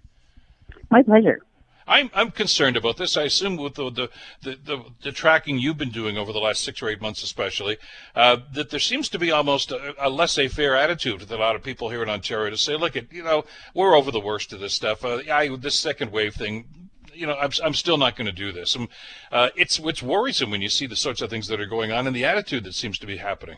My 0.89 1.03
pleasure. 1.03 1.41
I'm 1.87 2.09
I'm 2.13 2.31
concerned 2.31 2.77
about 2.77 2.97
this. 2.97 3.15
I 3.15 3.23
assume 3.23 3.57
with 3.57 3.75
the 3.75 3.91
the, 3.91 4.09
the, 4.41 4.85
the, 5.03 5.11
tracking 5.11 5.59
you've 5.59 5.77
been 5.77 5.91
doing 5.91 6.17
over 6.17 6.33
the 6.33 6.39
last 6.39 6.63
six 6.63 6.81
or 6.81 6.89
eight 6.89 6.99
months, 6.99 7.21
especially, 7.21 7.77
uh, 8.15 8.37
that 8.53 8.71
there 8.71 8.79
seems 8.79 9.07
to 9.09 9.19
be 9.19 9.31
almost 9.31 9.71
a, 9.71 9.93
a 9.99 10.09
laissez-faire 10.09 10.75
attitude 10.75 11.19
with 11.19 11.31
a 11.31 11.37
lot 11.37 11.55
of 11.55 11.61
people 11.61 11.89
here 11.89 12.01
in 12.01 12.09
Ontario 12.09 12.49
to 12.49 12.57
say, 12.57 12.75
look, 12.75 12.95
at 12.95 13.11
you 13.13 13.23
know, 13.23 13.45
we're 13.75 13.95
over 13.95 14.09
the 14.09 14.19
worst 14.19 14.51
of 14.51 14.59
this 14.61 14.73
stuff. 14.73 15.05
Uh, 15.05 15.21
I, 15.31 15.55
this 15.57 15.75
second 15.77 16.11
wave 16.11 16.33
thing, 16.33 16.84
you 17.15 17.25
know, 17.25 17.35
I'm, 17.35 17.51
I'm 17.63 17.73
still 17.73 17.97
not 17.97 18.15
going 18.15 18.27
to 18.27 18.31
do 18.31 18.51
this. 18.51 18.75
Um, 18.75 18.89
uh, 19.31 19.49
it's 19.55 19.79
it's 19.79 20.03
worrisome 20.03 20.51
when 20.51 20.61
you 20.61 20.69
see 20.69 20.85
the 20.85 20.95
sorts 20.95 21.21
of 21.21 21.29
things 21.29 21.47
that 21.47 21.59
are 21.59 21.65
going 21.65 21.91
on 21.91 22.07
and 22.07 22.15
the 22.15 22.25
attitude 22.25 22.63
that 22.65 22.75
seems 22.75 22.97
to 22.99 23.07
be 23.07 23.17
happening. 23.17 23.57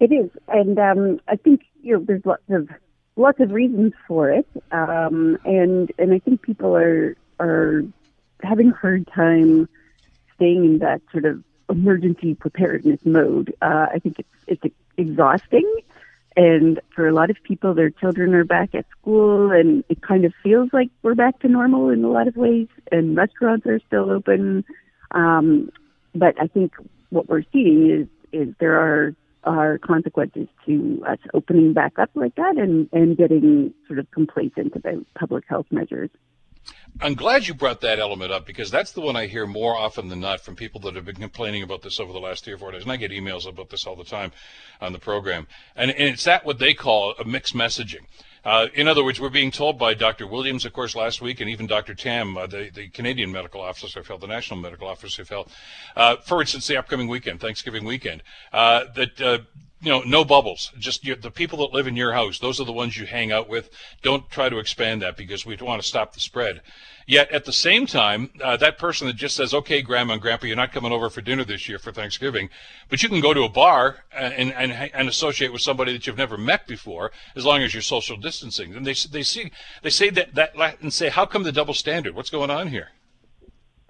It 0.00 0.12
is, 0.12 0.30
and 0.48 0.78
um, 0.78 1.20
I 1.28 1.36
think 1.36 1.62
you 1.82 1.94
know, 1.94 2.04
there's 2.04 2.24
lots 2.24 2.42
of 2.50 2.68
lots 3.16 3.40
of 3.40 3.50
reasons 3.50 3.92
for 4.06 4.30
it, 4.30 4.46
um, 4.70 5.38
and 5.44 5.90
and 5.98 6.12
I 6.12 6.18
think 6.18 6.42
people 6.42 6.76
are 6.76 7.16
are 7.40 7.82
having 8.42 8.70
a 8.70 8.74
hard 8.74 9.08
time 9.08 9.68
staying 10.34 10.64
in 10.64 10.78
that 10.78 11.02
sort 11.10 11.24
of 11.24 11.42
emergency 11.68 12.34
preparedness 12.34 13.00
mode. 13.04 13.54
Uh, 13.60 13.86
I 13.92 13.98
think 13.98 14.18
it's 14.18 14.62
it's 14.64 14.74
exhausting 14.96 15.68
and 16.38 16.80
for 16.94 17.08
a 17.08 17.12
lot 17.12 17.30
of 17.30 17.36
people, 17.42 17.74
their 17.74 17.90
children 17.90 18.32
are 18.32 18.44
back 18.44 18.72
at 18.72 18.86
school, 19.00 19.50
and 19.50 19.82
it 19.88 20.02
kind 20.02 20.24
of 20.24 20.32
feels 20.40 20.70
like 20.72 20.88
we're 21.02 21.16
back 21.16 21.40
to 21.40 21.48
normal 21.48 21.90
in 21.90 22.04
a 22.04 22.10
lot 22.10 22.28
of 22.28 22.36
ways. 22.36 22.68
And 22.92 23.16
restaurants 23.16 23.66
are 23.66 23.80
still 23.88 24.08
open, 24.08 24.64
um, 25.10 25.68
but 26.14 26.40
I 26.40 26.46
think 26.46 26.74
what 27.10 27.28
we're 27.28 27.42
seeing 27.52 27.90
is 27.90 28.06
is 28.30 28.54
there 28.60 28.78
are 28.78 29.16
are 29.42 29.78
consequences 29.78 30.46
to 30.64 31.02
us 31.08 31.18
opening 31.34 31.72
back 31.72 31.98
up 31.98 32.10
like 32.14 32.36
that 32.36 32.56
and 32.56 32.88
and 32.92 33.16
getting 33.16 33.74
sort 33.88 33.98
of 33.98 34.08
complacent 34.12 34.76
about 34.76 35.04
public 35.18 35.42
health 35.48 35.66
measures. 35.72 36.10
I'm 37.00 37.14
glad 37.14 37.46
you 37.46 37.54
brought 37.54 37.80
that 37.82 38.00
element 38.00 38.32
up 38.32 38.44
because 38.44 38.70
that's 38.70 38.92
the 38.92 39.00
one 39.00 39.14
I 39.14 39.26
hear 39.26 39.46
more 39.46 39.76
often 39.76 40.08
than 40.08 40.20
not 40.20 40.40
from 40.40 40.56
people 40.56 40.80
that 40.80 40.96
have 40.96 41.04
been 41.04 41.14
complaining 41.14 41.62
about 41.62 41.82
this 41.82 42.00
over 42.00 42.12
the 42.12 42.18
last 42.18 42.44
three 42.44 42.54
or 42.54 42.58
four 42.58 42.72
days. 42.72 42.82
And 42.82 42.90
I 42.90 42.96
get 42.96 43.12
emails 43.12 43.48
about 43.48 43.70
this 43.70 43.86
all 43.86 43.94
the 43.94 44.04
time 44.04 44.32
on 44.80 44.92
the 44.92 44.98
program. 44.98 45.46
And, 45.76 45.90
and 45.92 46.14
it's 46.14 46.24
that 46.24 46.44
what 46.44 46.58
they 46.58 46.74
call 46.74 47.14
a 47.18 47.24
mixed 47.24 47.54
messaging. 47.54 48.04
Uh, 48.44 48.68
in 48.74 48.88
other 48.88 49.04
words, 49.04 49.20
we're 49.20 49.28
being 49.28 49.50
told 49.50 49.78
by 49.78 49.94
Dr. 49.94 50.26
Williams, 50.26 50.64
of 50.64 50.72
course, 50.72 50.96
last 50.96 51.20
week, 51.20 51.40
and 51.40 51.50
even 51.50 51.66
Dr. 51.66 51.94
Tam, 51.94 52.36
uh, 52.36 52.46
the, 52.46 52.70
the 52.72 52.88
Canadian 52.88 53.30
Medical 53.30 53.60
Officer 53.60 54.00
of 54.00 54.08
Health, 54.08 54.20
the 54.20 54.26
National 54.26 54.58
Medical 54.60 54.88
Officer 54.88 55.22
of 55.22 55.28
Health, 55.28 55.54
uh, 55.96 56.16
for 56.16 56.40
instance, 56.40 56.66
the 56.66 56.76
upcoming 56.76 57.08
weekend, 57.08 57.40
Thanksgiving 57.40 57.84
weekend, 57.84 58.22
uh, 58.52 58.84
that 58.94 59.20
uh, 59.20 59.38
you 59.80 59.90
know, 59.90 60.00
no 60.00 60.24
bubbles. 60.24 60.72
Just 60.78 61.04
your, 61.04 61.16
the 61.16 61.30
people 61.30 61.58
that 61.58 61.72
live 61.72 61.86
in 61.86 61.96
your 61.96 62.12
house. 62.12 62.38
Those 62.38 62.60
are 62.60 62.64
the 62.64 62.72
ones 62.72 62.96
you 62.96 63.06
hang 63.06 63.30
out 63.30 63.48
with. 63.48 63.70
Don't 64.02 64.28
try 64.30 64.48
to 64.48 64.58
expand 64.58 65.02
that 65.02 65.16
because 65.16 65.46
we 65.46 65.56
want 65.56 65.80
to 65.80 65.86
stop 65.86 66.12
the 66.12 66.20
spread. 66.20 66.62
Yet 67.06 67.30
at 67.30 67.46
the 67.46 67.54
same 67.54 67.86
time, 67.86 68.30
uh, 68.44 68.58
that 68.58 68.76
person 68.76 69.06
that 69.06 69.16
just 69.16 69.34
says, 69.34 69.54
"Okay, 69.54 69.80
Grandma 69.80 70.14
and 70.14 70.22
Grandpa, 70.22 70.46
you're 70.46 70.56
not 70.56 70.72
coming 70.72 70.92
over 70.92 71.08
for 71.08 71.22
dinner 71.22 71.42
this 71.42 71.66
year 71.66 71.78
for 71.78 71.90
Thanksgiving, 71.90 72.50
but 72.90 73.02
you 73.02 73.08
can 73.08 73.20
go 73.20 73.32
to 73.32 73.44
a 73.44 73.48
bar 73.48 74.04
and 74.12 74.52
and, 74.52 74.72
and 74.72 75.08
associate 75.08 75.50
with 75.50 75.62
somebody 75.62 75.92
that 75.94 76.06
you've 76.06 76.18
never 76.18 76.36
met 76.36 76.66
before, 76.66 77.10
as 77.34 77.46
long 77.46 77.62
as 77.62 77.72
you're 77.72 77.80
social 77.80 78.18
distancing." 78.18 78.74
And 78.74 78.86
they 78.86 78.92
they 78.92 79.22
see 79.22 79.52
they 79.82 79.90
say 79.90 80.10
that 80.10 80.34
that 80.34 80.54
and 80.82 80.92
say, 80.92 81.08
"How 81.08 81.24
come 81.24 81.44
the 81.44 81.52
double 81.52 81.72
standard? 81.72 82.14
What's 82.14 82.30
going 82.30 82.50
on 82.50 82.68
here?" 82.68 82.90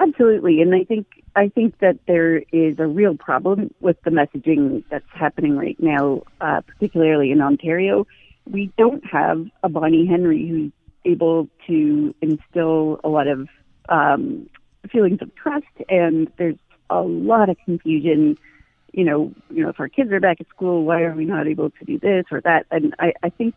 Absolutely, 0.00 0.62
and 0.62 0.74
I 0.74 0.84
think 0.84 1.06
I 1.34 1.48
think 1.48 1.78
that 1.80 1.98
there 2.06 2.38
is 2.52 2.78
a 2.78 2.86
real 2.86 3.16
problem 3.16 3.74
with 3.80 3.96
the 4.04 4.10
messaging 4.10 4.84
that's 4.90 5.04
happening 5.12 5.56
right 5.56 5.76
now, 5.80 6.22
uh, 6.40 6.60
particularly 6.60 7.32
in 7.32 7.40
Ontario. 7.40 8.06
We 8.48 8.72
don't 8.78 9.04
have 9.04 9.46
a 9.64 9.68
Bonnie 9.68 10.06
Henry 10.06 10.46
who's 10.46 10.72
able 11.04 11.48
to 11.66 12.14
instill 12.22 13.00
a 13.02 13.08
lot 13.08 13.26
of 13.26 13.48
um, 13.88 14.48
feelings 14.90 15.18
of 15.20 15.34
trust, 15.34 15.66
and 15.88 16.30
there's 16.38 16.56
a 16.90 17.02
lot 17.02 17.48
of 17.48 17.56
confusion. 17.64 18.38
You 18.92 19.04
know, 19.04 19.32
you 19.50 19.62
know, 19.64 19.70
if 19.70 19.80
our 19.80 19.88
kids 19.88 20.12
are 20.12 20.20
back 20.20 20.40
at 20.40 20.48
school, 20.48 20.84
why 20.84 21.02
are 21.02 21.14
we 21.14 21.24
not 21.24 21.48
able 21.48 21.70
to 21.70 21.84
do 21.84 21.98
this 21.98 22.24
or 22.30 22.40
that? 22.42 22.66
And 22.70 22.94
I, 23.00 23.14
I 23.22 23.30
think 23.30 23.54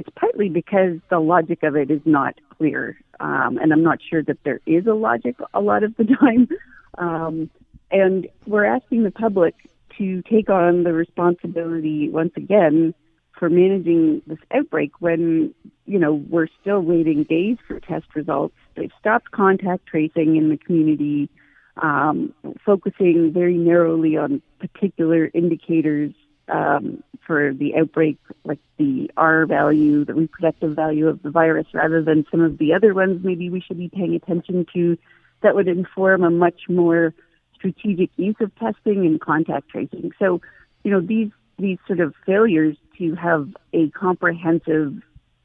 it's 0.00 0.08
partly 0.16 0.48
because 0.48 0.96
the 1.10 1.18
logic 1.18 1.62
of 1.62 1.76
it 1.76 1.90
is 1.90 2.00
not 2.06 2.34
clear, 2.56 2.98
um, 3.20 3.58
and 3.58 3.70
I'm 3.70 3.82
not 3.82 3.98
sure 4.02 4.22
that 4.22 4.38
there 4.44 4.60
is 4.64 4.86
a 4.86 4.94
logic 4.94 5.36
a 5.52 5.60
lot 5.60 5.84
of 5.84 5.94
the 5.96 6.04
time. 6.20 6.48
Um, 6.96 7.50
and 7.90 8.26
we're 8.46 8.64
asking 8.64 9.02
the 9.02 9.10
public 9.10 9.54
to 9.98 10.22
take 10.22 10.48
on 10.48 10.84
the 10.84 10.94
responsibility 10.94 12.08
once 12.08 12.32
again 12.34 12.94
for 13.38 13.50
managing 13.50 14.22
this 14.26 14.38
outbreak 14.54 14.92
when 15.00 15.54
you 15.84 15.98
know 15.98 16.14
we're 16.14 16.48
still 16.62 16.80
waiting 16.80 17.24
days 17.24 17.58
for 17.68 17.78
test 17.78 18.06
results. 18.14 18.54
They've 18.76 18.92
stopped 18.98 19.32
contact 19.32 19.86
tracing 19.86 20.36
in 20.36 20.48
the 20.48 20.56
community, 20.56 21.28
um, 21.76 22.32
focusing 22.64 23.32
very 23.34 23.58
narrowly 23.58 24.16
on 24.16 24.40
particular 24.60 25.30
indicators 25.34 26.14
um, 26.50 27.02
for 27.26 27.52
the 27.54 27.76
outbreak, 27.76 28.18
like 28.44 28.58
the 28.76 29.10
R 29.16 29.46
value, 29.46 30.04
the 30.04 30.14
reproductive 30.14 30.74
value 30.74 31.08
of 31.08 31.22
the 31.22 31.30
virus, 31.30 31.66
rather 31.72 32.02
than 32.02 32.26
some 32.30 32.40
of 32.40 32.58
the 32.58 32.74
other 32.74 32.94
ones 32.94 33.24
maybe 33.24 33.50
we 33.50 33.60
should 33.60 33.78
be 33.78 33.88
paying 33.88 34.14
attention 34.14 34.66
to 34.74 34.98
that 35.42 35.54
would 35.54 35.68
inform 35.68 36.22
a 36.22 36.30
much 36.30 36.62
more 36.68 37.14
strategic 37.54 38.10
use 38.16 38.36
of 38.40 38.54
testing 38.56 39.06
and 39.06 39.20
contact 39.20 39.68
tracing. 39.68 40.12
So, 40.18 40.40
you 40.82 40.90
know, 40.90 41.00
these 41.00 41.30
these 41.58 41.78
sort 41.86 42.00
of 42.00 42.14
failures 42.24 42.76
to 42.98 43.14
have 43.14 43.48
a 43.72 43.90
comprehensive 43.90 44.94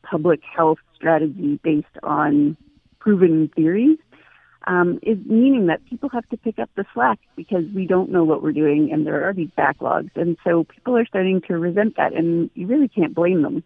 public 0.04 0.42
health 0.44 0.80
strategy 0.96 1.60
based 1.64 1.88
on 2.04 2.56
proven 3.00 3.50
theories 3.56 3.98
um, 4.68 5.00
is 5.02 5.18
meaning 5.26 5.68
that 5.68 5.86
people 5.86 6.10
have 6.10 6.28
to 6.30 6.38
pick 6.38 6.60
up 6.60 6.70
the 6.76 6.86
slack 6.94 7.20
because 7.36 7.64
we 7.74 7.86
don't 7.86 8.10
know 8.10 8.24
what 8.24 8.42
we're 8.42 8.52
doing 8.52 8.92
and 8.92 9.06
there 9.06 9.28
are 9.28 9.34
these 9.34 9.50
backlogs. 9.58 10.12
And 10.16 10.38
so 10.44 10.64
people 10.64 10.98
are 10.98 11.06
starting 11.06 11.42
to 11.48 11.58
resent 11.58 11.98
that, 11.98 12.14
and 12.14 12.50
you 12.56 12.68
really 12.68 12.88
can't 12.88 13.14
blame 13.14 13.42
them. 13.42 13.64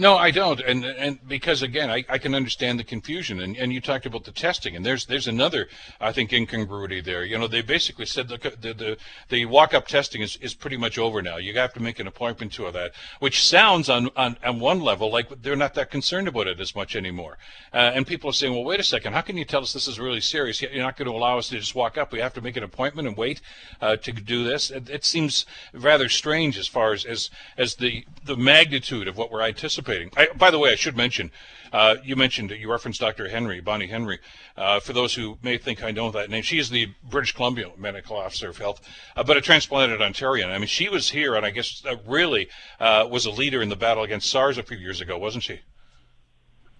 No, 0.00 0.16
I 0.16 0.30
don't, 0.30 0.60
and 0.60 0.84
and 0.84 1.18
because 1.26 1.60
again, 1.60 1.90
I, 1.90 2.04
I 2.08 2.18
can 2.18 2.32
understand 2.32 2.78
the 2.78 2.84
confusion, 2.84 3.40
and, 3.40 3.56
and 3.56 3.72
you 3.72 3.80
talked 3.80 4.06
about 4.06 4.22
the 4.22 4.30
testing, 4.30 4.76
and 4.76 4.86
there's 4.86 5.06
there's 5.06 5.26
another 5.26 5.66
I 6.00 6.12
think 6.12 6.32
incongruity 6.32 7.00
there. 7.00 7.24
You 7.24 7.36
know, 7.36 7.48
they 7.48 7.62
basically 7.62 8.06
said 8.06 8.28
the 8.28 8.38
the 8.60 8.74
the, 8.74 8.96
the 9.28 9.44
walk 9.46 9.74
up 9.74 9.88
testing 9.88 10.22
is, 10.22 10.36
is 10.36 10.54
pretty 10.54 10.76
much 10.76 10.98
over 10.98 11.20
now. 11.20 11.38
You 11.38 11.52
have 11.58 11.74
to 11.74 11.82
make 11.82 11.98
an 11.98 12.06
appointment 12.06 12.52
to 12.52 12.70
that, 12.70 12.92
which 13.18 13.44
sounds 13.44 13.88
on 13.90 14.10
on, 14.14 14.36
on 14.44 14.60
one 14.60 14.78
level 14.78 15.10
like 15.10 15.42
they're 15.42 15.56
not 15.56 15.74
that 15.74 15.90
concerned 15.90 16.28
about 16.28 16.46
it 16.46 16.60
as 16.60 16.76
much 16.76 16.94
anymore. 16.94 17.36
Uh, 17.74 17.90
and 17.92 18.06
people 18.06 18.30
are 18.30 18.34
saying, 18.34 18.54
well, 18.54 18.62
wait 18.62 18.78
a 18.78 18.84
second, 18.84 19.14
how 19.14 19.20
can 19.20 19.36
you 19.36 19.44
tell 19.44 19.62
us 19.62 19.72
this 19.72 19.88
is 19.88 19.98
really 19.98 20.20
serious? 20.20 20.62
You're 20.62 20.76
not 20.76 20.96
going 20.96 21.10
to 21.10 21.16
allow 21.16 21.38
us 21.38 21.48
to 21.48 21.58
just 21.58 21.74
walk 21.74 21.98
up. 21.98 22.12
We 22.12 22.20
have 22.20 22.34
to 22.34 22.40
make 22.40 22.56
an 22.56 22.62
appointment 22.62 23.08
and 23.08 23.16
wait 23.16 23.40
uh, 23.80 23.96
to 23.96 24.12
do 24.12 24.44
this. 24.44 24.70
It, 24.70 24.88
it 24.88 25.04
seems 25.04 25.44
rather 25.72 26.08
strange 26.08 26.56
as 26.56 26.68
far 26.68 26.92
as 26.92 27.04
as 27.04 27.30
as 27.56 27.74
the 27.74 28.04
the 28.24 28.36
magnitude 28.36 29.08
of 29.08 29.16
what 29.16 29.32
we're 29.32 29.42
anticipating 29.42 29.87
participating. 29.88 30.10
I, 30.16 30.36
by 30.36 30.50
the 30.50 30.58
way, 30.58 30.70
I 30.70 30.74
should 30.74 30.96
mention, 30.96 31.30
uh, 31.72 31.96
you 32.04 32.16
mentioned, 32.16 32.50
you 32.50 32.70
referenced 32.70 33.00
Dr. 33.00 33.28
Henry, 33.28 33.60
Bonnie 33.60 33.86
Henry. 33.86 34.18
Uh, 34.56 34.80
for 34.80 34.92
those 34.92 35.14
who 35.14 35.38
may 35.42 35.58
think 35.58 35.82
I 35.82 35.90
know 35.90 36.10
that 36.10 36.30
name, 36.30 36.42
she 36.42 36.58
is 36.58 36.70
the 36.70 36.88
British 37.02 37.32
Columbia 37.32 37.70
Medical 37.76 38.16
Officer 38.16 38.50
of 38.50 38.58
Health, 38.58 38.80
uh, 39.16 39.22
but 39.22 39.36
a 39.36 39.40
transplanted 39.40 40.00
Ontarian. 40.00 40.50
I 40.50 40.58
mean, 40.58 40.66
she 40.66 40.88
was 40.88 41.10
here, 41.10 41.34
and 41.34 41.44
I 41.44 41.50
guess 41.50 41.82
really 42.06 42.48
uh, 42.80 43.08
was 43.10 43.26
a 43.26 43.30
leader 43.30 43.62
in 43.62 43.68
the 43.68 43.76
battle 43.76 44.02
against 44.02 44.30
SARS 44.30 44.58
a 44.58 44.62
few 44.62 44.76
years 44.76 45.00
ago, 45.00 45.18
wasn't 45.18 45.44
she? 45.44 45.60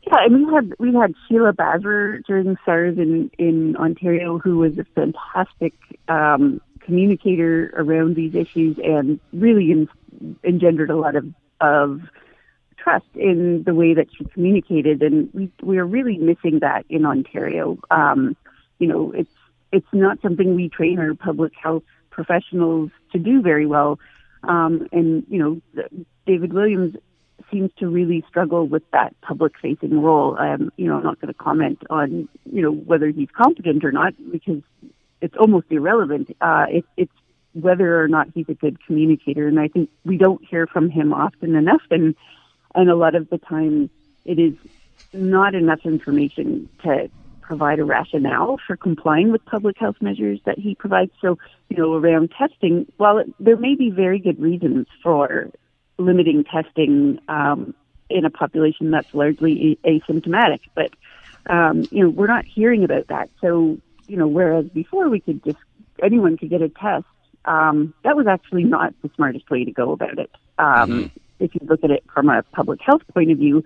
Yeah, 0.07 0.25
and 0.25 0.47
we 0.47 0.55
had 0.55 0.75
we 0.79 0.94
had 0.94 1.12
Sheela 1.29 1.53
Basrur 1.53 2.25
during 2.27 2.57
SARS 2.64 2.97
in 2.97 3.31
in 3.38 3.77
Ontario, 3.77 4.38
who 4.38 4.59
was 4.59 4.79
a 4.79 4.85
fantastic 4.94 5.75
um, 6.09 6.62
communicator 6.81 7.75
around 7.77 8.16
these 8.16 8.35
issues 8.35 8.79
and 8.83 9.21
really 9.35 9.71
in, 9.71 9.88
engendered 10.44 10.88
a 10.88 10.97
lot 10.97 11.14
of 11.14 11.27
of 11.61 12.01
trust 12.88 13.07
in 13.14 13.62
the 13.64 13.74
way 13.74 13.94
that 13.94 14.07
she 14.16 14.24
communicated, 14.24 15.03
and 15.03 15.29
we 15.33 15.51
we 15.62 15.79
are 15.79 15.87
really 15.87 16.18
missing 16.18 16.61
that 16.61 16.85
in 16.88 17.05
Ontario. 17.05 17.79
Um, 17.90 18.37
you 18.79 18.87
know, 18.87 19.12
it's 19.12 19.31
it's 19.72 19.87
not 19.92 20.20
something 20.22 20.55
we 20.55 20.68
train 20.68 20.98
our 20.98 21.14
public 21.14 21.53
health 21.61 21.83
professionals 22.11 22.90
to 23.12 23.18
do 23.18 23.42
very 23.42 23.66
well. 23.66 23.98
Um, 24.42 24.88
and 24.92 25.24
you 25.29 25.38
know, 25.38 25.85
David 26.27 26.53
Williams 26.53 26.96
seems 27.51 27.70
to 27.79 27.88
really 27.88 28.24
struggle 28.29 28.66
with 28.66 28.83
that 28.92 29.18
public-facing 29.22 30.03
role. 30.03 30.37
Um, 30.38 30.70
you 30.77 30.87
know, 30.87 30.96
I'm 30.96 31.05
not 31.05 31.20
going 31.20 31.33
to 31.33 31.38
comment 31.38 31.83
on 31.90 32.29
you 32.51 32.62
know 32.62 32.72
whether 32.72 33.09
he's 33.09 33.29
competent 33.37 33.85
or 33.85 33.92
not 33.92 34.14
because 34.33 34.62
it's 35.20 35.37
almost 35.37 35.66
irrelevant. 35.70 36.35
Uh, 36.40 36.66
it, 36.70 36.85
it's 36.96 37.12
whether 37.53 38.01
or 38.01 38.09
not 38.09 38.29
he's 38.35 38.48
a 38.48 38.55
good 38.55 38.79
communicator, 38.87 39.46
and 39.46 39.59
I 39.61 39.68
think 39.68 39.90
we 40.05 40.16
don't 40.16 40.42
hear 40.44 40.66
from 40.66 40.90
him 40.90 41.12
often 41.12 41.55
enough. 41.55 41.83
And 41.90 42.14
and 42.74 42.90
a 42.90 42.96
lot 42.96 43.14
of 43.14 43.28
the 43.31 43.38
time 43.38 43.90
it 44.24 44.38
is 44.38 44.54
not 45.12 45.54
enough 45.54 45.81
information 45.85 46.68
to 46.83 47.11
provide 47.40 47.78
a 47.78 47.85
rationale 47.85 48.59
for 48.66 48.76
complying 48.76 49.33
with 49.33 49.42
public 49.46 49.78
health 49.78 49.96
measures 50.02 50.38
that 50.44 50.59
he 50.59 50.74
provides. 50.74 51.11
So, 51.20 51.38
you 51.70 51.78
know, 51.78 51.94
around 51.94 52.31
testing, 52.38 52.87
while 52.98 53.18
it, 53.18 53.33
there 53.40 53.57
may 53.57 53.74
be 53.74 53.90
very 53.90 54.18
good 54.18 54.38
reasons 54.38 54.87
for 55.02 55.50
limiting 55.96 56.44
testing 56.44 57.18
um, 57.28 57.74
in 58.11 58.26
a 58.26 58.31
population 58.31 58.90
that's 58.90 59.12
largely 59.14 59.78
asymptomatic, 59.85 60.61
but 60.74 60.92
um, 61.46 61.88
you 61.90 62.02
know, 62.02 62.11
we're 62.11 62.26
not 62.26 62.44
hearing 62.44 62.85
about 62.85 63.07
that. 63.07 63.31
So, 63.40 63.78
you 64.07 64.16
know, 64.18 64.28
whereas 64.28 64.66
before 64.66 65.09
we 65.09 65.20
could 65.20 65.42
just 65.42 65.59
anyone 66.02 66.37
could 66.37 66.50
get 66.50 66.61
a 66.61 66.68
test, 66.68 67.07
um, 67.46 67.94
that 68.04 68.14
was 68.14 68.26
actually 68.26 68.64
not 68.64 68.92
the 69.00 69.11
smartest 69.16 69.50
way 69.50 69.64
to 69.64 69.72
go 69.72 69.92
about 69.92 70.18
it. 70.18 70.31
Um, 70.59 70.90
mm-hmm 70.90 71.07
if 71.38 71.55
you 71.55 71.61
look 71.66 71.85
at 71.85 71.90
it 71.90 72.05
from 72.12 72.29
a 72.29 72.42
public 72.42 72.81
health 72.81 73.03
point 73.12 73.31
of 73.31 73.38
view. 73.38 73.64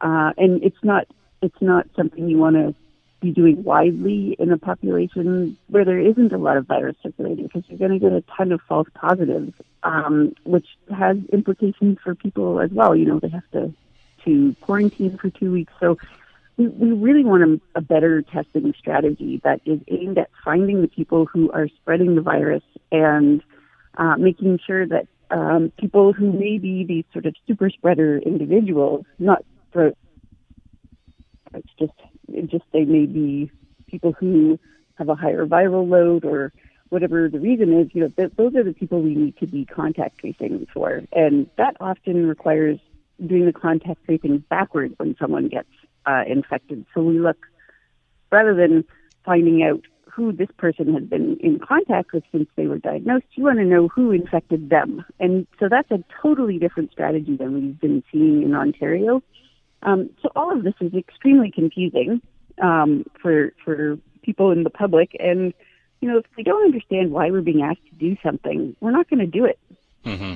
Uh, 0.00 0.32
and 0.38 0.62
it's 0.62 0.82
not 0.82 1.06
it's 1.42 1.60
not 1.60 1.86
something 1.96 2.28
you 2.28 2.38
want 2.38 2.56
to 2.56 2.74
be 3.20 3.30
doing 3.30 3.62
widely 3.62 4.34
in 4.38 4.50
a 4.50 4.58
population 4.58 5.56
where 5.68 5.84
there 5.84 5.98
isn't 5.98 6.32
a 6.32 6.38
lot 6.38 6.56
of 6.56 6.66
virus 6.66 6.96
circulating 7.02 7.44
because 7.44 7.62
you're 7.68 7.78
going 7.78 7.92
to 7.92 7.98
get 7.98 8.12
a 8.12 8.22
ton 8.36 8.50
of 8.50 8.60
false 8.62 8.88
positives, 8.94 9.52
um, 9.82 10.34
which 10.44 10.66
has 10.96 11.18
implications 11.32 11.98
for 12.02 12.14
people 12.14 12.60
as 12.60 12.70
well. 12.70 12.96
You 12.96 13.06
know, 13.06 13.18
they 13.18 13.28
have 13.28 13.48
to 13.52 13.72
to 14.24 14.54
quarantine 14.60 15.16
for 15.16 15.30
two 15.30 15.52
weeks. 15.52 15.72
So 15.80 15.98
we, 16.56 16.92
really 16.92 17.24
want 17.24 17.42
a, 17.42 17.78
a 17.78 17.80
better 17.80 18.20
testing 18.22 18.74
strategy 18.78 19.40
that 19.44 19.60
is 19.64 19.80
aimed 19.88 20.18
at 20.18 20.30
finding 20.44 20.82
the 20.82 20.88
people 20.88 21.24
who 21.24 21.50
are 21.52 21.68
spreading 21.68 22.14
the 22.14 22.20
virus 22.20 22.62
and 22.92 23.42
uh, 23.96 24.16
making 24.16 24.58
sure 24.66 24.86
that 24.86 25.06
um, 25.30 25.72
people 25.78 26.12
who 26.12 26.32
may 26.32 26.58
be 26.58 26.84
these 26.84 27.04
sort 27.12 27.26
of 27.26 27.34
super 27.46 27.70
spreader 27.70 28.18
individuals, 28.18 29.04
not 29.18 29.44
for 29.72 29.92
it's 31.54 31.68
just 31.78 31.92
it 32.28 32.46
just 32.46 32.64
they 32.72 32.84
may 32.84 33.06
be 33.06 33.50
people 33.86 34.12
who 34.12 34.58
have 34.96 35.08
a 35.08 35.14
higher 35.14 35.46
viral 35.46 35.88
load 35.88 36.24
or 36.24 36.52
whatever 36.90 37.28
the 37.28 37.38
reason 37.38 37.72
is, 37.72 37.88
you 37.92 38.02
know, 38.02 38.08
th- 38.08 38.32
those 38.36 38.54
are 38.54 38.64
the 38.64 38.72
people 38.72 39.00
we 39.00 39.14
need 39.14 39.36
to 39.38 39.46
be 39.46 39.64
contact 39.64 40.18
tracing 40.18 40.66
for. 40.74 41.02
And 41.12 41.48
that 41.56 41.76
often 41.80 42.26
requires 42.26 42.78
doing 43.24 43.46
the 43.46 43.52
contact 43.52 44.04
tracing 44.04 44.44
backwards 44.50 44.94
when 44.98 45.16
someone 45.18 45.48
gets 45.48 45.68
uh, 46.06 46.24
infected. 46.26 46.84
So 46.94 47.02
we 47.02 47.18
look, 47.18 47.38
rather 48.30 48.54
than 48.54 48.84
finding 49.24 49.62
out 49.62 49.84
who 50.12 50.32
this 50.32 50.48
person 50.56 50.92
has 50.94 51.04
been 51.04 51.36
in 51.40 51.58
contact 51.58 52.12
with 52.12 52.24
since 52.32 52.48
they 52.56 52.66
were 52.66 52.78
diagnosed. 52.78 53.26
You 53.32 53.44
want 53.44 53.58
to 53.58 53.64
know 53.64 53.88
who 53.88 54.10
infected 54.12 54.70
them. 54.70 55.04
And 55.18 55.46
so 55.58 55.68
that's 55.68 55.90
a 55.90 56.02
totally 56.22 56.58
different 56.58 56.92
strategy 56.92 57.36
than 57.36 57.54
we've 57.54 57.80
been 57.80 58.02
seeing 58.12 58.42
in 58.42 58.54
Ontario. 58.54 59.22
Um, 59.82 60.10
so 60.22 60.30
all 60.36 60.52
of 60.56 60.62
this 60.62 60.74
is 60.80 60.94
extremely 60.94 61.50
confusing 61.50 62.20
um, 62.62 63.04
for 63.20 63.52
for 63.64 63.98
people 64.22 64.50
in 64.50 64.62
the 64.62 64.70
public. 64.70 65.16
And 65.18 65.54
you 66.00 66.08
know, 66.08 66.18
if 66.18 66.26
we 66.36 66.42
don't 66.42 66.64
understand 66.64 67.12
why 67.12 67.30
we're 67.30 67.42
being 67.42 67.62
asked 67.62 67.86
to 67.90 67.94
do 67.94 68.16
something, 68.22 68.76
we're 68.80 68.90
not 68.90 69.08
going 69.08 69.20
to 69.20 69.26
do 69.26 69.44
it. 69.44 69.58
Mm-hmm. 70.04 70.34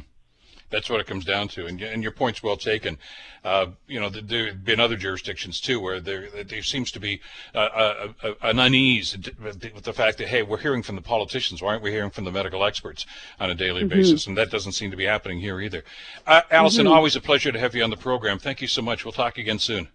That's 0.75 0.91
what 0.91 1.01
it 1.01 1.07
comes 1.07 1.25
down 1.25 1.49
to, 1.49 1.67
and, 1.67 1.81
and 1.81 2.03
your 2.03 2.13
point's 2.13 2.43
well 2.43 2.57
taken. 2.57 2.99
Uh, 3.45 3.67
you 3.87 4.01
know, 4.01 4.09
there 4.09 4.47
have 4.49 4.65
been 4.65 4.81
other 4.81 4.97
jurisdictions 4.97 5.61
too 5.61 5.79
where 5.79 6.01
there 6.01 6.29
there 6.45 6.63
seems 6.63 6.91
to 6.93 7.01
be 7.01 7.21
a, 7.55 8.11
a, 8.23 8.35
an 8.43 8.59
unease 8.59 9.17
with 9.43 9.85
the 9.85 9.93
fact 9.93 10.19
that 10.19 10.29
hey, 10.29 10.43
we're 10.43 10.59
hearing 10.59 10.83
from 10.83 10.97
the 10.97 11.03
politicians, 11.03 11.63
why 11.63 11.71
aren't 11.71 11.83
we 11.83 11.93
hearing 11.93 12.11
from 12.11 12.25
the 12.25 12.33
medical 12.33 12.65
experts 12.65 13.07
on 13.39 13.51
a 13.51 13.55
daily 13.55 13.83
mm-hmm. 13.83 13.91
basis? 13.91 14.27
And 14.27 14.37
that 14.37 14.51
doesn't 14.51 14.73
seem 14.73 14.91
to 14.91 14.97
be 14.97 15.05
happening 15.05 15.41
here 15.41 15.61
either. 15.61 15.85
Uh, 16.27 16.41
Alison, 16.51 16.87
mm-hmm. 16.87 16.95
always 16.95 17.17
a 17.17 17.21
pleasure 17.21 17.53
to 17.53 17.59
have 17.59 17.75
you 17.75 17.85
on 17.85 17.91
the 17.91 17.97
program. 17.97 18.39
Thank 18.39 18.61
you 18.61 18.69
so 18.69 18.83
much. 18.83 19.05
We'll 19.05 19.13
talk 19.13 19.39
again 19.39 19.59
soon. 19.59 19.89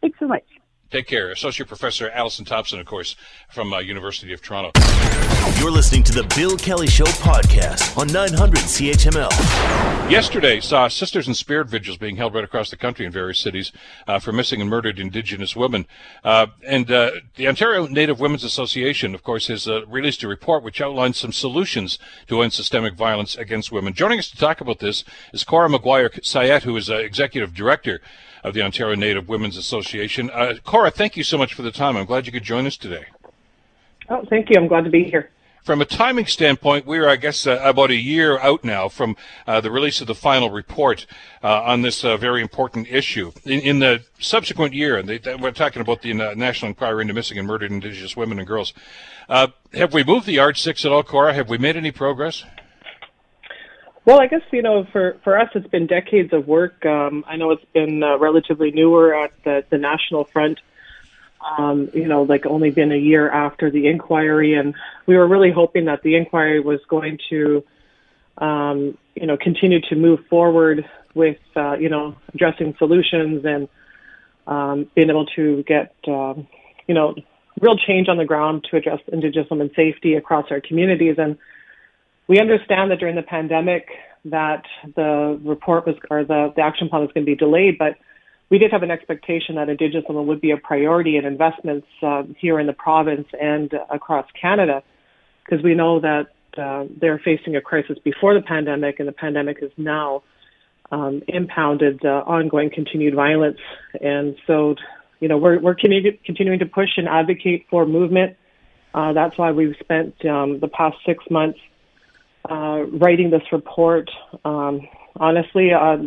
Thanks 0.00 0.18
so 0.18 0.26
much. 0.26 0.44
Take 0.90 1.06
care. 1.06 1.30
Associate 1.30 1.68
Professor 1.68 2.08
Alison 2.08 2.46
Thompson, 2.46 2.80
of 2.80 2.86
course, 2.86 3.14
from 3.50 3.74
uh, 3.74 3.78
University 3.78 4.32
of 4.32 4.40
Toronto. 4.40 4.70
You're 5.58 5.70
listening 5.70 6.02
to 6.04 6.12
the 6.12 6.22
Bill 6.34 6.56
Kelly 6.56 6.86
Show 6.86 7.04
podcast 7.04 7.98
on 7.98 8.06
900 8.06 8.60
CHML. 8.60 9.30
Yesterday 10.10 10.60
saw 10.60 10.88
Sisters 10.88 11.28
in 11.28 11.34
Spirit 11.34 11.68
vigils 11.68 11.98
being 11.98 12.16
held 12.16 12.32
right 12.32 12.42
across 12.42 12.70
the 12.70 12.76
country 12.78 13.04
in 13.04 13.12
various 13.12 13.38
cities 13.38 13.70
uh, 14.06 14.18
for 14.18 14.32
missing 14.32 14.62
and 14.62 14.70
murdered 14.70 14.98
Indigenous 14.98 15.54
women. 15.54 15.86
Uh, 16.24 16.46
and 16.66 16.90
uh, 16.90 17.10
the 17.36 17.46
Ontario 17.46 17.86
Native 17.86 18.18
Women's 18.18 18.44
Association, 18.44 19.14
of 19.14 19.22
course, 19.22 19.48
has 19.48 19.68
uh, 19.68 19.84
released 19.84 20.22
a 20.22 20.28
report 20.28 20.62
which 20.62 20.80
outlines 20.80 21.18
some 21.18 21.32
solutions 21.32 21.98
to 22.28 22.40
end 22.40 22.54
systemic 22.54 22.94
violence 22.94 23.36
against 23.36 23.70
women. 23.70 23.92
Joining 23.92 24.20
us 24.20 24.30
to 24.30 24.38
talk 24.38 24.62
about 24.62 24.78
this 24.78 25.04
is 25.34 25.44
Cora 25.44 25.68
McGuire-Cyrette, 25.68 26.62
who 26.62 26.74
is 26.78 26.88
uh, 26.88 26.96
Executive 26.96 27.52
Director 27.52 28.00
of 28.48 28.54
the 28.54 28.62
Ontario 28.62 28.94
Native 28.94 29.28
Women's 29.28 29.56
Association. 29.56 30.30
Uh, 30.30 30.54
Cora, 30.64 30.90
thank 30.90 31.16
you 31.16 31.22
so 31.22 31.38
much 31.38 31.54
for 31.54 31.62
the 31.62 31.70
time. 31.70 31.96
I'm 31.96 32.06
glad 32.06 32.26
you 32.26 32.32
could 32.32 32.42
join 32.42 32.66
us 32.66 32.76
today. 32.76 33.04
Oh, 34.08 34.24
thank 34.28 34.50
you. 34.50 34.56
I'm 34.58 34.68
glad 34.68 34.84
to 34.84 34.90
be 34.90 35.04
here. 35.04 35.30
From 35.62 35.82
a 35.82 35.84
timing 35.84 36.24
standpoint, 36.24 36.86
we're, 36.86 37.06
I 37.06 37.16
guess, 37.16 37.46
uh, 37.46 37.60
about 37.62 37.90
a 37.90 37.96
year 37.96 38.38
out 38.38 38.64
now 38.64 38.88
from 38.88 39.16
uh, 39.46 39.60
the 39.60 39.70
release 39.70 40.00
of 40.00 40.06
the 40.06 40.14
final 40.14 40.48
report 40.48 41.04
uh, 41.44 41.62
on 41.62 41.82
this 41.82 42.02
uh, 42.04 42.16
very 42.16 42.40
important 42.40 42.88
issue. 42.88 43.32
In, 43.44 43.60
in, 43.60 43.78
the 43.80 44.02
subsequent 44.18 44.72
year, 44.72 44.96
and 44.96 45.06
they, 45.06 45.20
we're 45.34 45.50
talking 45.50 45.82
about 45.82 46.00
the 46.00 46.12
uh, 46.12 46.32
National 46.34 46.70
Inquiry 46.70 47.02
into 47.02 47.12
Missing 47.12 47.36
and 47.36 47.46
Murdered 47.46 47.70
Indigenous 47.70 48.16
Women 48.16 48.38
and 48.38 48.48
Girls, 48.48 48.72
uh, 49.28 49.48
have 49.74 49.92
we 49.92 50.02
moved 50.02 50.24
the 50.24 50.32
yardsticks 50.32 50.86
at 50.86 50.92
all, 50.92 51.02
Cora? 51.02 51.34
Have 51.34 51.50
we 51.50 51.58
made 51.58 51.76
any 51.76 51.90
progress? 51.90 52.44
Well, 54.04 54.20
I 54.20 54.26
guess 54.26 54.42
you 54.52 54.62
know, 54.62 54.86
for 54.92 55.18
for 55.24 55.38
us, 55.38 55.50
it's 55.54 55.66
been 55.68 55.86
decades 55.86 56.32
of 56.32 56.46
work. 56.46 56.84
Um, 56.86 57.24
I 57.26 57.36
know 57.36 57.50
it's 57.50 57.64
been 57.74 58.02
uh, 58.02 58.18
relatively 58.18 58.70
newer 58.70 59.14
at 59.14 59.32
the 59.44 59.64
the 59.70 59.78
national 59.78 60.24
front. 60.24 60.60
Um, 61.56 61.90
you 61.94 62.08
know, 62.08 62.22
like 62.22 62.46
only 62.46 62.70
been 62.70 62.90
a 62.90 62.96
year 62.96 63.30
after 63.30 63.70
the 63.70 63.86
inquiry, 63.86 64.54
and 64.54 64.74
we 65.06 65.16
were 65.16 65.26
really 65.26 65.52
hoping 65.52 65.84
that 65.84 66.02
the 66.02 66.16
inquiry 66.16 66.58
was 66.60 66.80
going 66.88 67.18
to, 67.30 67.64
um, 68.38 68.98
you 69.14 69.26
know, 69.26 69.36
continue 69.36 69.80
to 69.82 69.94
move 69.94 70.20
forward 70.28 70.84
with, 71.14 71.38
uh, 71.54 71.76
you 71.78 71.88
know, 71.88 72.16
addressing 72.34 72.74
solutions 72.78 73.44
and 73.44 73.68
um, 74.48 74.90
being 74.94 75.10
able 75.10 75.26
to 75.36 75.62
get, 75.62 75.94
um, 76.08 76.48
you 76.88 76.94
know, 76.94 77.14
real 77.60 77.76
change 77.76 78.08
on 78.08 78.16
the 78.16 78.24
ground 78.24 78.66
to 78.70 78.76
address 78.76 79.00
Indigenous 79.12 79.48
women's 79.48 79.74
safety 79.76 80.14
across 80.14 80.46
our 80.50 80.60
communities. 80.60 81.16
And 81.18 81.38
we 82.28 82.38
understand 82.38 82.90
that 82.90 82.98
during 82.98 83.16
the 83.16 83.22
pandemic 83.22 83.88
that 84.26 84.64
the 84.94 85.40
report 85.44 85.86
was 85.86 85.96
or 86.10 86.24
the, 86.24 86.52
the 86.54 86.62
action 86.62 86.88
plan 86.88 87.02
was 87.02 87.10
going 87.12 87.24
to 87.24 87.30
be 87.30 87.36
delayed, 87.36 87.78
but 87.78 87.96
we 88.50 88.58
did 88.58 88.70
have 88.70 88.82
an 88.82 88.90
expectation 88.90 89.56
that 89.56 89.68
Indigenous 89.68 90.04
women 90.08 90.26
would 90.26 90.40
be 90.40 90.50
a 90.50 90.56
priority 90.56 91.16
in 91.16 91.24
investments 91.24 91.86
uh, 92.02 92.22
here 92.38 92.58
in 92.58 92.66
the 92.66 92.72
province 92.72 93.26
and 93.40 93.72
across 93.90 94.26
Canada, 94.40 94.82
because 95.44 95.62
we 95.62 95.74
know 95.74 96.00
that 96.00 96.28
uh, 96.56 96.84
they're 97.00 97.20
facing 97.22 97.56
a 97.56 97.60
crisis 97.60 97.98
before 98.04 98.34
the 98.34 98.42
pandemic, 98.42 98.98
and 98.98 99.08
the 99.08 99.12
pandemic 99.12 99.58
is 99.62 99.70
now 99.76 100.22
um, 100.90 101.22
impounded 101.28 102.04
uh, 102.04 102.24
ongoing 102.26 102.70
continued 102.70 103.14
violence. 103.14 103.58
And 104.00 104.36
so, 104.46 104.74
you 105.20 105.28
know, 105.28 105.36
we're, 105.36 105.60
we're 105.60 105.74
continuing 105.74 106.58
to 106.58 106.66
push 106.66 106.90
and 106.96 107.06
advocate 107.06 107.66
for 107.70 107.86
movement. 107.86 108.36
Uh, 108.94 109.12
that's 109.12 109.36
why 109.36 109.52
we've 109.52 109.76
spent 109.78 110.24
um, 110.24 110.58
the 110.60 110.68
past 110.68 110.96
six 111.04 111.22
months 111.30 111.58
uh, 112.50 112.84
writing 112.92 113.30
this 113.30 113.42
report. 113.52 114.10
Um, 114.44 114.88
honestly, 115.16 115.72
uh, 115.72 115.98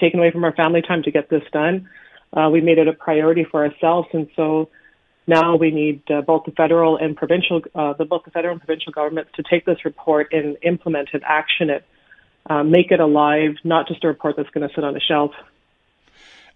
taken 0.00 0.20
away 0.20 0.30
from 0.30 0.44
our 0.44 0.54
family 0.54 0.82
time 0.82 1.02
to 1.04 1.10
get 1.10 1.28
this 1.30 1.42
done. 1.52 1.88
Uh, 2.32 2.48
we 2.50 2.60
made 2.60 2.78
it 2.78 2.88
a 2.88 2.92
priority 2.92 3.44
for 3.44 3.64
ourselves, 3.64 4.08
and 4.12 4.28
so 4.36 4.70
now 5.26 5.56
we 5.56 5.70
need 5.70 6.02
uh, 6.10 6.20
both 6.22 6.44
the 6.44 6.52
federal 6.52 6.96
and 6.96 7.16
provincial, 7.16 7.60
uh, 7.74 7.92
the, 7.94 8.04
both 8.04 8.24
the 8.24 8.30
federal 8.30 8.52
and 8.52 8.60
provincial 8.60 8.92
governments 8.92 9.30
to 9.36 9.42
take 9.48 9.64
this 9.64 9.84
report 9.84 10.32
and 10.32 10.56
implement 10.62 11.10
it, 11.12 11.22
action 11.24 11.70
it, 11.70 11.84
uh, 12.50 12.62
make 12.62 12.90
it 12.90 13.00
alive, 13.00 13.52
not 13.64 13.86
just 13.86 14.02
a 14.04 14.08
report 14.08 14.34
that's 14.36 14.50
going 14.50 14.66
to 14.66 14.74
sit 14.74 14.82
on 14.82 14.96
a 14.96 15.00
shelf. 15.00 15.32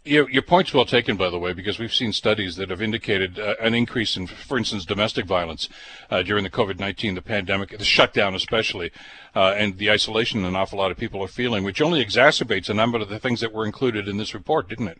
Your, 0.07 0.31
your 0.31 0.43
point's 0.43 0.73
well 0.73 0.85
taken, 0.85 1.17
by 1.17 1.31
the 1.31 1.39
way, 1.39 1.53
because 1.53 1.81
we've 1.81 1.93
seen 1.93 2.13
studies 2.13 2.55
that 2.57 2.71
have 2.71 2.81
indicated 2.81 3.41
uh, 3.41 3.55
an 3.61 3.75
increase 3.75 4.17
in, 4.17 4.29
for 4.29 4.57
instance, 4.57 4.85
domestic 4.85 5.27
violence 5.27 5.69
uh, 6.11 6.23
during 6.23 6.45
the 6.45 6.51
COVID-19, 6.51 7.17
the 7.17 7.23
pandemic, 7.23 7.77
the 7.77 7.85
shutdown 7.85 8.35
especially, 8.35 8.93
uh, 9.35 9.55
and 9.57 9.79
the 9.79 9.91
isolation 9.91 10.45
an 10.45 10.55
awful 10.55 10.79
lot 10.79 10.93
of 10.93 10.97
people 10.97 11.23
are 11.23 11.29
feeling, 11.29 11.65
which 11.65 11.83
only 11.83 12.05
exacerbates 12.05 12.69
a 12.69 12.75
number 12.75 12.99
of 12.99 13.09
the 13.09 13.19
things 13.19 13.41
that 13.41 13.53
were 13.53 13.67
included 13.67 14.07
in 14.07 14.17
this 14.17 14.33
report, 14.33 14.69
didn't 14.69 14.89
it? 14.89 14.99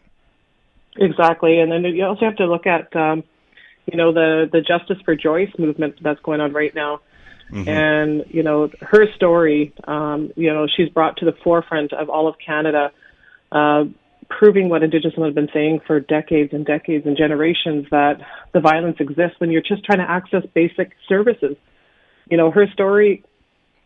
Exactly, 0.97 1.61
and 1.61 1.71
then 1.71 1.85
you 1.85 2.05
also 2.05 2.25
have 2.25 2.37
to 2.37 2.47
look 2.47 2.67
at, 2.67 2.95
um, 2.97 3.23
you 3.87 3.97
know, 3.97 4.13
the 4.13 4.49
the 4.51 4.61
Justice 4.61 4.99
for 5.05 5.15
Joyce 5.15 5.53
movement 5.59 6.03
that's 6.03 6.21
going 6.21 6.41
on 6.41 6.53
right 6.53 6.75
now. 6.75 7.01
Mm-hmm. 7.53 7.69
And 7.69 8.25
you 8.29 8.43
know 8.43 8.71
her 8.81 9.07
story, 9.15 9.73
um, 9.85 10.33
you 10.35 10.53
know, 10.53 10.67
she's 10.67 10.89
brought 10.89 11.19
to 11.19 11.25
the 11.25 11.35
forefront 11.45 11.93
of 11.93 12.11
all 12.11 12.27
of 12.27 12.35
Canada 12.45 12.91
uh, 13.53 13.85
proving 14.29 14.69
what 14.69 14.83
Indigenous 14.83 15.15
women 15.17 15.31
have 15.31 15.35
been 15.35 15.53
saying 15.53 15.81
for 15.87 16.01
decades 16.01 16.53
and 16.53 16.65
decades 16.65 17.07
and 17.07 17.17
generations 17.17 17.87
that 17.91 18.21
the 18.53 18.61
violence 18.61 18.97
exists 19.01 19.39
when 19.39 19.51
you're 19.51 19.63
just 19.63 19.85
trying 19.85 19.99
to 19.99 20.11
access 20.11 20.43
basic 20.55 20.93
services. 21.09 21.57
You 22.31 22.37
know, 22.37 22.51
her 22.51 22.67
story 22.73 23.25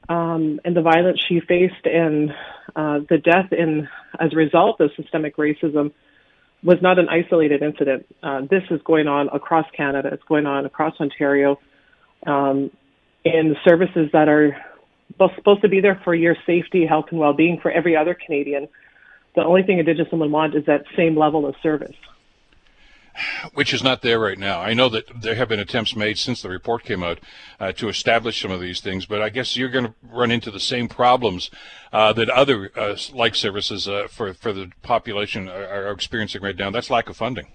um, 0.09 0.61
and 0.65 0.77
the 0.77 0.83
violence 0.83 1.21
she 1.29 1.41
faced 1.41 1.85
and 1.85 2.31
uh, 2.75 3.01
the 3.09 3.19
death 3.19 3.53
in 3.53 3.89
as 4.19 4.33
a 4.33 4.37
result 4.37 4.81
of 4.81 4.91
systemic 4.97 5.37
racism 5.37 5.93
was 6.63 6.79
not 6.83 6.99
an 6.99 7.09
isolated 7.09 7.63
incident. 7.63 8.07
Uh, 8.23 8.43
this 8.43 8.63
is 8.71 8.81
going 8.85 9.09
on 9.09 9.29
across 9.29 9.67
Canada. 9.77 10.11
It's 10.13 10.23
going 10.25 10.47
on 10.47 10.67
across 10.67 10.95
Ontario. 11.01 11.59
Um, 12.27 12.71
in 13.25 13.57
services 13.67 14.11
that 14.13 14.29
are 14.29 14.57
supposed 15.37 15.63
to 15.63 15.69
be 15.69 15.81
there 15.81 16.01
for 16.05 16.15
your 16.15 16.37
safety, 16.47 16.87
health, 16.87 17.07
and 17.11 17.19
well-being 17.19 17.59
for 17.61 17.71
every 17.71 17.97
other 17.97 18.15
Canadian 18.15 18.69
the 19.35 19.45
only 19.45 19.63
thing 19.63 19.79
Indigenous 19.79 20.11
women 20.11 20.31
want 20.31 20.55
is 20.55 20.65
that 20.67 20.85
same 20.97 21.17
level 21.17 21.47
of 21.47 21.55
service. 21.63 21.97
Which 23.55 23.75
is 23.75 23.83
not 23.83 24.03
there 24.03 24.19
right 24.19 24.39
now. 24.39 24.61
I 24.61 24.73
know 24.73 24.89
that 24.89 25.05
there 25.21 25.35
have 25.35 25.49
been 25.49 25.61
attempts 25.61 25.95
made 25.95 26.17
since 26.17 26.41
the 26.41 26.49
report 26.49 26.85
came 26.85 27.03
out 27.03 27.19
uh, 27.59 27.73
to 27.73 27.89
establish 27.89 28.41
some 28.41 28.51
of 28.51 28.61
these 28.61 28.81
things, 28.81 29.05
but 29.05 29.21
I 29.21 29.29
guess 29.29 29.57
you're 29.57 29.69
going 29.69 29.87
to 29.87 29.95
run 30.03 30.31
into 30.31 30.51
the 30.51 30.61
same 30.61 30.89
problems 30.89 31.51
uh, 31.93 32.13
that 32.15 32.31
other 32.31 32.71
uh, 32.77 32.97
like 33.13 33.35
services 33.35 33.87
uh, 33.89 34.07
for 34.09 34.33
for 34.33 34.53
the 34.53 34.71
population 34.83 35.49
are, 35.49 35.87
are 35.89 35.91
experiencing 35.91 36.41
right 36.41 36.57
now. 36.57 36.71
That's 36.71 36.89
lack 36.89 37.09
of 37.09 37.17
funding. 37.17 37.49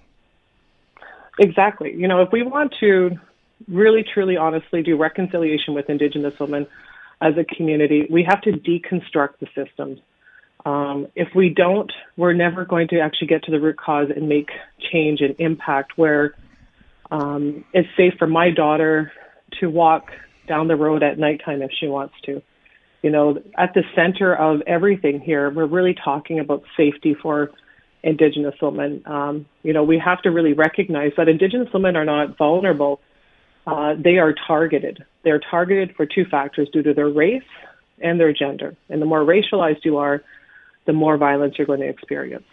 Exactly. 1.38 1.94
You 1.94 2.06
know, 2.06 2.22
if 2.22 2.30
we 2.32 2.42
want 2.42 2.74
to 2.80 3.18
really, 3.66 4.04
truly, 4.04 4.36
honestly 4.36 4.82
do 4.82 4.96
reconciliation 4.96 5.74
with 5.74 5.90
Indigenous 5.90 6.38
women 6.38 6.66
as 7.20 7.36
a 7.36 7.44
community, 7.44 8.06
we 8.10 8.22
have 8.24 8.40
to 8.42 8.52
deconstruct 8.52 9.38
the 9.40 9.48
systems 9.54 10.00
um, 10.66 11.06
if 11.14 11.28
we 11.32 11.48
don't, 11.48 11.92
we're 12.16 12.32
never 12.32 12.64
going 12.64 12.88
to 12.88 12.98
actually 12.98 13.28
get 13.28 13.44
to 13.44 13.52
the 13.52 13.60
root 13.60 13.78
cause 13.78 14.08
and 14.14 14.28
make 14.28 14.50
change 14.92 15.20
and 15.20 15.36
impact 15.38 15.92
where 15.96 16.34
um, 17.12 17.64
it's 17.72 17.88
safe 17.96 18.14
for 18.18 18.26
my 18.26 18.50
daughter 18.50 19.12
to 19.60 19.70
walk 19.70 20.10
down 20.48 20.66
the 20.66 20.74
road 20.74 21.04
at 21.04 21.20
nighttime 21.20 21.62
if 21.62 21.70
she 21.78 21.86
wants 21.86 22.14
to. 22.24 22.42
You 23.00 23.10
know, 23.10 23.40
at 23.56 23.74
the 23.74 23.84
center 23.94 24.34
of 24.34 24.62
everything 24.66 25.20
here, 25.20 25.48
we're 25.50 25.66
really 25.66 25.94
talking 25.94 26.40
about 26.40 26.64
safety 26.76 27.14
for 27.14 27.52
Indigenous 28.02 28.56
women. 28.60 29.04
Um, 29.06 29.46
you 29.62 29.72
know, 29.72 29.84
we 29.84 30.02
have 30.04 30.20
to 30.22 30.30
really 30.30 30.52
recognize 30.52 31.12
that 31.16 31.28
Indigenous 31.28 31.68
women 31.72 31.94
are 31.94 32.04
not 32.04 32.36
vulnerable. 32.36 33.00
Uh, 33.68 33.94
they 33.96 34.18
are 34.18 34.34
targeted. 34.48 35.04
They're 35.22 35.40
targeted 35.48 35.94
for 35.96 36.06
two 36.06 36.24
factors 36.24 36.68
due 36.72 36.82
to 36.82 36.92
their 36.92 37.08
race 37.08 37.42
and 38.00 38.18
their 38.18 38.32
gender. 38.32 38.76
And 38.88 39.00
the 39.00 39.06
more 39.06 39.20
racialized 39.20 39.84
you 39.84 39.98
are, 39.98 40.22
the 40.86 40.92
more 40.92 41.16
violence 41.16 41.56
you're 41.58 41.66
going 41.66 41.80
to 41.80 41.88
experience. 41.88 42.46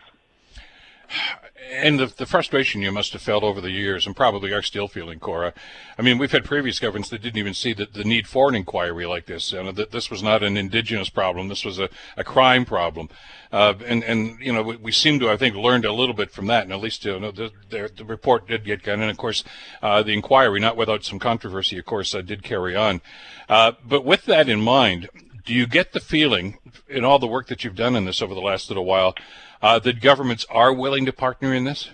and 1.71 1.99
the, 1.99 2.05
the 2.05 2.25
frustration 2.25 2.81
you 2.81 2.91
must 2.91 3.13
have 3.13 3.21
felt 3.21 3.43
over 3.43 3.61
the 3.61 3.71
years, 3.71 4.05
and 4.05 4.15
probably 4.15 4.51
are 4.51 4.61
still 4.61 4.87
feeling, 4.87 5.19
Cora. 5.19 5.53
I 5.97 6.01
mean, 6.01 6.17
we've 6.17 6.31
had 6.31 6.45
previous 6.45 6.79
governments 6.79 7.09
that 7.09 7.21
didn't 7.21 7.37
even 7.37 7.53
see 7.53 7.73
the, 7.73 7.85
the 7.85 8.03
need 8.03 8.27
for 8.27 8.49
an 8.49 8.55
inquiry 8.55 9.05
like 9.05 9.25
this. 9.25 9.51
You 9.51 9.63
know, 9.63 9.71
that 9.71 9.91
this 9.91 10.09
was 10.09 10.21
not 10.21 10.43
an 10.43 10.57
indigenous 10.57 11.09
problem. 11.09 11.47
This 11.47 11.65
was 11.65 11.79
a, 11.79 11.89
a 12.17 12.23
crime 12.23 12.65
problem. 12.65 13.09
Uh, 13.51 13.75
and, 13.85 14.03
and, 14.03 14.39
you 14.39 14.51
know, 14.51 14.63
we, 14.63 14.77
we, 14.77 14.91
seem 14.91 15.19
to, 15.19 15.29
I 15.29 15.37
think, 15.37 15.55
learned 15.55 15.85
a 15.85 15.93
little 15.93 16.15
bit 16.15 16.31
from 16.31 16.47
that. 16.47 16.63
And 16.63 16.73
at 16.73 16.79
least, 16.79 17.05
you 17.05 17.19
know, 17.19 17.31
the, 17.31 17.51
the, 17.69 17.91
the 17.95 18.05
report 18.05 18.47
did 18.47 18.65
get 18.65 18.83
done. 18.83 19.01
And 19.01 19.11
of 19.11 19.17
course, 19.17 19.43
uh, 19.81 20.01
the 20.01 20.13
inquiry, 20.13 20.59
not 20.59 20.75
without 20.75 21.03
some 21.03 21.19
controversy, 21.19 21.77
of 21.77 21.85
course, 21.85 22.15
uh, 22.15 22.21
did 22.21 22.43
carry 22.43 22.75
on. 22.75 23.01
Uh, 23.47 23.73
but 23.85 24.03
with 24.03 24.25
that 24.25 24.49
in 24.49 24.59
mind, 24.59 25.07
do 25.45 25.53
you 25.53 25.67
get 25.67 25.93
the 25.93 25.99
feeling 25.99 26.57
in 26.87 27.03
all 27.03 27.19
the 27.19 27.27
work 27.27 27.47
that 27.47 27.63
you've 27.63 27.75
done 27.75 27.95
in 27.95 28.05
this 28.05 28.21
over 28.21 28.33
the 28.33 28.41
last 28.41 28.69
little 28.69 28.85
while 28.85 29.15
uh, 29.61 29.79
that 29.79 30.01
governments 30.01 30.45
are 30.49 30.73
willing 30.73 31.05
to 31.05 31.13
partner 31.13 31.53
in 31.53 31.63
this? 31.63 31.89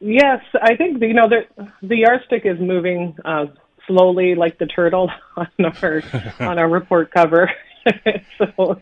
Yes, 0.00 0.42
I 0.60 0.76
think 0.76 1.02
you 1.02 1.12
know 1.12 1.28
the 1.28 1.68
the 1.82 1.96
yardstick 1.96 2.46
is 2.46 2.58
moving 2.58 3.16
uh, 3.22 3.46
slowly, 3.86 4.34
like 4.34 4.58
the 4.58 4.66
turtle 4.66 5.10
on 5.36 5.48
our 5.60 6.02
on 6.40 6.58
our 6.58 6.68
report 6.68 7.10
cover. 7.12 7.50
so, 8.38 8.80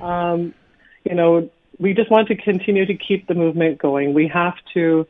um, 0.00 0.54
you 1.04 1.14
know, 1.14 1.50
we 1.78 1.94
just 1.94 2.10
want 2.10 2.28
to 2.28 2.36
continue 2.36 2.86
to 2.86 2.94
keep 2.94 3.26
the 3.26 3.34
movement 3.34 3.78
going. 3.78 4.14
We 4.14 4.28
have 4.28 4.54
to 4.74 5.06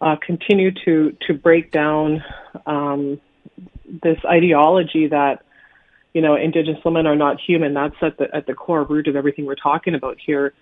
uh, 0.00 0.16
continue 0.24 0.72
to 0.84 1.16
to 1.26 1.34
break 1.34 1.70
down 1.70 2.24
um, 2.66 3.20
this 4.02 4.18
ideology 4.24 5.08
that 5.08 5.44
you 6.12 6.22
know, 6.22 6.34
Indigenous 6.34 6.84
women 6.84 7.06
are 7.06 7.16
not 7.16 7.38
human. 7.40 7.74
That's 7.74 7.94
at 8.02 8.18
the 8.18 8.26
at 8.34 8.46
the 8.46 8.54
core 8.54 8.84
root 8.84 9.06
of 9.08 9.16
everything 9.16 9.46
we're 9.46 9.54
talking 9.54 9.94
about 9.94 10.18
here. 10.24 10.52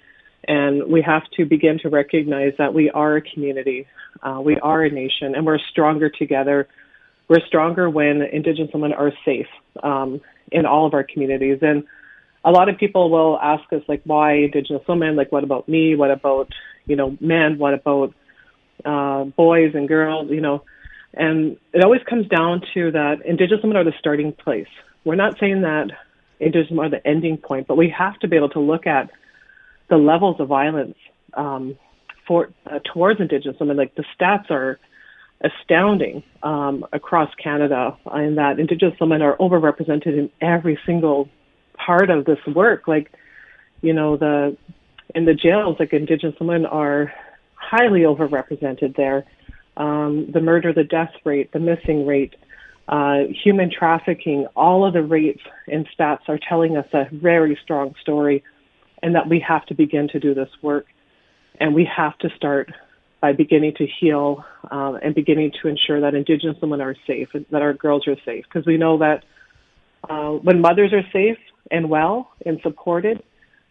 And 0.47 0.89
we 0.91 1.03
have 1.03 1.23
to 1.37 1.45
begin 1.45 1.79
to 1.81 1.89
recognize 1.89 2.53
that 2.59 2.73
we 2.73 2.91
are 2.91 3.17
a 3.17 3.23
community, 3.23 3.87
uh, 4.23 4.41
we 4.41 4.57
are 4.61 4.85
a 4.85 4.91
nation, 4.91 5.35
and 5.35 5.45
we're 5.45 5.59
stronger 5.59 6.09
together. 6.09 6.69
We're 7.29 7.45
stronger 7.47 7.91
when 7.91 8.23
Indigenous 8.23 8.71
women 8.73 8.93
are 8.93 9.13
safe 9.25 9.49
um, 9.83 10.21
in 10.51 10.65
all 10.65 10.87
of 10.87 10.95
our 10.95 11.05
communities. 11.05 11.59
And 11.61 11.85
a 12.45 12.51
lot 12.51 12.69
of 12.69 12.79
people 12.79 13.11
will 13.11 13.39
ask 13.39 13.71
us, 13.73 13.83
like, 13.89 14.03
why 14.05 14.35
Indigenous 14.35 14.83
women? 14.89 15.17
Like, 15.17 15.33
what 15.33 15.45
about 15.45 15.69
me? 15.69 15.97
What 15.97 16.11
about, 16.11 16.51
you 16.87 16.97
know, 16.97 17.17
men? 17.21 17.59
What 17.59 17.75
about 17.75 18.15
uh, 18.85 19.25
boys 19.25 19.73
and 19.75 19.89
girls? 19.89 20.31
You 20.31 20.41
know, 20.41 20.63
and 21.13 21.59
it 21.73 21.85
always 21.85 22.01
comes 22.09 22.29
down 22.29 22.63
to 22.75 22.93
that 22.93 23.27
Indigenous 23.27 23.63
women 23.63 23.77
are 23.77 23.85
the 23.85 23.93
starting 23.99 24.33
place. 24.33 24.69
We're 25.05 25.17
not 25.17 25.39
saying 25.39 25.63
that 25.63 25.91
Indigenous 26.41 26.79
are 26.79 26.91
the 26.91 27.07
ending 27.07 27.37
point, 27.37 27.67
but 27.67 27.77
we 27.77 27.89
have 27.97 28.19
to 28.21 28.29
be 28.29 28.37
able 28.37 28.51
to 28.51 28.61
look 28.61 28.87
at 28.87 29.11
the 29.89 29.97
levels 29.97 30.37
of 30.41 30.49
violence 30.49 30.97
um, 31.35 31.77
for 32.27 32.51
uh, 32.67 32.79
towards 32.93 33.21
Indigenous 33.21 33.57
women. 33.59 33.77
Like 33.77 33.95
the 33.95 34.05
stats 34.19 34.51
are 34.51 34.79
astounding 35.41 36.23
um, 36.43 36.85
across 36.93 37.33
Canada, 37.43 37.97
in 38.15 38.35
that 38.37 38.59
Indigenous 38.59 38.99
women 39.01 39.23
are 39.23 39.37
overrepresented 39.37 40.19
in 40.19 40.31
every 40.41 40.79
single 40.85 41.29
part 41.75 42.11
of 42.11 42.25
this 42.25 42.39
work. 42.55 42.89
Like, 42.89 43.13
you 43.81 43.93
know, 43.93 44.17
the 44.17 44.57
in 45.15 45.25
the 45.25 45.35
jails, 45.35 45.77
like 45.79 45.93
Indigenous 45.93 46.39
women 46.39 46.67
are 46.67 47.13
highly 47.55 48.01
overrepresented 48.01 48.97
there. 48.97 49.25
Um, 49.77 50.31
the 50.33 50.41
murder, 50.41 50.73
the 50.73 50.85
death 50.85 51.13
rate, 51.25 51.53
the 51.53 51.61
missing 51.61 52.05
rate, 52.05 52.35
uh, 52.89 53.25
human 53.45 53.71
trafficking, 53.71 54.47
all 54.57 54.87
of 54.87 54.95
the 54.95 55.03
rates 55.03 55.43
and 55.67 55.87
stats 55.97 56.29
are 56.29 56.39
telling 56.49 56.77
us 56.77 56.87
a 56.95 57.05
very 57.13 57.59
strong 57.63 57.95
story, 58.01 58.43
and 59.03 59.15
that 59.15 59.29
we 59.29 59.45
have 59.47 59.65
to 59.67 59.75
begin 59.75 60.09
to 60.09 60.19
do 60.19 60.35
this 60.35 60.49
work. 60.63 60.87
And 61.61 61.75
we 61.75 61.89
have 61.97 62.17
to 62.19 62.31
start 62.37 62.73
by 63.21 63.33
beginning 63.33 63.75
to 63.77 63.87
heal 64.01 64.45
uh, 64.71 64.95
and 65.03 65.15
beginning 65.15 65.53
to 65.61 65.69
ensure 65.69 66.01
that 66.01 66.15
Indigenous 66.15 66.57
women 66.63 66.81
are 66.81 66.97
safe, 67.07 67.29
and 67.35 67.45
that 67.51 67.61
our 67.61 67.75
girls 67.75 68.09
are 68.09 68.17
safe. 68.25 68.45
Because 68.49 68.67
we 68.67 68.79
know 68.79 68.99
that 68.99 69.25
uh, 70.09 70.31
when 70.31 70.61
mothers 70.63 70.93
are 70.95 71.03
safe 71.13 71.39
and 71.71 71.91
well 71.91 72.31
and 72.47 72.59
supported, 72.63 73.23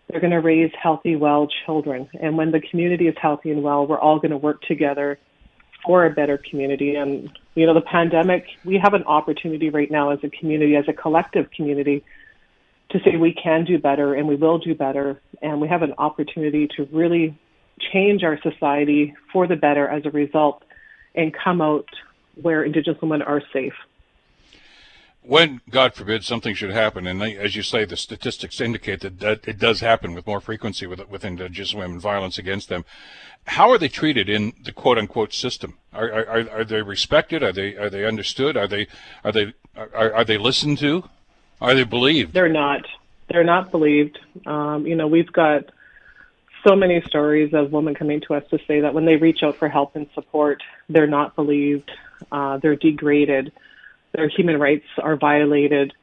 they're 0.07 0.21
going 0.21 0.31
to 0.31 0.41
raise 0.41 0.71
healthy, 0.81 1.15
well 1.15 1.47
children. 1.65 2.07
And 2.21 2.37
when 2.37 2.51
the 2.51 2.61
community 2.61 3.07
is 3.07 3.15
healthy 3.19 3.49
and 3.49 3.63
well, 3.63 3.87
we're 3.87 3.99
all 3.99 4.19
going 4.19 4.31
to 4.31 4.37
work 4.37 4.61
together 4.61 5.17
for 5.87 6.05
a 6.05 6.11
better 6.11 6.37
community. 6.37 6.95
And, 6.95 7.31
you 7.55 7.65
know, 7.65 7.73
the 7.73 7.81
pandemic, 7.81 8.45
we 8.63 8.79
have 8.83 8.93
an 8.93 9.03
opportunity 9.03 9.69
right 9.69 9.89
now 9.89 10.11
as 10.11 10.19
a 10.23 10.29
community, 10.29 10.75
as 10.75 10.85
a 10.87 10.93
collective 10.93 11.49
community, 11.51 12.03
to 12.89 12.99
say 12.99 13.15
we 13.15 13.33
can 13.33 13.65
do 13.65 13.79
better 13.79 14.13
and 14.13 14.27
we 14.27 14.35
will 14.35 14.59
do 14.59 14.75
better. 14.75 15.19
And 15.41 15.59
we 15.59 15.67
have 15.67 15.81
an 15.81 15.93
opportunity 15.97 16.67
to 16.77 16.87
really 16.91 17.39
change 17.93 18.23
our 18.23 18.39
society 18.41 19.15
for 19.31 19.47
the 19.47 19.55
better 19.55 19.87
as 19.87 20.05
a 20.05 20.11
result 20.11 20.63
and 21.15 21.33
come 21.33 21.61
out 21.61 21.87
where 22.41 22.63
Indigenous 22.63 23.01
women 23.01 23.21
are 23.21 23.41
safe 23.51 23.73
when, 25.27 25.59
God 25.69 25.93
forbid, 25.93 26.23
something 26.23 26.55
should 26.55 26.71
happen, 26.71 27.05
and 27.05 27.21
as 27.21 27.55
you 27.55 27.61
say, 27.61 27.83
the 27.83 27.97
statistics 27.97 28.61
indicate 28.61 29.01
that, 29.01 29.19
that 29.19 29.47
it 29.47 29.59
does 29.59 29.81
happen 29.81 30.13
with 30.13 30.25
more 30.25 30.39
frequency 30.39 30.87
with, 30.87 31.07
with 31.09 31.25
Indigenous 31.25 31.73
women, 31.73 31.99
violence 31.99 32.37
against 32.37 32.69
them. 32.69 32.85
How 33.45 33.69
are 33.69 33.77
they 33.77 33.89
treated 33.89 34.29
in 34.29 34.53
the 34.63 34.71
quote 34.71 34.97
unquote 34.97 35.33
system? 35.33 35.77
Are, 35.93 36.09
are, 36.11 36.49
are 36.49 36.63
they 36.63 36.81
respected? 36.81 37.43
Are 37.43 37.51
they 37.51 37.75
are 37.75 37.89
they 37.89 38.05
understood? 38.05 38.55
Are 38.57 38.67
they 38.67 38.87
are 39.23 39.31
they 39.31 39.53
are, 39.75 40.13
are 40.13 40.25
they 40.25 40.37
listened 40.37 40.77
to? 40.79 41.03
Are 41.61 41.73
they 41.75 41.83
believed? 41.83 42.33
They're 42.33 42.49
not. 42.49 42.85
They're 43.29 43.43
not 43.43 43.71
believed. 43.71 44.19
Um, 44.45 44.87
you 44.87 44.95
know, 44.95 45.07
we've 45.07 45.31
got 45.31 45.65
so 46.67 46.75
many 46.75 47.01
stories 47.01 47.53
of 47.53 47.71
women 47.71 47.95
coming 47.95 48.21
to 48.27 48.33
us 48.33 48.43
to 48.49 48.59
say 48.67 48.81
that 48.81 48.93
when 48.93 49.05
they 49.05 49.15
reach 49.15 49.43
out 49.43 49.57
for 49.57 49.67
help 49.69 49.95
and 49.95 50.07
support, 50.13 50.61
they're 50.89 51.07
not 51.07 51.35
believed. 51.35 51.91
Uh, 52.31 52.57
they're 52.57 52.75
degraded 52.75 53.51
their 54.17 54.27
human 54.27 54.59
rights 54.59 54.85
are 55.01 55.15
violated, 55.15 55.93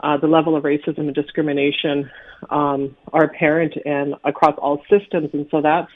uh, 0.00 0.18
the 0.18 0.28
level 0.28 0.54
of 0.54 0.62
racism 0.62 0.98
and 0.98 1.14
discrimination 1.14 2.10
um, 2.50 2.94
are 3.12 3.24
apparent 3.24 3.74
and 3.86 4.14
across 4.22 4.54
all 4.58 4.82
systems, 4.88 5.30
and 5.32 5.48
so 5.50 5.62
that's 5.62 5.90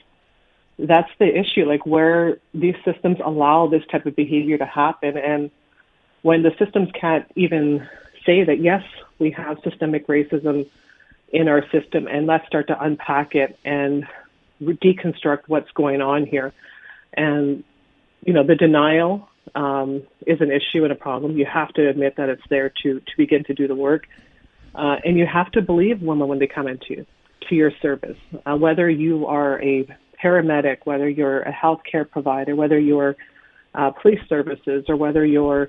that's 0.79 1.11
the 1.19 1.27
issue. 1.27 1.67
Like 1.67 1.85
where 1.85 2.39
these 2.55 2.75
systems 2.85 3.19
allow 3.23 3.69
this 3.69 3.83
type 3.93 4.07
of 4.07 4.17
behavior 4.17 4.57
to 4.57 4.65
happen, 4.65 5.19
and 5.19 5.51
when 6.23 6.43
the 6.43 6.53
systems 6.59 6.89
can't 6.99 7.31
even 7.37 7.87
say 8.25 8.45
that 8.45 8.61
yes, 8.61 8.83
we 9.19 9.31
have 9.33 9.59
systemic 9.63 10.07
racism 10.07 10.69
in 11.31 11.49
our 11.49 11.63
system, 11.71 12.07
and 12.07 12.27
let's 12.27 12.47
start 12.47 12.69
to 12.69 12.83
unpack 12.83 13.35
it 13.35 13.59
and 13.63 14.07
deconstruct 14.63 15.43
what's 15.49 15.71
going 15.73 16.01
on 16.01 16.25
here, 16.25 16.55
and 17.13 17.63
you 18.25 18.33
know 18.33 18.43
the 18.43 18.55
denial 18.55 19.29
um, 19.55 20.03
is 20.27 20.41
an 20.41 20.51
issue 20.51 20.85
and 20.85 20.93
a 20.93 20.97
problem. 20.97 21.37
You 21.37 21.47
have 21.47 21.69
to 21.75 21.89
admit 21.89 22.17
that 22.17 22.29
it's 22.29 22.43
there 22.51 22.73
to 22.83 23.01
to 23.01 23.17
begin 23.17 23.45
to 23.45 23.55
do 23.55 23.69
the 23.69 23.75
work, 23.75 24.07
uh, 24.75 24.97
and 25.05 25.19
you 25.19 25.27
have 25.27 25.51
to 25.53 25.63
believe 25.63 26.03
women 26.03 26.29
when 26.29 26.39
they 26.39 26.47
come 26.47 26.69
into 26.69 27.07
to 27.49 27.55
your 27.55 27.73
service. 27.83 28.17
Uh, 28.45 28.57
whether 28.57 28.89
you 28.89 29.27
are 29.27 29.61
a 29.63 29.87
paramedic, 30.23 30.79
whether 30.85 31.09
you're 31.09 31.41
a 31.41 31.53
healthcare 31.53 32.09
provider, 32.09 32.55
whether 32.55 32.79
you're 32.79 33.17
uh, 33.75 33.91
police 33.91 34.21
services, 34.29 34.85
or 34.89 34.97
whether 34.97 35.25
you're 35.25 35.69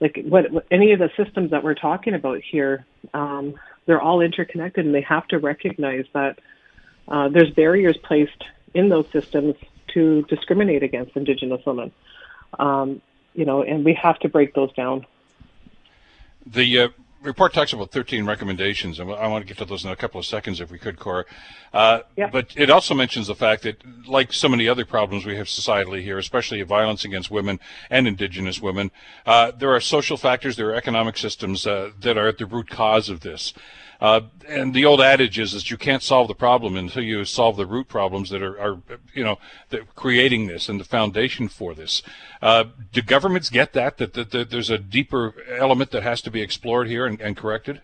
like 0.00 0.18
what, 0.24 0.50
what, 0.50 0.66
any 0.70 0.92
of 0.92 0.98
the 0.98 1.10
systems 1.16 1.50
that 1.50 1.64
we're 1.64 1.74
talking 1.74 2.14
about 2.14 2.40
here, 2.42 2.84
um, 3.14 3.54
they're 3.86 4.00
all 4.00 4.20
interconnected, 4.20 4.84
and 4.84 4.94
they 4.94 5.02
have 5.02 5.26
to 5.28 5.38
recognize 5.38 6.04
that 6.12 6.38
uh, 7.08 7.28
there's 7.28 7.50
barriers 7.50 7.96
placed 8.02 8.44
in 8.74 8.88
those 8.88 9.06
systems 9.10 9.54
to 9.94 10.22
discriminate 10.22 10.82
against 10.82 11.16
Indigenous 11.16 11.64
women. 11.64 11.92
Um, 12.58 13.00
you 13.36 13.44
know, 13.44 13.62
and 13.62 13.84
we 13.84 13.94
have 13.94 14.18
to 14.20 14.28
break 14.28 14.54
those 14.54 14.72
down. 14.72 15.06
The 16.46 16.78
uh, 16.78 16.88
report 17.22 17.52
talks 17.52 17.72
about 17.72 17.90
13 17.90 18.24
recommendations, 18.24 18.98
and 18.98 19.10
I 19.10 19.26
want 19.26 19.42
to 19.42 19.48
get 19.48 19.58
to 19.58 19.64
those 19.64 19.84
in 19.84 19.90
a 19.90 19.96
couple 19.96 20.18
of 20.18 20.26
seconds 20.26 20.60
if 20.60 20.70
we 20.70 20.78
could, 20.78 20.98
Cora. 20.98 21.24
Uh, 21.72 22.00
yeah. 22.16 22.30
But 22.30 22.54
it 22.56 22.70
also 22.70 22.94
mentions 22.94 23.26
the 23.26 23.34
fact 23.34 23.62
that, 23.64 23.82
like 24.06 24.32
so 24.32 24.48
many 24.48 24.68
other 24.68 24.84
problems 24.84 25.26
we 25.26 25.36
have 25.36 25.46
societally 25.46 26.02
here, 26.02 26.18
especially 26.18 26.62
violence 26.62 27.04
against 27.04 27.30
women 27.30 27.60
and 27.90 28.06
Indigenous 28.06 28.60
women, 28.60 28.90
uh, 29.26 29.50
there 29.50 29.74
are 29.74 29.80
social 29.80 30.16
factors, 30.16 30.56
there 30.56 30.70
are 30.70 30.74
economic 30.74 31.18
systems 31.18 31.66
uh, 31.66 31.90
that 32.00 32.16
are 32.16 32.28
at 32.28 32.38
the 32.38 32.46
root 32.46 32.70
cause 32.70 33.08
of 33.08 33.20
this. 33.20 33.52
Uh, 34.00 34.20
and 34.48 34.74
the 34.74 34.84
old 34.84 35.00
adage 35.00 35.38
is 35.38 35.52
that 35.52 35.70
you 35.70 35.76
can't 35.76 36.02
solve 36.02 36.28
the 36.28 36.34
problem 36.34 36.76
until 36.76 37.02
you 37.02 37.24
solve 37.24 37.56
the 37.56 37.66
root 37.66 37.88
problems 37.88 38.30
that 38.30 38.42
are, 38.42 38.58
are 38.60 38.78
you 39.14 39.24
know, 39.24 39.38
that 39.70 39.94
creating 39.94 40.46
this 40.46 40.68
and 40.68 40.78
the 40.78 40.84
foundation 40.84 41.48
for 41.48 41.74
this. 41.74 42.02
Uh, 42.42 42.64
do 42.92 43.02
governments 43.02 43.48
get 43.48 43.72
that, 43.72 43.98
that, 43.98 44.14
that, 44.14 44.30
that, 44.30 44.50
there's 44.50 44.70
a 44.70 44.78
deeper 44.78 45.34
element 45.50 45.90
that 45.90 46.02
has 46.02 46.20
to 46.22 46.30
be 46.30 46.42
explored 46.42 46.88
here 46.88 47.06
and, 47.06 47.20
and 47.20 47.36
corrected? 47.36 47.80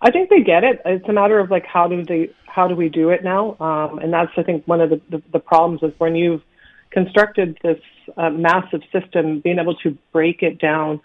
I 0.00 0.10
think 0.10 0.30
they 0.30 0.42
get 0.42 0.64
it. 0.64 0.80
It's 0.84 1.08
a 1.08 1.12
matter 1.12 1.38
of 1.38 1.50
like 1.50 1.66
how 1.66 1.88
do 1.88 2.04
they 2.04 2.30
how 2.46 2.68
do 2.68 2.74
we 2.74 2.88
do 2.88 3.10
it 3.10 3.22
now? 3.22 3.56
Um, 3.60 3.98
and 3.98 4.12
that's 4.12 4.32
I 4.36 4.42
think 4.42 4.66
one 4.66 4.80
of 4.80 4.90
the, 4.90 5.00
the, 5.10 5.22
the 5.32 5.38
problems 5.38 5.82
is 5.82 5.92
when 5.98 6.14
you've 6.14 6.42
constructed 6.90 7.58
this 7.62 7.80
uh, 8.16 8.30
massive 8.30 8.82
system, 8.92 9.40
being 9.40 9.58
able 9.58 9.74
to 9.76 9.96
break 10.12 10.42
it 10.42 10.58
down 10.58 11.00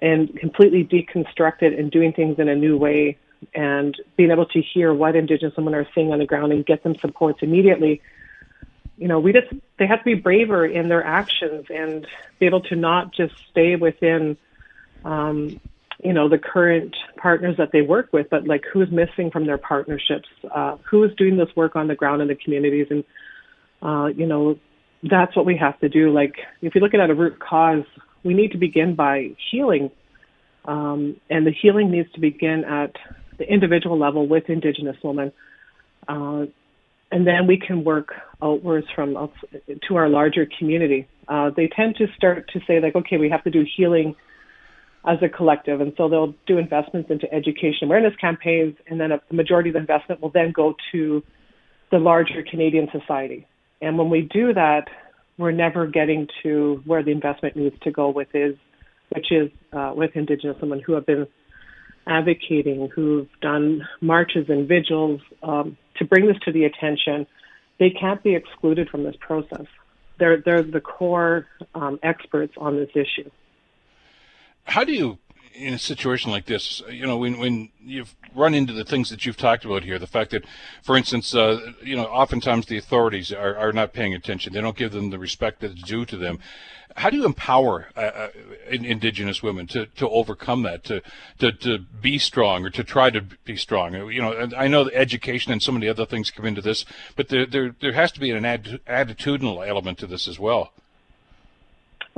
and 0.00 0.36
completely 0.38 0.84
deconstructed 0.84 1.78
and 1.78 1.90
doing 1.90 2.12
things 2.12 2.38
in 2.38 2.48
a 2.48 2.54
new 2.54 2.76
way 2.76 3.18
and 3.54 3.96
being 4.16 4.30
able 4.30 4.46
to 4.46 4.60
hear 4.60 4.92
what 4.92 5.16
Indigenous 5.16 5.56
women 5.56 5.74
are 5.74 5.86
seeing 5.94 6.12
on 6.12 6.18
the 6.18 6.26
ground 6.26 6.52
and 6.52 6.64
get 6.64 6.82
them 6.82 6.94
supports 7.00 7.40
immediately. 7.42 8.00
You 8.96 9.08
know, 9.08 9.20
we 9.20 9.32
just 9.32 9.48
they 9.78 9.86
have 9.86 9.98
to 10.00 10.04
be 10.04 10.14
braver 10.14 10.64
in 10.64 10.88
their 10.88 11.04
actions 11.04 11.66
and 11.68 12.06
be 12.38 12.46
able 12.46 12.62
to 12.62 12.76
not 12.76 13.12
just 13.12 13.34
stay 13.50 13.76
within, 13.76 14.36
um, 15.04 15.60
you 16.02 16.12
know, 16.12 16.28
the 16.28 16.38
current 16.38 16.96
partners 17.16 17.56
that 17.58 17.70
they 17.72 17.82
work 17.82 18.12
with, 18.12 18.30
but 18.30 18.46
like 18.46 18.64
who's 18.72 18.90
missing 18.90 19.30
from 19.30 19.46
their 19.46 19.58
partnerships, 19.58 20.28
uh, 20.54 20.76
who 20.88 21.02
is 21.02 21.10
doing 21.16 21.36
this 21.36 21.48
work 21.56 21.76
on 21.76 21.88
the 21.88 21.94
ground 21.94 22.22
in 22.22 22.28
the 22.28 22.36
communities, 22.36 22.86
and 22.90 23.04
uh, 23.82 24.06
you 24.06 24.26
know, 24.26 24.58
that's 25.02 25.36
what 25.36 25.44
we 25.44 25.56
have 25.56 25.78
to 25.80 25.88
do. 25.88 26.10
Like, 26.10 26.36
if 26.62 26.74
you're 26.74 26.82
looking 26.82 27.00
at 27.00 27.10
a 27.10 27.14
root 27.14 27.38
cause, 27.38 27.84
we 28.24 28.34
need 28.34 28.52
to 28.52 28.58
begin 28.58 28.94
by 28.94 29.30
healing 29.50 29.90
um, 30.64 31.16
and 31.28 31.46
the 31.46 31.52
healing 31.52 31.90
needs 31.90 32.10
to 32.12 32.20
begin 32.20 32.64
at 32.64 32.92
the 33.38 33.44
individual 33.44 33.98
level 33.98 34.26
with 34.26 34.44
Indigenous 34.48 34.96
women. 35.02 35.32
Uh, 36.08 36.46
and 37.10 37.26
then 37.26 37.46
we 37.46 37.58
can 37.58 37.84
work 37.84 38.14
outwards 38.42 38.86
from 38.94 39.16
uh, 39.16 39.26
to 39.88 39.96
our 39.96 40.08
larger 40.08 40.46
community. 40.58 41.06
Uh, 41.28 41.50
they 41.54 41.68
tend 41.68 41.96
to 41.96 42.06
start 42.16 42.48
to 42.52 42.60
say 42.66 42.80
like, 42.80 42.94
okay, 42.94 43.18
we 43.18 43.30
have 43.30 43.44
to 43.44 43.50
do 43.50 43.64
healing 43.76 44.16
as 45.06 45.18
a 45.22 45.28
collective, 45.28 45.82
and 45.82 45.92
so 45.98 46.08
they'll 46.08 46.34
do 46.46 46.56
investments 46.56 47.10
into 47.10 47.32
education 47.32 47.84
awareness 47.84 48.14
campaigns, 48.18 48.74
and 48.86 48.98
then 48.98 49.12
a, 49.12 49.20
the 49.28 49.36
majority 49.36 49.68
of 49.68 49.74
the 49.74 49.80
investment 49.80 50.22
will 50.22 50.30
then 50.30 50.50
go 50.50 50.74
to 50.92 51.22
the 51.90 51.98
larger 51.98 52.42
Canadian 52.42 52.88
society. 52.90 53.46
And 53.82 53.98
when 53.98 54.08
we 54.08 54.22
do 54.22 54.54
that, 54.54 54.88
we're 55.38 55.52
never 55.52 55.86
getting 55.86 56.28
to 56.42 56.82
where 56.84 57.02
the 57.02 57.10
investment 57.10 57.56
needs 57.56 57.76
to 57.82 57.90
go 57.90 58.10
with 58.10 58.28
is 58.34 58.56
which 59.10 59.30
is 59.30 59.50
uh, 59.72 59.92
with 59.94 60.10
Indigenous 60.14 60.56
women 60.60 60.80
who 60.84 60.94
have 60.94 61.06
been 61.06 61.26
advocating, 62.06 62.88
who've 62.94 63.28
done 63.40 63.86
marches 64.00 64.46
and 64.48 64.68
vigils 64.68 65.20
um, 65.42 65.76
to 65.96 66.04
bring 66.04 66.26
this 66.26 66.36
to 66.44 66.52
the 66.52 66.64
attention. 66.64 67.26
They 67.78 67.90
can't 67.90 68.22
be 68.22 68.34
excluded 68.34 68.88
from 68.90 69.04
this 69.04 69.16
process. 69.20 69.66
They're 70.18 70.40
they're 70.40 70.62
the 70.62 70.80
core 70.80 71.46
um, 71.74 71.98
experts 72.02 72.54
on 72.56 72.76
this 72.76 72.90
issue. 72.94 73.30
How 74.64 74.84
do 74.84 74.92
you 74.92 75.18
in 75.54 75.74
a 75.74 75.78
situation 75.78 76.30
like 76.30 76.46
this, 76.46 76.82
you 76.90 77.06
know, 77.06 77.16
when 77.16 77.38
when 77.38 77.70
you've 77.80 78.14
run 78.34 78.54
into 78.54 78.72
the 78.72 78.84
things 78.84 79.10
that 79.10 79.24
you've 79.24 79.36
talked 79.36 79.64
about 79.64 79.84
here, 79.84 79.98
the 79.98 80.06
fact 80.06 80.32
that, 80.32 80.44
for 80.82 80.96
instance, 80.96 81.34
uh, 81.34 81.72
you 81.82 81.96
know, 81.96 82.06
oftentimes 82.06 82.66
the 82.66 82.76
authorities 82.76 83.32
are, 83.32 83.56
are 83.56 83.72
not 83.72 83.92
paying 83.92 84.14
attention. 84.14 84.52
They 84.52 84.60
don't 84.60 84.76
give 84.76 84.92
them 84.92 85.10
the 85.10 85.18
respect 85.18 85.60
that's 85.60 85.80
due 85.82 86.04
to 86.06 86.16
them. 86.16 86.40
How 86.96 87.10
do 87.10 87.16
you 87.16 87.24
empower 87.24 87.88
uh, 87.96 88.00
uh 88.00 88.28
Indigenous 88.68 89.42
women 89.42 89.66
to, 89.68 89.86
to 89.86 90.08
overcome 90.08 90.62
that, 90.62 90.84
to, 90.84 91.02
to 91.38 91.52
to 91.52 91.78
be 91.78 92.18
strong 92.18 92.64
or 92.64 92.70
to 92.70 92.84
try 92.84 93.10
to 93.10 93.20
be 93.44 93.56
strong? 93.56 93.94
You 93.94 94.22
know, 94.22 94.48
I 94.56 94.68
know 94.68 94.90
education 94.90 95.52
and 95.52 95.66
of 95.66 95.80
the 95.80 95.88
other 95.88 96.06
things 96.06 96.30
come 96.30 96.46
into 96.46 96.62
this, 96.62 96.84
but 97.16 97.28
there 97.28 97.46
there, 97.46 97.74
there 97.80 97.92
has 97.92 98.12
to 98.12 98.20
be 98.20 98.30
an 98.30 98.44
ad, 98.44 98.80
attitudinal 98.86 99.66
element 99.66 99.98
to 99.98 100.06
this 100.06 100.26
as 100.28 100.38
well. 100.38 100.72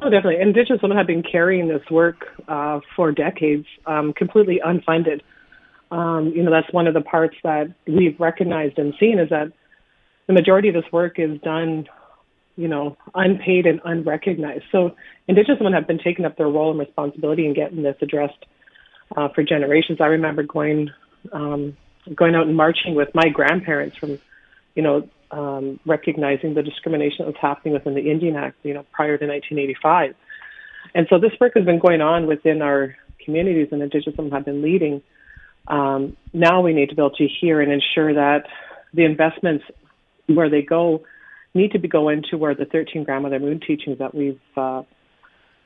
Oh, 0.02 0.10
definitely. 0.10 0.40
Indigenous 0.40 0.82
women 0.82 0.98
have 0.98 1.06
been 1.06 1.22
carrying 1.22 1.68
this 1.68 1.82
work 1.90 2.26
uh, 2.48 2.80
for 2.94 3.12
decades, 3.12 3.66
um, 3.86 4.12
completely 4.12 4.60
unfunded. 4.64 5.22
Um, 5.90 6.32
you 6.34 6.42
know, 6.42 6.50
that's 6.50 6.70
one 6.72 6.86
of 6.86 6.94
the 6.94 7.00
parts 7.00 7.36
that 7.44 7.72
we've 7.86 8.18
recognized 8.20 8.78
and 8.78 8.92
seen 9.00 9.18
is 9.18 9.30
that 9.30 9.52
the 10.26 10.32
majority 10.32 10.68
of 10.68 10.74
this 10.74 10.84
work 10.92 11.18
is 11.18 11.40
done, 11.40 11.86
you 12.56 12.68
know, 12.68 12.96
unpaid 13.14 13.66
and 13.66 13.80
unrecognized. 13.84 14.64
So 14.70 14.96
Indigenous 15.28 15.58
women 15.60 15.72
have 15.72 15.86
been 15.86 15.98
taking 15.98 16.24
up 16.24 16.36
their 16.36 16.48
role 16.48 16.70
and 16.70 16.80
responsibility 16.80 17.46
in 17.46 17.54
getting 17.54 17.82
this 17.82 17.96
addressed 18.02 18.44
uh, 19.16 19.28
for 19.28 19.42
generations. 19.42 20.00
I 20.00 20.06
remember 20.06 20.42
going 20.42 20.90
um, 21.32 21.76
going 22.14 22.34
out 22.34 22.46
and 22.46 22.56
marching 22.56 22.94
with 22.94 23.08
my 23.14 23.28
grandparents 23.28 23.96
from, 23.96 24.18
you 24.74 24.82
know, 24.82 25.08
um, 25.30 25.80
recognizing 25.86 26.54
the 26.54 26.62
discrimination 26.62 27.24
that 27.24 27.26
was 27.26 27.40
happening 27.40 27.74
within 27.74 27.94
the 27.94 28.10
Indian 28.10 28.36
Act, 28.36 28.56
you 28.62 28.74
know, 28.74 28.84
prior 28.92 29.18
to 29.18 29.26
1985. 29.26 30.14
And 30.94 31.06
so 31.10 31.18
this 31.18 31.32
work 31.40 31.52
has 31.56 31.64
been 31.64 31.78
going 31.78 32.00
on 32.00 32.26
within 32.26 32.62
our 32.62 32.96
communities, 33.24 33.68
and 33.72 33.82
Indigenous 33.82 34.16
have 34.32 34.44
been 34.44 34.62
leading. 34.62 35.02
Um, 35.68 36.16
now 36.32 36.60
we 36.62 36.72
need 36.72 36.90
to 36.90 36.94
be 36.94 37.02
able 37.02 37.16
to 37.16 37.26
hear 37.26 37.60
and 37.60 37.72
ensure 37.72 38.14
that 38.14 38.46
the 38.94 39.04
investments 39.04 39.64
where 40.26 40.48
they 40.48 40.62
go 40.62 41.04
need 41.54 41.72
to 41.72 41.78
be 41.78 41.88
going 41.88 42.22
to 42.30 42.36
where 42.36 42.54
the 42.54 42.66
13 42.66 43.04
grandmother 43.04 43.38
moon 43.38 43.60
teachings 43.60 43.98
that 43.98 44.14
we've 44.14 44.40
uh, 44.56 44.82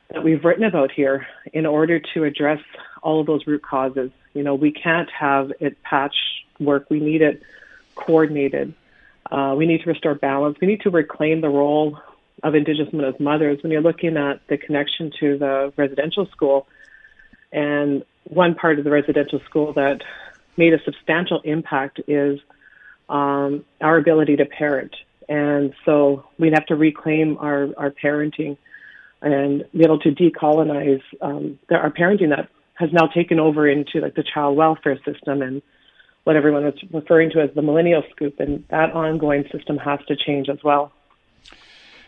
that 0.09 0.23
we've 0.23 0.43
written 0.43 0.63
about 0.63 0.91
here 0.91 1.25
in 1.53 1.65
order 1.65 1.99
to 2.13 2.23
address 2.23 2.59
all 3.01 3.21
of 3.21 3.27
those 3.27 3.47
root 3.47 3.61
causes. 3.63 4.11
You 4.33 4.43
know, 4.43 4.55
we 4.55 4.71
can't 4.71 5.09
have 5.17 5.51
it 5.59 5.81
patch 5.83 6.15
work. 6.59 6.87
We 6.89 6.99
need 6.99 7.21
it 7.21 7.41
coordinated. 7.95 8.73
Uh, 9.31 9.55
we 9.57 9.65
need 9.65 9.81
to 9.81 9.89
restore 9.89 10.15
balance. 10.15 10.57
We 10.59 10.67
need 10.67 10.81
to 10.81 10.89
reclaim 10.89 11.41
the 11.41 11.49
role 11.49 11.97
of 12.43 12.55
Indigenous 12.55 12.91
women 12.91 13.13
as 13.13 13.19
mothers. 13.19 13.61
When 13.63 13.71
you're 13.71 13.81
looking 13.81 14.17
at 14.17 14.41
the 14.47 14.57
connection 14.57 15.11
to 15.19 15.37
the 15.37 15.73
residential 15.77 16.25
school, 16.27 16.67
and 17.51 18.03
one 18.25 18.55
part 18.55 18.77
of 18.77 18.83
the 18.83 18.91
residential 18.91 19.39
school 19.45 19.73
that 19.73 20.01
made 20.57 20.73
a 20.73 20.83
substantial 20.83 21.41
impact 21.43 22.01
is 22.07 22.39
um, 23.09 23.65
our 23.79 23.97
ability 23.97 24.37
to 24.37 24.45
parent. 24.45 24.95
And 25.29 25.73
so 25.85 26.25
we'd 26.37 26.53
have 26.53 26.65
to 26.67 26.75
reclaim 26.75 27.37
our, 27.37 27.69
our 27.77 27.91
parenting 27.91 28.57
and 29.21 29.65
be 29.71 29.83
able 29.83 29.99
to 29.99 30.11
decolonize 30.11 31.01
um, 31.21 31.59
the, 31.69 31.75
our 31.75 31.91
parenting 31.91 32.29
that 32.29 32.49
has 32.75 32.91
now 32.91 33.07
taken 33.07 33.39
over 33.39 33.67
into 33.67 33.99
like 33.99 34.15
the 34.15 34.23
child 34.23 34.57
welfare 34.57 34.97
system 35.05 35.41
and 35.41 35.61
what 36.23 36.35
everyone 36.35 36.65
is 36.65 36.73
referring 36.91 37.31
to 37.31 37.41
as 37.41 37.49
the 37.55 37.61
millennial 37.61 38.03
scoop, 38.11 38.39
and 38.39 38.63
that 38.69 38.91
ongoing 38.93 39.45
system 39.51 39.77
has 39.77 39.99
to 40.07 40.15
change 40.15 40.49
as 40.49 40.59
well. 40.63 40.91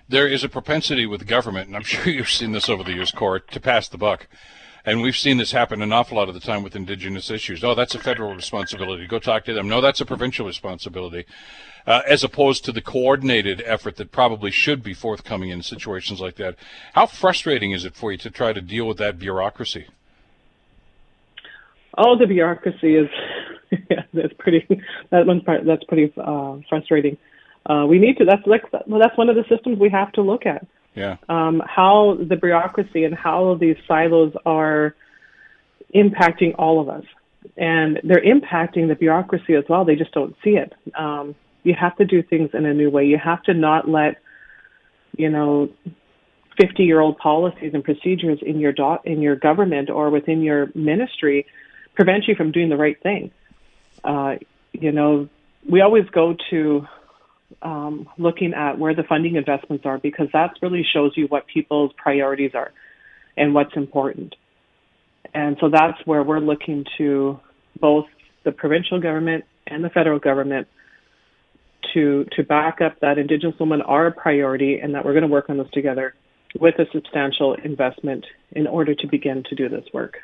There 0.07 0.27
is 0.27 0.43
a 0.43 0.49
propensity 0.49 1.05
with 1.05 1.25
government, 1.25 1.67
and 1.67 1.75
I'm 1.75 1.83
sure 1.93 2.11
you've 2.11 2.29
seen 2.29 2.51
this 2.51 2.69
over 2.69 2.83
the 2.83 2.93
years, 2.93 3.11
Cora, 3.11 3.39
to 3.39 3.59
pass 3.59 3.87
the 3.87 3.97
buck. 3.97 4.27
And 4.85 5.01
we've 5.01 5.15
seen 5.15 5.37
this 5.37 5.53
happen 5.53 5.81
an 5.81 5.93
awful 5.93 6.17
lot 6.17 6.27
of 6.27 6.33
the 6.33 6.41
time 6.41 6.61
with 6.61 6.75
indigenous 6.75 7.31
issues. 7.31 7.63
Oh, 7.63 7.73
that's 7.73 7.95
a 7.95 7.99
federal 7.99 8.35
responsibility. 8.35 9.07
Go 9.07 9.17
talk 9.17 9.45
to 9.45 9.53
them. 9.53 9.69
No, 9.69 9.79
that's 9.79 10.01
a 10.01 10.05
provincial 10.05 10.45
responsibility. 10.45 11.25
Uh, 11.87 12.01
as 12.05 12.21
opposed 12.21 12.65
to 12.65 12.73
the 12.73 12.81
coordinated 12.81 13.63
effort 13.65 13.95
that 13.95 14.11
probably 14.11 14.51
should 14.51 14.83
be 14.83 14.93
forthcoming 14.93 15.49
in 15.49 15.61
situations 15.61 16.19
like 16.19 16.35
that. 16.35 16.55
How 16.93 17.05
frustrating 17.05 17.71
is 17.71 17.85
it 17.85 17.95
for 17.95 18.11
you 18.11 18.17
to 18.19 18.29
try 18.29 18.51
to 18.51 18.61
deal 18.61 18.85
with 18.85 18.97
that 18.97 19.17
bureaucracy? 19.17 19.87
All 21.95 22.17
the 22.17 22.25
bureaucracy 22.27 22.95
is 22.95 23.09
yeah, 23.89 24.03
that's 24.13 24.33
pretty. 24.39 24.67
That 25.11 25.25
one's 25.25 25.43
part. 25.43 25.65
That's 25.65 25.83
pretty 25.85 26.13
uh, 26.17 26.57
frustrating. 26.69 27.17
Uh, 27.65 27.85
we 27.87 27.99
need 27.99 28.17
to. 28.17 28.25
That's 28.25 28.45
like. 28.45 28.63
Well, 28.87 28.99
that's 28.99 29.17
one 29.17 29.29
of 29.29 29.35
the 29.35 29.43
systems 29.49 29.79
we 29.79 29.89
have 29.89 30.11
to 30.13 30.21
look 30.21 30.45
at. 30.45 30.65
Yeah. 30.95 31.17
Um, 31.29 31.61
how 31.65 32.17
the 32.19 32.35
bureaucracy 32.35 33.03
and 33.03 33.15
how 33.15 33.57
these 33.59 33.77
silos 33.87 34.33
are 34.45 34.95
impacting 35.95 36.53
all 36.57 36.79
of 36.79 36.89
us, 36.89 37.03
and 37.57 37.99
they're 38.03 38.23
impacting 38.23 38.87
the 38.87 38.95
bureaucracy 38.95 39.55
as 39.55 39.63
well. 39.69 39.85
They 39.85 39.95
just 39.95 40.11
don't 40.11 40.35
see 40.43 40.51
it. 40.51 40.73
Um, 40.97 41.35
you 41.63 41.73
have 41.79 41.95
to 41.97 42.05
do 42.05 42.21
things 42.21 42.49
in 42.53 42.65
a 42.65 42.73
new 42.73 42.89
way. 42.89 43.05
You 43.05 43.17
have 43.23 43.41
to 43.43 43.53
not 43.53 43.87
let, 43.87 44.17
you 45.17 45.29
know, 45.29 45.69
50 46.61 46.83
year 46.83 46.99
old 46.99 47.17
policies 47.17 47.71
and 47.73 47.83
procedures 47.83 48.39
in 48.45 48.59
your 48.59 48.73
do- 48.73 48.99
in 49.05 49.21
your 49.21 49.35
government 49.35 49.89
or 49.89 50.09
within 50.09 50.41
your 50.41 50.69
ministry 50.75 51.45
prevent 51.95 52.27
you 52.27 52.35
from 52.35 52.51
doing 52.51 52.69
the 52.69 52.77
right 52.77 53.01
thing 53.01 53.31
uh, 54.03 54.35
you 54.73 54.91
know, 54.91 55.29
we 55.69 55.81
always 55.81 56.05
go 56.09 56.35
to 56.49 56.87
um, 57.61 58.09
looking 58.17 58.53
at 58.53 58.77
where 58.77 58.93
the 58.93 59.03
funding 59.03 59.35
investments 59.35 59.85
are 59.85 59.97
because 59.97 60.27
that 60.33 60.57
really 60.61 60.83
shows 60.83 61.13
you 61.15 61.27
what 61.27 61.47
people's 61.47 61.91
priorities 61.93 62.51
are 62.53 62.71
and 63.37 63.53
what's 63.53 63.75
important. 63.75 64.35
And 65.33 65.57
so 65.59 65.69
that's 65.69 66.05
where 66.05 66.23
we're 66.23 66.39
looking 66.39 66.85
to 66.97 67.39
both 67.79 68.05
the 68.43 68.51
provincial 68.51 68.99
government 68.99 69.45
and 69.65 69.83
the 69.83 69.89
federal 69.89 70.19
government 70.19 70.67
to 71.93 72.25
to 72.35 72.43
back 72.43 72.81
up 72.81 72.99
that 73.01 73.17
Indigenous 73.17 73.57
women 73.59 73.81
are 73.81 74.07
a 74.07 74.11
priority 74.11 74.79
and 74.79 74.95
that 74.95 75.05
we're 75.05 75.13
going 75.13 75.23
to 75.23 75.27
work 75.27 75.49
on 75.49 75.57
this 75.57 75.69
together 75.71 76.13
with 76.59 76.77
a 76.79 76.85
substantial 76.91 77.53
investment 77.53 78.25
in 78.51 78.67
order 78.67 78.93
to 78.95 79.07
begin 79.07 79.43
to 79.43 79.55
do 79.55 79.69
this 79.69 79.85
work. 79.93 80.17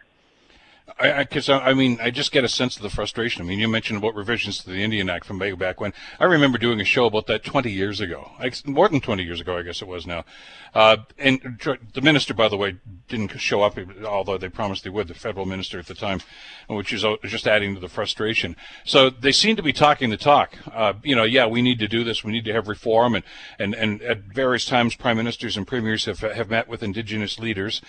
Because 0.98 1.50
I, 1.50 1.58
I, 1.58 1.70
I, 1.70 1.74
mean, 1.74 2.00
I 2.02 2.10
just 2.10 2.32
get 2.32 2.44
a 2.44 2.50
sense 2.50 2.76
of 2.76 2.82
the 2.82 2.90
frustration. 2.90 3.42
I 3.42 3.46
mean, 3.46 3.60
you 3.60 3.68
mentioned 3.68 4.00
about 4.00 4.16
revisions 4.16 4.60
to 4.60 4.70
the 4.70 4.84
Indian 4.84 5.10
Act 5.10 5.26
from 5.26 5.40
way 5.40 5.52
back 5.54 5.80
when. 5.80 5.94
I 6.20 6.26
remember 6.26 6.58
doing 6.58 6.82
a 6.82 6.86
show 6.86 7.06
about 7.06 7.28
that 7.28 7.44
20 7.44 7.72
years 7.72 8.02
ago, 8.02 8.32
more 8.66 8.90
than 8.90 9.02
20 9.02 9.24
years 9.24 9.42
ago, 9.42 9.58
I 9.58 9.62
guess 9.62 9.82
it 9.82 9.88
was 9.88 10.08
now. 10.08 10.26
Uh, 10.74 10.98
and 11.18 11.60
the 11.94 12.02
minister, 12.02 12.34
by 12.34 12.48
the 12.48 12.58
way, 12.58 12.78
didn't 13.08 13.40
show 13.40 13.62
up, 13.64 13.78
although 14.06 14.38
they 14.38 14.50
promised 14.50 14.84
they 14.84 14.90
would. 14.90 15.08
The 15.08 15.14
federal 15.14 15.46
minister 15.46 15.80
at 15.80 15.88
the 15.88 15.96
time, 15.96 16.22
which 16.68 16.94
is 16.94 17.04
just 17.24 17.48
adding 17.48 17.76
to 17.76 17.82
the 17.82 17.90
frustration. 17.90 18.56
So 18.86 19.10
they 19.10 19.32
seem 19.32 19.56
to 19.56 19.64
be 19.64 19.74
talking 19.74 20.10
the 20.10 20.18
talk. 20.18 20.56
Uh, 20.72 20.94
you 21.04 21.16
know, 21.16 21.24
yeah, 21.24 21.48
we 21.48 21.62
need 21.62 21.80
to 21.80 21.88
do 21.88 22.04
this. 22.04 22.24
We 22.24 22.32
need 22.32 22.46
to 22.46 22.54
have 22.54 22.68
reform, 22.68 23.16
and 23.16 23.24
and 23.58 23.74
and 23.74 24.02
at 24.04 24.20
various 24.20 24.66
times, 24.66 24.96
prime 24.96 25.18
ministers 25.18 25.58
and 25.58 25.66
premiers 25.66 26.06
have 26.06 26.20
have 26.20 26.50
met 26.50 26.68
with 26.68 26.84
indigenous 26.84 27.40
leaders. 27.40 27.82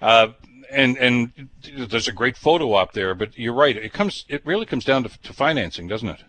Uh, 0.00 0.28
and 0.70 0.96
and 0.96 1.48
there's 1.62 2.08
a 2.08 2.12
great 2.12 2.36
photo 2.36 2.74
op 2.74 2.92
there, 2.92 3.14
but 3.14 3.38
you're 3.38 3.54
right. 3.54 3.76
It 3.76 3.92
comes. 3.92 4.24
It 4.28 4.44
really 4.44 4.66
comes 4.66 4.84
down 4.84 5.04
to, 5.04 5.08
to 5.22 5.32
financing, 5.32 5.88
doesn't 5.88 6.08
it? 6.08 6.24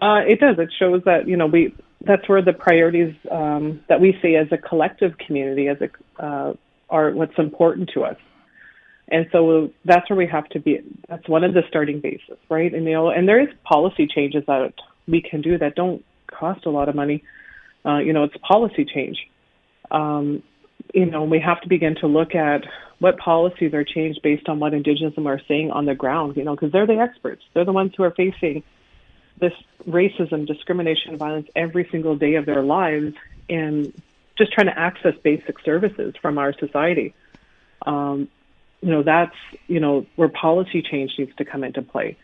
Uh, 0.00 0.22
it 0.26 0.40
does. 0.40 0.58
It 0.58 0.72
shows 0.78 1.02
that 1.04 1.26
you 1.26 1.36
know 1.36 1.46
we 1.46 1.74
that's 2.02 2.28
where 2.28 2.42
the 2.42 2.52
priorities 2.52 3.14
um, 3.30 3.80
that 3.88 4.00
we 4.00 4.18
see 4.22 4.36
as 4.36 4.46
a 4.52 4.58
collective 4.58 5.18
community 5.18 5.68
as 5.68 5.78
a 5.80 6.22
uh, 6.22 6.54
are 6.90 7.10
what's 7.12 7.38
important 7.38 7.90
to 7.94 8.04
us. 8.04 8.16
And 9.10 9.26
so 9.32 9.70
that's 9.84 10.08
where 10.10 10.16
we 10.16 10.26
have 10.26 10.48
to 10.50 10.60
be. 10.60 10.80
That's 11.08 11.26
one 11.28 11.42
of 11.42 11.54
the 11.54 11.62
starting 11.68 12.00
bases, 12.00 12.38
right? 12.50 12.72
And 12.72 12.84
you 12.84 12.92
know, 12.92 13.08
and 13.08 13.26
there 13.26 13.40
is 13.40 13.48
policy 13.64 14.06
changes 14.06 14.44
that 14.46 14.74
we 15.06 15.22
can 15.22 15.40
do 15.40 15.58
that 15.58 15.74
don't 15.74 16.04
cost 16.26 16.66
a 16.66 16.70
lot 16.70 16.88
of 16.88 16.94
money. 16.94 17.24
Uh, 17.84 17.98
you 17.98 18.12
know, 18.12 18.24
it's 18.24 18.36
policy 18.46 18.84
change. 18.84 19.18
Um, 19.90 20.42
you 20.94 21.06
know, 21.06 21.24
we 21.24 21.40
have 21.40 21.60
to 21.62 21.68
begin 21.68 21.94
to 21.96 22.06
look 22.06 22.34
at 22.34 22.64
what 22.98 23.18
policies 23.18 23.74
are 23.74 23.84
changed 23.84 24.22
based 24.22 24.48
on 24.48 24.58
what 24.58 24.74
Indigenous 24.74 25.14
are 25.18 25.40
saying 25.46 25.70
on 25.70 25.84
the 25.84 25.94
ground. 25.94 26.36
You 26.36 26.44
know, 26.44 26.54
because 26.54 26.72
they're 26.72 26.86
the 26.86 26.98
experts. 26.98 27.42
They're 27.54 27.64
the 27.64 27.72
ones 27.72 27.92
who 27.96 28.02
are 28.02 28.10
facing 28.10 28.62
this 29.40 29.52
racism, 29.86 30.46
discrimination, 30.46 31.16
violence 31.16 31.48
every 31.54 31.88
single 31.90 32.16
day 32.16 32.34
of 32.34 32.46
their 32.46 32.62
lives, 32.62 33.14
and 33.48 33.92
just 34.36 34.52
trying 34.52 34.66
to 34.66 34.78
access 34.78 35.14
basic 35.22 35.60
services 35.60 36.14
from 36.20 36.38
our 36.38 36.52
society. 36.52 37.14
Um, 37.86 38.28
you 38.80 38.90
know, 38.90 39.02
that's, 39.02 39.34
you 39.66 39.80
know, 39.80 40.06
where 40.16 40.28
policy 40.28 40.82
change 40.82 41.12
needs 41.18 41.34
to 41.36 41.44
come 41.44 41.64
into 41.64 41.82
play. 41.82 42.16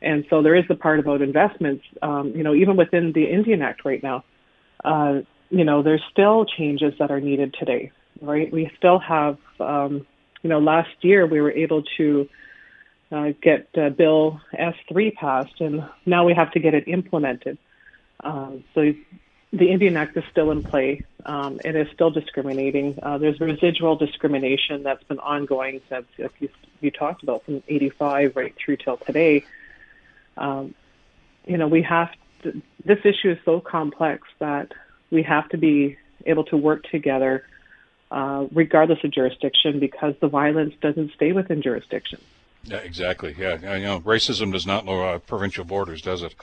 And 0.00 0.24
so 0.30 0.42
there 0.42 0.54
is 0.54 0.64
the 0.68 0.74
part 0.74 1.00
about 1.00 1.22
investments, 1.22 1.84
um, 2.02 2.32
you 2.34 2.42
know, 2.42 2.54
even 2.54 2.76
within 2.76 3.12
the 3.12 3.24
Indian 3.24 3.62
Act 3.62 3.84
right 3.84 4.02
now, 4.02 4.24
uh, 4.84 5.20
you 5.50 5.64
know, 5.64 5.82
there's 5.82 6.02
still 6.10 6.44
changes 6.44 6.94
that 6.98 7.10
are 7.10 7.20
needed 7.20 7.54
today, 7.58 7.90
right? 8.20 8.52
We 8.52 8.70
still 8.76 8.98
have, 8.98 9.38
um, 9.60 10.06
you 10.42 10.50
know, 10.50 10.58
last 10.58 10.90
year 11.02 11.26
we 11.26 11.40
were 11.40 11.52
able 11.52 11.82
to 11.96 12.28
uh, 13.10 13.32
get 13.40 13.68
uh, 13.76 13.90
Bill 13.90 14.40
S3 14.52 15.14
passed, 15.14 15.60
and 15.60 15.88
now 16.04 16.24
we 16.24 16.34
have 16.34 16.52
to 16.52 16.60
get 16.60 16.74
it 16.74 16.88
implemented. 16.88 17.58
Um, 18.22 18.64
so 18.74 18.92
the 19.52 19.70
Indian 19.70 19.96
Act 19.96 20.16
is 20.16 20.24
still 20.30 20.50
in 20.50 20.62
play. 20.62 21.04
Um, 21.24 21.60
it 21.64 21.74
is 21.74 21.88
still 21.94 22.10
discriminating. 22.10 22.98
Uh, 23.02 23.18
there's 23.18 23.40
residual 23.40 23.96
discrimination 23.96 24.82
that's 24.82 25.02
been 25.04 25.20
ongoing 25.20 25.80
since, 25.88 26.06
you, 26.16 26.48
you 26.80 26.90
talked 26.90 27.22
about, 27.22 27.44
from 27.44 27.62
85 27.68 28.36
right 28.36 28.54
through 28.56 28.76
till 28.76 28.98
today. 28.98 29.44
Um, 30.36 30.74
you 31.46 31.56
know, 31.56 31.66
we 31.66 31.82
have 31.82 32.10
to, 32.42 32.60
this 32.84 32.98
issue 33.04 33.30
is 33.30 33.38
so 33.44 33.60
complex 33.60 34.28
that 34.38 34.72
we 35.10 35.22
have 35.22 35.48
to 35.50 35.56
be 35.56 35.96
able 36.26 36.44
to 36.44 36.56
work 36.56 36.84
together 36.90 37.44
uh, 38.10 38.46
regardless 38.52 39.02
of 39.04 39.10
jurisdiction 39.10 39.78
because 39.80 40.14
the 40.20 40.28
violence 40.28 40.74
doesn't 40.80 41.12
stay 41.12 41.32
within 41.32 41.62
jurisdiction. 41.62 42.20
Yeah, 42.64 42.78
exactly. 42.78 43.34
Yeah, 43.38 43.58
I 43.66 43.78
know. 43.78 44.00
Racism 44.00 44.52
does 44.52 44.66
not 44.66 44.84
know 44.84 45.02
uh, 45.02 45.18
provincial 45.18 45.64
borders, 45.64 46.02
does 46.02 46.22
it? 46.22 46.34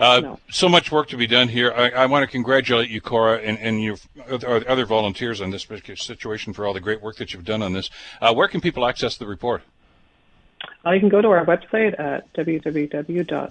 Uh, 0.00 0.20
no. 0.20 0.38
So 0.50 0.68
much 0.68 0.90
work 0.90 1.08
to 1.08 1.16
be 1.16 1.26
done 1.26 1.48
here. 1.48 1.72
I, 1.72 1.90
I 1.90 2.06
want 2.06 2.24
to 2.24 2.26
congratulate 2.26 2.88
you, 2.90 3.00
Cora, 3.00 3.38
and, 3.38 3.58
and 3.58 3.82
your 3.82 3.96
other 4.28 4.84
volunteers 4.86 5.40
on 5.40 5.50
this 5.50 5.64
particular 5.64 5.96
situation 5.96 6.52
for 6.52 6.66
all 6.66 6.72
the 6.72 6.80
great 6.80 7.00
work 7.02 7.16
that 7.16 7.32
you've 7.32 7.44
done 7.44 7.62
on 7.62 7.72
this. 7.72 7.90
Uh, 8.20 8.34
where 8.34 8.48
can 8.48 8.60
people 8.60 8.84
access 8.86 9.16
the 9.16 9.26
report? 9.26 9.62
Uh, 10.84 10.90
you 10.90 11.00
can 11.00 11.08
go 11.08 11.20
to 11.20 11.28
our 11.28 11.44
website 11.44 11.98
at 12.00 12.32
www.onwa.ca. 12.34 13.44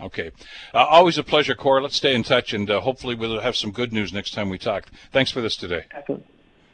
Okay. 0.00 0.30
Uh, 0.74 0.78
always 0.78 1.18
a 1.18 1.22
pleasure, 1.22 1.54
Cora. 1.54 1.82
Let's 1.82 1.96
stay 1.96 2.14
in 2.14 2.22
touch, 2.22 2.52
and 2.52 2.68
uh, 2.70 2.80
hopefully 2.80 3.14
we'll 3.14 3.40
have 3.40 3.56
some 3.56 3.70
good 3.70 3.92
news 3.92 4.12
next 4.12 4.32
time 4.32 4.48
we 4.48 4.58
talk. 4.58 4.86
Thanks 5.12 5.30
for 5.30 5.40
this 5.40 5.56
today. 5.56 5.84
Excellent. 5.92 6.26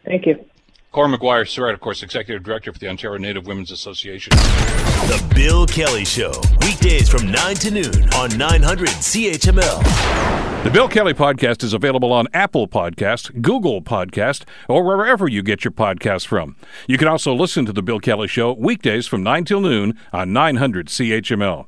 Thank 0.05 0.27
you. 0.27 0.45
Cora 0.91 1.09
McGuire 1.09 1.47
Cyrette, 1.47 1.75
of 1.75 1.81
course, 1.81 2.03
Executive 2.03 2.43
Director 2.43 2.73
for 2.73 2.79
the 2.79 2.89
Ontario 2.89 3.19
Native 3.19 3.47
Women's 3.47 3.71
Association. 3.71 4.31
The 4.31 5.33
Bill 5.35 5.66
Kelly 5.66 6.07
Show, 6.07 6.33
weekdays 6.62 7.11
from 7.11 7.31
9 7.31 7.55
to 7.57 7.71
noon 7.71 8.09
on 8.14 8.37
900 8.39 8.89
CHML. 8.89 10.64
The 10.64 10.71
Bill 10.71 10.89
Kelly 10.89 11.14
Podcast 11.14 11.62
is 11.62 11.73
available 11.73 12.12
on 12.12 12.27
Apple 12.35 12.66
Podcast, 12.66 13.43
Google 13.43 13.81
Podcast, 13.81 14.45
or 14.66 14.83
wherever 14.83 15.29
you 15.29 15.43
get 15.43 15.62
your 15.62 15.73
podcasts 15.73 16.27
from. 16.27 16.57
You 16.87 16.99
can 16.99 17.07
also 17.07 17.33
listen 17.35 17.64
to 17.66 17.73
The 17.73 17.83
Bill 17.83 18.01
Kelly 18.01 18.27
Show 18.27 18.55
weekdays 18.55 19.07
from 19.07 19.23
9 19.23 19.45
till 19.45 19.61
noon 19.61 19.97
on 20.12 20.33
900 20.33 20.89
CHML. 20.89 21.68